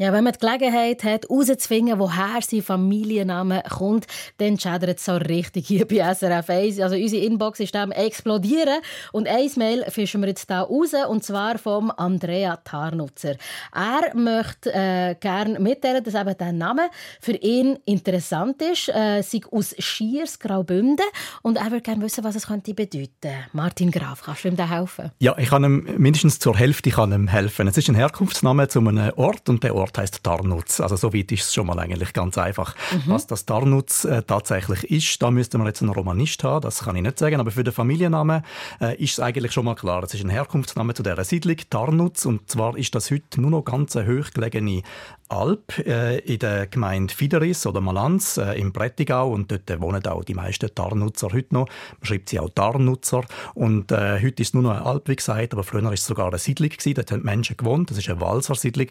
Ja, 0.00 0.14
wenn 0.14 0.24
man 0.24 0.32
die 0.32 0.38
Gelegenheit 0.38 1.04
hat, 1.04 1.28
herauszufinden, 1.28 1.98
woher 1.98 2.40
sein 2.40 2.62
Familienname 2.62 3.62
kommt, 3.68 4.06
dann 4.38 4.58
schädert 4.58 4.96
es 4.96 5.04
so 5.04 5.16
richtig 5.16 5.66
hier 5.66 5.86
bei 5.86 5.96
SRF 5.96 6.48
1. 6.48 6.80
Also 6.80 6.96
unsere 6.96 7.22
Inbox 7.22 7.60
ist 7.60 7.76
am 7.76 7.92
explodieren 7.92 8.80
und 9.12 9.28
ein 9.28 9.50
Mail 9.56 9.84
fischen 9.90 10.22
wir 10.22 10.28
jetzt 10.28 10.46
hier 10.48 10.56
raus, 10.56 10.94
und 11.06 11.22
zwar 11.22 11.58
vom 11.58 11.92
Andrea 11.94 12.56
Tarnutzer. 12.64 13.34
Er 13.74 14.16
möchte 14.16 14.72
äh, 14.72 15.16
gerne 15.20 15.60
mitteilen, 15.60 16.02
dass 16.02 16.14
eben 16.14 16.34
der 16.34 16.52
Name 16.52 16.88
für 17.20 17.36
ihn 17.36 17.78
interessant 17.84 18.62
ist, 18.62 18.88
äh, 18.88 19.20
sei 19.20 19.40
aus 19.52 19.74
Schiers, 19.78 20.38
Graubünden 20.38 21.04
und 21.42 21.58
er 21.58 21.66
würde 21.66 21.82
gerne 21.82 22.02
wissen, 22.02 22.24
was 22.24 22.36
es 22.36 22.46
könnte 22.46 22.72
bedeuten. 22.72 23.34
Martin 23.52 23.90
Graf, 23.90 24.22
kannst 24.22 24.44
du 24.44 24.48
ihm 24.48 24.56
da 24.56 24.66
helfen? 24.66 25.10
Ja, 25.18 25.36
ich 25.36 25.50
kann 25.50 25.62
ihm 25.62 25.86
mindestens 25.98 26.38
zur 26.38 26.56
Hälfte 26.56 26.88
kann 26.88 27.12
ihm 27.12 27.28
helfen. 27.28 27.68
Es 27.68 27.76
ist 27.76 27.90
ein 27.90 27.94
Herkunftsname 27.94 28.66
zu 28.68 28.78
einem 28.78 29.12
Ort 29.16 29.46
und 29.50 29.62
der 29.62 29.74
Ort 29.74 29.89
heißt 29.98 30.22
Tarnutz. 30.22 30.80
Also 30.80 30.96
so 30.96 31.12
weit 31.12 31.32
ist 31.32 31.46
es 31.46 31.54
schon 31.54 31.66
mal 31.66 31.78
eigentlich 31.78 32.12
ganz 32.12 32.38
einfach. 32.38 32.74
Mhm. 32.92 33.02
Was 33.06 33.26
das 33.26 33.46
Tarnutz 33.46 34.04
äh, 34.04 34.22
tatsächlich 34.22 34.84
ist, 34.90 35.22
da 35.22 35.30
müsste 35.30 35.58
man 35.58 35.66
jetzt 35.66 35.82
einen 35.82 35.92
Romanist 35.92 36.44
haben, 36.44 36.62
das 36.62 36.84
kann 36.84 36.96
ich 36.96 37.02
nicht 37.02 37.18
sagen, 37.18 37.40
aber 37.40 37.50
für 37.50 37.64
den 37.64 37.72
Familiennamen 37.72 38.42
äh, 38.80 38.96
ist 39.02 39.12
es 39.12 39.20
eigentlich 39.20 39.52
schon 39.52 39.64
mal 39.64 39.74
klar. 39.74 40.02
Es 40.02 40.14
ist 40.14 40.24
ein 40.24 40.30
Herkunftsname 40.30 40.94
zu 40.94 41.02
dieser 41.02 41.24
Siedlung, 41.24 41.56
Tarnutz, 41.68 42.26
und 42.26 42.50
zwar 42.50 42.76
ist 42.76 42.94
das 42.94 43.10
heute 43.10 43.40
nur 43.40 43.50
noch 43.50 43.64
ganz 43.64 43.96
eine 43.96 44.08
hochgelegene 44.08 44.82
Alp 45.30 45.78
äh, 45.78 46.18
in 46.18 46.38
der 46.38 46.66
Gemeinde 46.66 47.14
Fideris 47.14 47.66
oder 47.66 47.80
Malanz 47.80 48.36
äh, 48.36 48.58
im 48.58 48.72
Prättigau 48.72 49.30
und 49.30 49.50
dort 49.50 49.80
wohnen 49.80 50.04
auch 50.06 50.24
die 50.24 50.34
meisten 50.34 50.74
Tarnutzer 50.74 51.28
heute 51.32 51.54
noch. 51.54 51.66
Man 51.66 52.04
schreibt 52.04 52.28
sie 52.28 52.40
auch 52.40 52.50
Tarnutzer 52.50 53.24
und 53.54 53.92
äh, 53.92 54.20
heute 54.22 54.42
ist 54.42 54.54
nur 54.54 54.62
noch 54.62 54.72
eine 54.72 54.84
Alp, 54.84 55.08
wie 55.08 55.16
gesagt, 55.16 55.52
aber 55.52 55.62
früher 55.62 55.84
war 55.84 55.92
es 55.92 56.04
sogar 56.04 56.28
eine 56.28 56.38
Siedlung 56.38 56.70
gewesen, 56.70 56.94
dort 56.94 57.12
haben 57.12 57.22
Menschen 57.22 57.56
gewohnt, 57.56 57.90
das 57.90 58.06
war 58.06 58.14
eine 58.14 58.20
Walser-Siedlung 58.20 58.88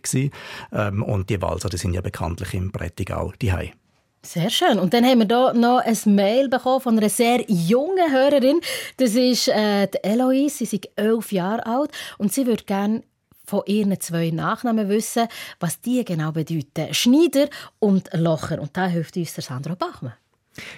ähm, 0.72 1.04
und 1.04 1.30
die 1.30 1.42
Walser, 1.42 1.70
die 1.70 1.78
sind 1.78 1.94
ja 1.94 2.02
bekanntlich 2.02 2.54
im 2.54 2.72
Prättigau 2.72 3.34
die 3.42 3.52
Sehr 4.22 4.50
schön. 4.50 4.80
Und 4.80 4.94
dann 4.94 5.06
haben 5.06 5.20
wir 5.20 5.28
hier 5.28 5.54
noch 5.54 5.80
ein 5.80 5.98
Mail 6.16 6.50
bekommen 6.50 6.82
von 6.82 6.98
einer 6.98 7.08
sehr 7.10 7.42
jungen 7.48 8.12
Hörerin. 8.12 8.60
Das 8.98 9.16
ist 9.16 9.48
äh, 9.48 9.88
die 9.88 10.04
Eloise. 10.04 10.66
Sie 10.66 10.76
ist 10.76 10.90
elf 10.98 11.32
Jahre 11.32 11.66
alt 11.66 11.92
und 12.18 12.34
sie 12.34 12.46
würde 12.46 12.66
gerne 12.66 13.04
von 13.50 13.64
ihren 13.66 14.00
zwei 14.00 14.30
Nachnamen 14.30 14.88
wissen, 14.88 15.28
was 15.60 15.82
die 15.82 16.06
genau 16.06 16.32
bedeuten. 16.32 16.94
Schneider 16.94 17.50
und 17.80 18.10
Locher. 18.14 18.62
Und 18.62 18.78
da 18.78 18.88
hilft 18.88 19.18
uns 19.18 19.34
der 19.34 19.44
Sandro 19.44 19.76
Bachmann. 19.76 20.14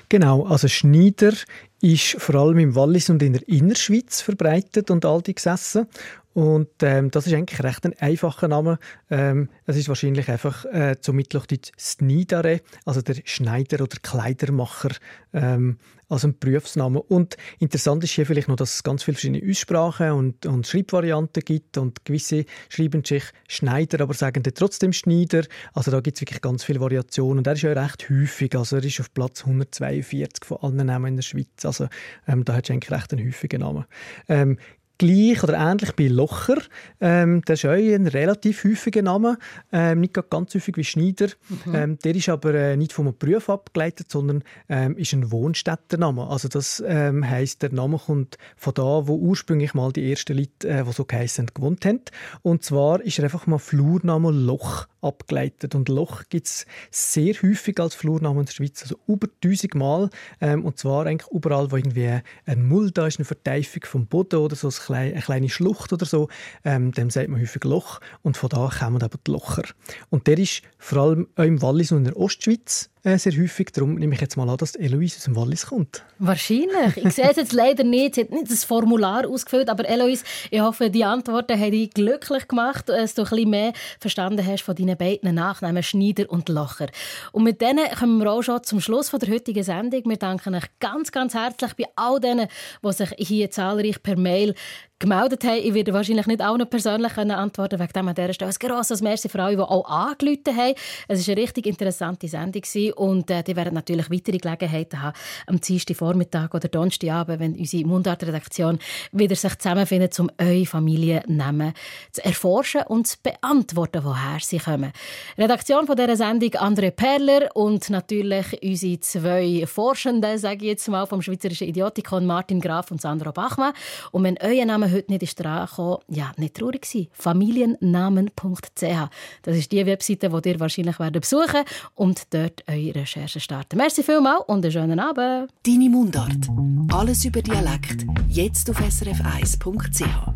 Genau, 0.10 0.46
also 0.46 0.68
Schneider 0.68 1.34
ist 1.82 2.16
vor 2.20 2.36
allem 2.36 2.60
im 2.60 2.76
Wallis 2.76 3.10
und 3.10 3.24
in 3.24 3.34
der 3.34 3.48
Innerschweiz 3.48 4.22
verbreitet 4.22 4.92
und 4.92 5.06
alte 5.06 5.34
gesessen. 5.34 5.88
Und 6.34 6.70
ähm, 6.82 7.12
das 7.12 7.28
ist 7.28 7.34
eigentlich 7.34 7.62
recht 7.62 7.86
ein 7.86 7.98
einfacher 8.00 8.48
Name. 8.48 8.80
Ähm, 9.10 9.50
es 9.66 9.76
ist 9.76 9.90
wahrscheinlich 9.90 10.30
einfach 10.30 10.66
äh, 10.66 10.96
zum 11.00 11.18
Mittelhochdeutsch 11.18 11.72
Snidare, 11.78 12.62
also 12.86 13.02
der 13.02 13.16
Schneider 13.26 13.84
oder 13.84 13.98
Kleidermacher, 14.02 14.92
ähm, 15.34 15.78
als 16.08 16.26
ein 16.26 16.38
Berufsname. 16.38 17.02
Und 17.02 17.38
interessant 17.60 18.04
ist 18.04 18.12
hier 18.12 18.26
vielleicht 18.26 18.50
noch, 18.50 18.58
dass 18.58 18.76
es 18.76 18.84
ganz 18.84 19.04
viele 19.04 19.16
verschiedene 19.16 19.50
Aussprachen 19.50 20.12
und, 20.12 20.46
und 20.46 20.68
Schreibvarianten 20.68 21.44
gibt 21.44 21.78
und 21.78 22.04
gewisse 22.06 22.46
schreiben 22.70 23.04
sich 23.06 23.24
Schneider, 23.48 24.02
aber 24.02 24.14
sagen 24.14 24.44
dann 24.44 24.54
trotzdem 24.54 24.92
Schneider. 24.94 25.44
Also 25.74 25.90
da 25.92 26.02
gibt 26.02 26.18
es 26.18 26.22
wirklich 26.22 26.42
ganz 26.42 26.64
viele 26.64 26.82
Variationen 26.82 27.40
und 27.40 27.48
er 27.48 27.54
ist 27.54 27.62
ja 27.62 27.72
recht 27.72 28.10
häufig, 28.10 28.56
also 28.56 28.78
er 28.78 28.84
ist 28.84 29.00
auf 29.00 29.14
Platz 29.14 29.42
142 29.42 30.46
von 30.46 30.58
allen 30.58 30.86
Namen 30.88 31.08
in 31.08 31.16
der 31.16 31.24
Schweiz. 31.24 31.64
Also 31.64 31.88
ähm, 32.28 32.44
da 32.44 32.56
hat 32.56 32.66
es 32.66 32.72
eigentlich 32.72 32.92
recht 32.92 33.14
einen 33.14 33.26
häufigen 33.26 33.62
Namen. 33.62 33.86
Ähm, 34.28 34.58
gleich 35.02 35.44
oder 35.44 35.58
ähnlich 35.58 35.94
bei 35.96 36.08
Locher. 36.08 36.58
Ähm, 37.00 37.42
das 37.46 37.60
ist 37.60 37.66
auch 37.66 37.72
ein 37.72 38.06
relativ 38.06 38.64
häufiger 38.64 39.02
Name. 39.02 39.40
Ähm, 39.72 40.02
nicht 40.02 40.14
ganz 40.30 40.54
häufig 40.54 40.78
wie 40.78 40.84
Schneider. 40.84 41.28
Mhm. 41.66 41.76
Ähm, 41.76 42.00
der 42.04 42.16
ist 42.16 42.30
aber 42.30 42.54
äh, 42.54 42.78
nicht 42.78 42.94
vom 42.94 43.12
Beruf 43.18 43.50
abgeleitet, 43.50 44.12
sondern 44.12 44.44
ähm, 44.70 44.96
ist 44.98 45.14
ein 45.14 45.32
Wohnstättername. 45.32 46.28
Also 46.28 46.48
das 46.50 46.84
ähm, 46.86 47.28
heißt, 47.28 47.64
der 47.64 47.72
Name 47.72 47.98
kommt 47.98 48.38
von 48.56 48.76
da, 48.76 49.08
wo 49.08 49.16
ursprünglich 49.16 49.74
mal 49.74 49.92
die 49.92 50.08
ersten 50.08 50.38
Leute, 50.38 50.68
äh, 50.68 50.84
die 50.84 50.92
so 50.92 51.06
geheissen 51.06 51.48
gewohnt 51.52 51.84
haben. 51.84 52.02
Und 52.44 52.64
zwar 52.64 53.02
ist 53.02 53.18
er 53.18 53.24
einfach 53.24 53.48
mal 53.48 53.58
Flurname 53.58 54.30
Loch 54.30 54.88
abgeleitet. 55.02 55.74
Und 55.74 55.90
Loch 55.90 56.24
gibt 56.30 56.46
es 56.46 56.66
sehr 56.92 57.34
häufig 57.42 57.80
als 57.80 57.96
Flurname 57.96 58.42
in 58.42 58.46
der 58.46 58.54
Schweiz, 58.54 58.84
also 58.84 58.98
über 59.08 59.28
1000 59.44 59.74
Mal. 59.74 60.10
Ähm, 60.40 60.64
und 60.64 60.78
zwar 60.78 61.08
eigentlich 61.08 61.32
überall, 61.32 61.72
wo 61.72 61.78
irgendwie 61.78 62.20
ein 62.46 62.68
Mull 62.68 62.92
da 62.92 63.08
ist, 63.08 63.18
eine 63.18 63.26
Verteifung 63.26 63.84
vom 63.86 64.06
Boden 64.06 64.38
oder 64.38 64.56
so, 64.56 64.68
ein 64.68 64.72
klein, 64.92 65.12
eine 65.14 65.22
kleine 65.22 65.50
Schlucht 65.50 65.94
oder 65.94 66.06
so, 66.06 66.30
ähm, 66.64 66.92
dem 66.92 67.10
sagt 67.10 67.30
man 67.30 67.42
häufig 67.42 67.64
Loch. 67.64 68.00
Und 68.22 68.38
von 68.38 68.50
da 68.50 68.70
kommen 68.70 69.02
eben 69.02 69.20
die 69.26 69.32
Locher. 69.32 69.64
Und 70.10 70.28
der 70.28 70.38
ist 70.38 70.62
vor 70.78 71.04
allem 71.04 71.28
auch 71.36 71.44
im 71.44 71.62
Wallis 71.62 71.92
und 71.92 72.00
in 72.00 72.04
der 72.06 72.18
Ostschweiz 72.18 72.90
äh, 73.04 73.18
sehr 73.18 73.34
häufig. 73.34 73.72
Darum 73.72 73.96
nehme 73.96 74.14
ich 74.14 74.22
jetzt 74.22 74.38
mal 74.38 74.50
an, 74.50 74.58
dass 74.58 74.76
Eloise 74.76 75.18
aus 75.18 75.24
dem 75.24 75.36
Wallis 75.36 75.68
kommt. 75.68 76.04
Wahrscheinlich. 76.20 76.98
Ich 76.98 77.14
sehe 77.14 77.30
es 77.30 77.38
jetzt 77.38 77.54
leider 77.54 77.84
nicht. 77.84 78.16
Sie 78.16 78.22
hat 78.22 78.32
nicht 78.32 78.52
das 78.52 78.64
Formular 78.64 79.28
ausgefüllt, 79.28 79.70
aber 79.70 79.88
Eloise, 79.88 80.24
ich 80.50 80.62
hoffe, 80.62 80.90
die 80.90 81.04
Antworten 81.04 81.60
haben 81.60 81.72
dich 81.72 81.92
glücklich 81.92 82.48
gemacht, 82.48 82.90
dass 82.90 83.16
du 83.16 83.24
ein 83.24 83.30
bisschen 83.30 83.50
mehr 83.50 83.74
verstanden 84.00 84.46
hast 84.46 84.64
von 84.64 84.76
deinen 84.76 84.98
beiden 84.98 85.34
Nachnamen 85.34 85.84
Schneider 85.84 86.30
und 86.30 86.50
Locher. 86.50 86.88
Und 87.32 87.44
mit 87.44 87.62
denen 87.62 87.90
kommen 87.98 88.20
wir 88.20 88.32
auch 88.32 88.44
schon 88.44 88.64
zum 88.64 88.82
Schluss 88.82 89.10
von 89.10 89.20
der 89.20 89.30
heutigen 89.30 89.64
Sendung. 89.64 90.04
Wir 90.06 90.18
danken 90.18 90.56
euch 90.56 90.66
ganz, 90.80 91.12
ganz 91.12 91.34
herzlich 91.34 91.74
bei 91.74 91.86
all 91.96 92.20
denen, 92.20 92.48
die 92.84 92.94
sich 92.94 93.10
hier 93.18 93.50
zahlreich 93.50 94.02
per 94.04 94.18
Mail 94.18 94.54
gemeldet 95.02 95.44
haben. 95.44 95.60
Ich 95.62 95.74
werde 95.74 95.94
wahrscheinlich 95.94 96.28
nicht 96.28 96.42
allen 96.42 96.68
persönlich 96.70 97.18
antworten 97.18 97.80
wegen 97.80 97.94
dem 97.94 98.08
an 98.08 98.16
dieser 98.16 98.34
Stelle. 98.34 98.52
Ein 98.52 98.68
grosses 98.68 99.02
Merci 99.02 99.28
für 99.28 99.42
alle, 99.42 99.58
die 99.58 99.62
auch 99.62 99.86
angerufen 99.90 100.56
haben. 100.56 100.76
Es 101.08 101.28
war 101.28 101.34
eine 101.34 101.42
richtig 101.42 101.66
interessante 101.66 102.28
Sendung 102.28 102.62
und 102.96 103.30
äh, 103.30 103.44
die 103.44 103.56
werden 103.56 103.74
natürlich 103.74 104.10
weitere 104.12 104.38
Gelegenheiten 104.38 105.02
haben, 105.02 105.18
am 105.48 105.60
Dienstag 105.60 105.98
Vormittag 105.98 106.54
oder 106.54 106.68
Donnerstagabend, 106.68 107.40
wenn 107.40 107.56
unsere 107.56 107.86
Mundart-Redaktion 107.86 108.80
wieder 109.12 109.36
sich 109.36 109.58
zusammenfindet, 109.58 110.18
um 110.20 110.30
eure 110.38 110.66
Familiennamen 110.66 111.74
zu 112.12 112.24
erforschen 112.24 112.84
und 112.88 113.08
zu 113.08 113.18
beantworten, 113.24 114.04
woher 114.04 114.40
sie 114.40 114.60
kommen. 114.60 114.92
Redaktion 115.38 115.88
von 115.88 115.96
dieser 115.96 116.16
Sendung 116.16 116.52
André 116.52 116.92
Perler 116.92 117.50
und 117.56 117.90
natürlich 117.90 118.62
unsere 118.62 119.00
zwei 119.00 119.66
Forschenden, 119.66 120.38
sage 120.38 120.58
ich 120.58 120.72
jetzt 120.72 120.88
mal, 120.88 121.06
vom 121.08 121.22
Schweizerischen 121.22 121.68
Idiotikon 121.68 122.26
Martin 122.26 122.62
Graf 122.62 122.92
und 122.92 123.02
Sandro 123.02 123.32
Bachmann. 123.32 123.74
Und 124.12 124.24
wenn 124.24 124.38
euer 124.42 124.66
Name 124.66 124.91
heute 124.92 125.12
nicht 125.12 125.24
ist 125.24 125.40
dran 125.40 125.66
gekommen, 125.66 125.98
ja, 126.10 126.32
nicht 126.38 126.56
traurig 126.56 126.86
sein. 126.86 127.08
Familiennamen.ch. 127.14 129.10
Das 129.42 129.58
ist 129.58 129.72
die 129.72 129.86
Webseite, 129.86 130.30
die 130.30 130.50
ihr 130.50 130.60
wahrscheinlich 130.60 131.00
werden 131.00 131.22
besuchen 131.22 131.64
und 131.96 132.34
dort 132.34 132.64
eure 132.68 132.96
Recherche 132.96 133.40
starten. 133.40 133.78
Merci 133.78 134.04
vielmals 134.04 134.44
und 134.48 134.64
einen 134.64 134.72
schönen 134.72 135.00
Abend. 135.00 135.52
Deine 135.66 135.90
Mundart. 135.90 136.48
Alles 136.92 137.26
über 137.26 137.42
Dialekt. 137.42 138.06
Jetzt 138.30 138.70
auf 138.70 138.80
srf1.ch. 138.80 140.32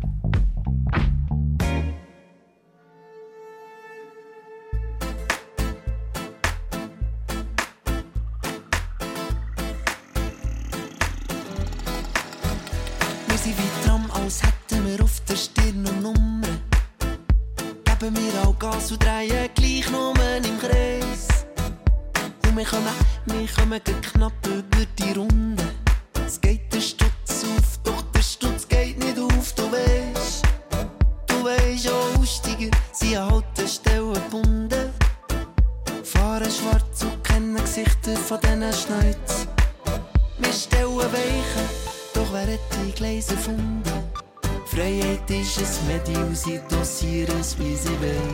Stirn 15.36 15.86
und 15.86 16.02
Nummer. 16.02 16.46
Geben 17.84 18.16
wir 18.16 18.48
auch 18.48 18.58
Gas 18.58 18.90
und 18.90 19.02
drehen 19.02 19.50
gleich 19.54 19.90
nur 19.90 20.14
im 20.36 20.58
Kreis. 20.58 21.28
Und 22.46 22.56
wir 22.56 22.64
kommen, 22.64 22.92
wir 23.26 23.48
kommen 23.48 23.80
knapp 23.84 24.46
über 24.46 24.86
die 24.98 25.12
Runde. 25.12 25.62
Es 26.26 26.40
geht 26.40 26.72
der 26.72 26.80
Stutz 26.80 27.44
auf, 27.44 27.78
doch 27.84 28.02
der 28.14 28.22
Stutz 28.22 28.66
geht 28.66 28.98
nicht 28.98 29.18
auf, 29.18 29.52
du 29.54 29.70
weißt. 29.70 30.42
Du 31.26 31.44
weißt, 31.44 31.88
auch 31.90 32.18
Aussteiger 32.18 32.70
sind 32.92 33.16
an 33.16 33.30
Haltestellen 33.30 34.14
gebunden. 34.14 34.90
Fahren 36.02 36.50
schwarz 36.50 37.02
und 37.02 37.22
kennen 37.24 37.56
Gesichter 37.56 38.16
von 38.16 38.40
diesen 38.40 38.72
Schneuz. 38.72 39.46
Wir 40.38 40.52
stellen 40.52 40.96
Weichen, 40.96 41.68
doch 42.14 42.32
wer 42.32 42.54
hat 42.54 42.60
die 42.72 42.92
Gleise 42.92 43.34
erfunden? 43.34 43.95
Freiheit 44.76 45.30
ist 45.30 45.58
ein 45.58 45.86
Medium, 45.86 46.34
sie 46.34 46.60
dosieren 46.68 47.40
es, 47.40 47.58
wie 47.58 47.74
sie 47.76 47.98
will. 47.98 48.28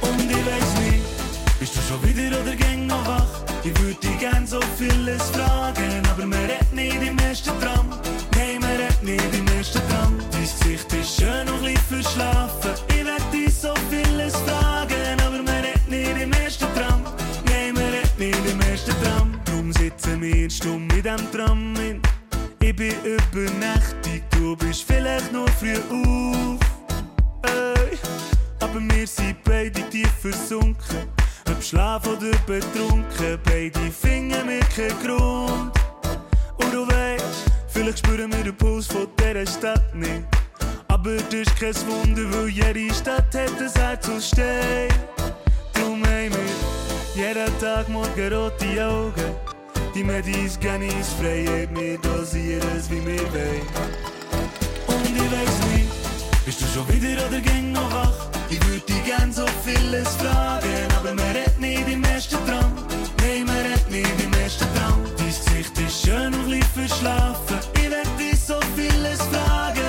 Und 0.00 0.28
ich 0.28 0.44
weiss 0.44 0.74
nicht, 0.80 1.60
bist 1.60 1.76
du 1.76 1.80
schon 1.80 2.02
wieder 2.02 2.40
oder 2.40 2.56
gäng 2.56 2.88
noch 2.88 3.06
wach? 3.06 3.44
Ich 3.62 3.78
würde 3.80 3.94
dich 4.00 4.18
gern 4.18 4.44
so 4.44 4.58
vieles 4.76 5.22
fragen, 5.30 6.02
aber 6.10 6.26
man 6.26 6.40
redet 6.40 6.72
nicht 6.72 7.00
im 7.00 7.16
ersten 7.20 7.52
Tram. 7.60 7.88
Nein, 8.34 8.58
man 8.58 8.70
redet 8.70 9.00
nicht 9.04 9.34
im 9.38 9.46
ersten 9.56 9.80
Tram. 9.90 10.18
Dein 10.32 10.40
Gesicht 10.42 10.92
ist 10.92 11.20
schön 11.20 11.48
und 11.48 11.68
ein 11.68 11.76
verschlafen. 11.76 12.72
Ich 12.88 13.04
werd 13.04 13.32
dich 13.32 13.54
so 13.54 13.72
vieles 13.90 14.34
fragen, 14.38 15.20
aber 15.24 15.40
man 15.40 15.62
redet 15.62 15.88
nicht 15.88 16.20
im 16.20 16.32
ersten 16.32 16.66
Tram. 16.74 17.00
Nein, 17.44 17.74
man 17.74 17.84
redet 17.84 18.18
nicht 18.18 18.50
im 18.50 18.60
ersten 18.60 18.94
Tram. 19.00 19.38
Drum 19.44 19.72
sitzen 19.72 20.20
wir 20.20 20.50
stumm 20.50 20.88
in 20.90 21.02
dem 21.04 21.30
Tram 21.30 21.76
hin. 21.76 22.02
Ich 22.58 22.74
bin 22.74 22.94
übernächtig, 23.04 24.22
du 24.42 24.56
bist 24.56 24.82
vielleicht 24.82 25.32
nur 25.32 25.46
früh 25.48 25.76
auf. 25.76 26.58
Ey, 27.42 27.98
aber 28.60 28.80
wir 28.80 29.06
sind 29.06 29.36
beide 29.44 29.80
tief 29.90 30.12
versunken. 30.20 31.08
Ob 31.48 31.62
Schlaf 31.62 32.06
oder 32.08 32.36
betrunken, 32.46 33.38
beide 33.44 33.90
finden 33.90 34.46
mir 34.46 34.64
keinen 34.74 34.98
Grund. 35.04 35.72
Und 36.56 36.72
du 36.72 36.86
weißt, 36.88 37.50
vielleicht 37.68 37.98
spüren 37.98 38.32
wir 38.32 38.42
den 38.42 38.56
Puls 38.56 38.86
von 38.86 39.06
dieser 39.18 39.46
Stadt 39.46 39.94
nicht. 39.94 40.24
Aber 40.88 41.16
das 41.16 41.34
ist 41.34 41.56
kein 41.60 41.74
Wunder, 41.86 42.24
weil 42.32 42.48
jede 42.48 42.92
Stadt 42.94 43.34
hat 43.34 43.60
ein 43.60 43.72
Herz 43.74 44.08
aus 44.08 44.28
Stein. 44.28 44.88
Drum 45.74 46.04
haben 46.04 46.32
wir 46.34 47.24
jeden 47.24 47.58
Tag 47.60 47.88
morgen 47.88 48.32
rote 48.32 48.84
Augen. 48.84 49.36
Die 49.94 50.02
Medis 50.02 50.58
gehen 50.58 50.82
ins 50.82 51.12
Freie, 51.12 51.68
wir 51.74 51.98
dosieren 51.98 52.68
es, 52.76 52.90
wie 52.90 53.04
wir 53.06 53.32
wollen. 53.32 54.11
Bist 56.52 56.60
du 56.60 56.80
schon 56.80 56.88
wieder 56.88 57.26
oder 57.28 57.40
ging 57.40 57.72
noch 57.72 57.90
wach? 57.92 58.28
Ich 58.50 58.62
würde 58.66 58.80
dich 58.80 59.04
gern 59.04 59.32
so 59.32 59.46
vieles 59.64 60.08
fragen, 60.16 60.88
aber 60.98 61.14
man 61.14 61.24
redet 61.34 61.58
nicht 61.58 61.88
im 61.88 62.04
ersten 62.04 62.36
Traum. 62.46 62.72
Nein, 63.22 63.46
man 63.46 63.56
redet 63.56 63.90
nicht 63.90 64.22
im 64.22 64.32
ersten 64.34 64.66
Traum. 64.74 65.00
Dein 65.16 65.26
Gesicht 65.28 65.78
ist 65.78 66.04
schön 66.04 66.34
und 66.34 66.50
leicht 66.50 66.72
verschlafen. 66.74 67.58
Ich 67.74 67.90
werd 67.90 68.08
dich 68.18 68.38
so 68.38 68.60
vieles 68.76 69.20
fragen, 69.32 69.81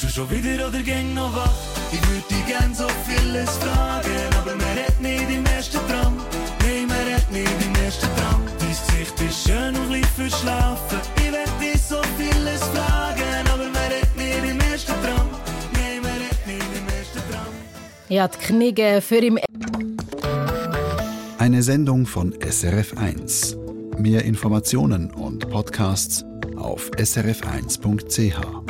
Bist 0.00 0.16
du 0.16 0.20
schon 0.20 0.30
wieder 0.30 0.68
oder 0.68 0.80
ging 0.80 1.12
noch 1.12 1.34
wach? 1.34 1.52
Ich 1.90 2.00
würde 2.08 2.22
dich 2.30 2.46
gern 2.46 2.72
so 2.72 2.86
vieles 3.04 3.50
fragen, 3.56 4.32
aber 4.40 4.54
man 4.54 4.78
redet 4.78 5.00
nicht 5.00 5.28
im 5.28 5.44
ersten 5.44 5.78
Traum. 5.88 6.18
Nein, 6.60 6.86
man 6.86 6.98
redet 6.98 7.28
nicht 7.32 7.66
im 7.66 7.84
ersten 7.84 8.06
Traum. 8.16 8.42
Dein 8.60 8.68
Gesicht 8.68 9.20
ist 9.28 9.48
schön 9.48 9.74
und 9.74 9.90
leicht 9.90 10.08
verschlafen. 10.10 10.98
Ich 11.16 11.32
werd 11.32 11.50
dich 11.60 11.82
so 11.82 11.96
vieles 12.16 12.62
fragen, 12.62 13.48
aber 13.52 13.64
man 13.64 13.90
redet 13.90 14.16
nicht 14.16 14.52
im 14.52 14.60
ersten 14.70 14.92
Traum. 15.02 15.28
Nein, 15.72 16.00
man 16.00 16.12
redet 16.12 16.46
nicht 16.46 16.78
im 16.78 16.96
ersten 16.96 17.32
Traum. 17.32 17.52
Ja, 18.08 18.28
die 18.28 18.38
Kniege 18.38 19.00
für 19.00 19.16
im 19.16 19.40
Eine 21.38 21.62
Sendung 21.64 22.06
von 22.06 22.34
SRF1. 22.34 23.56
Mehr 23.98 24.24
Informationen 24.24 25.10
und 25.10 25.50
Podcasts 25.50 26.24
auf 26.56 26.88
srf1.ch. 26.92 28.67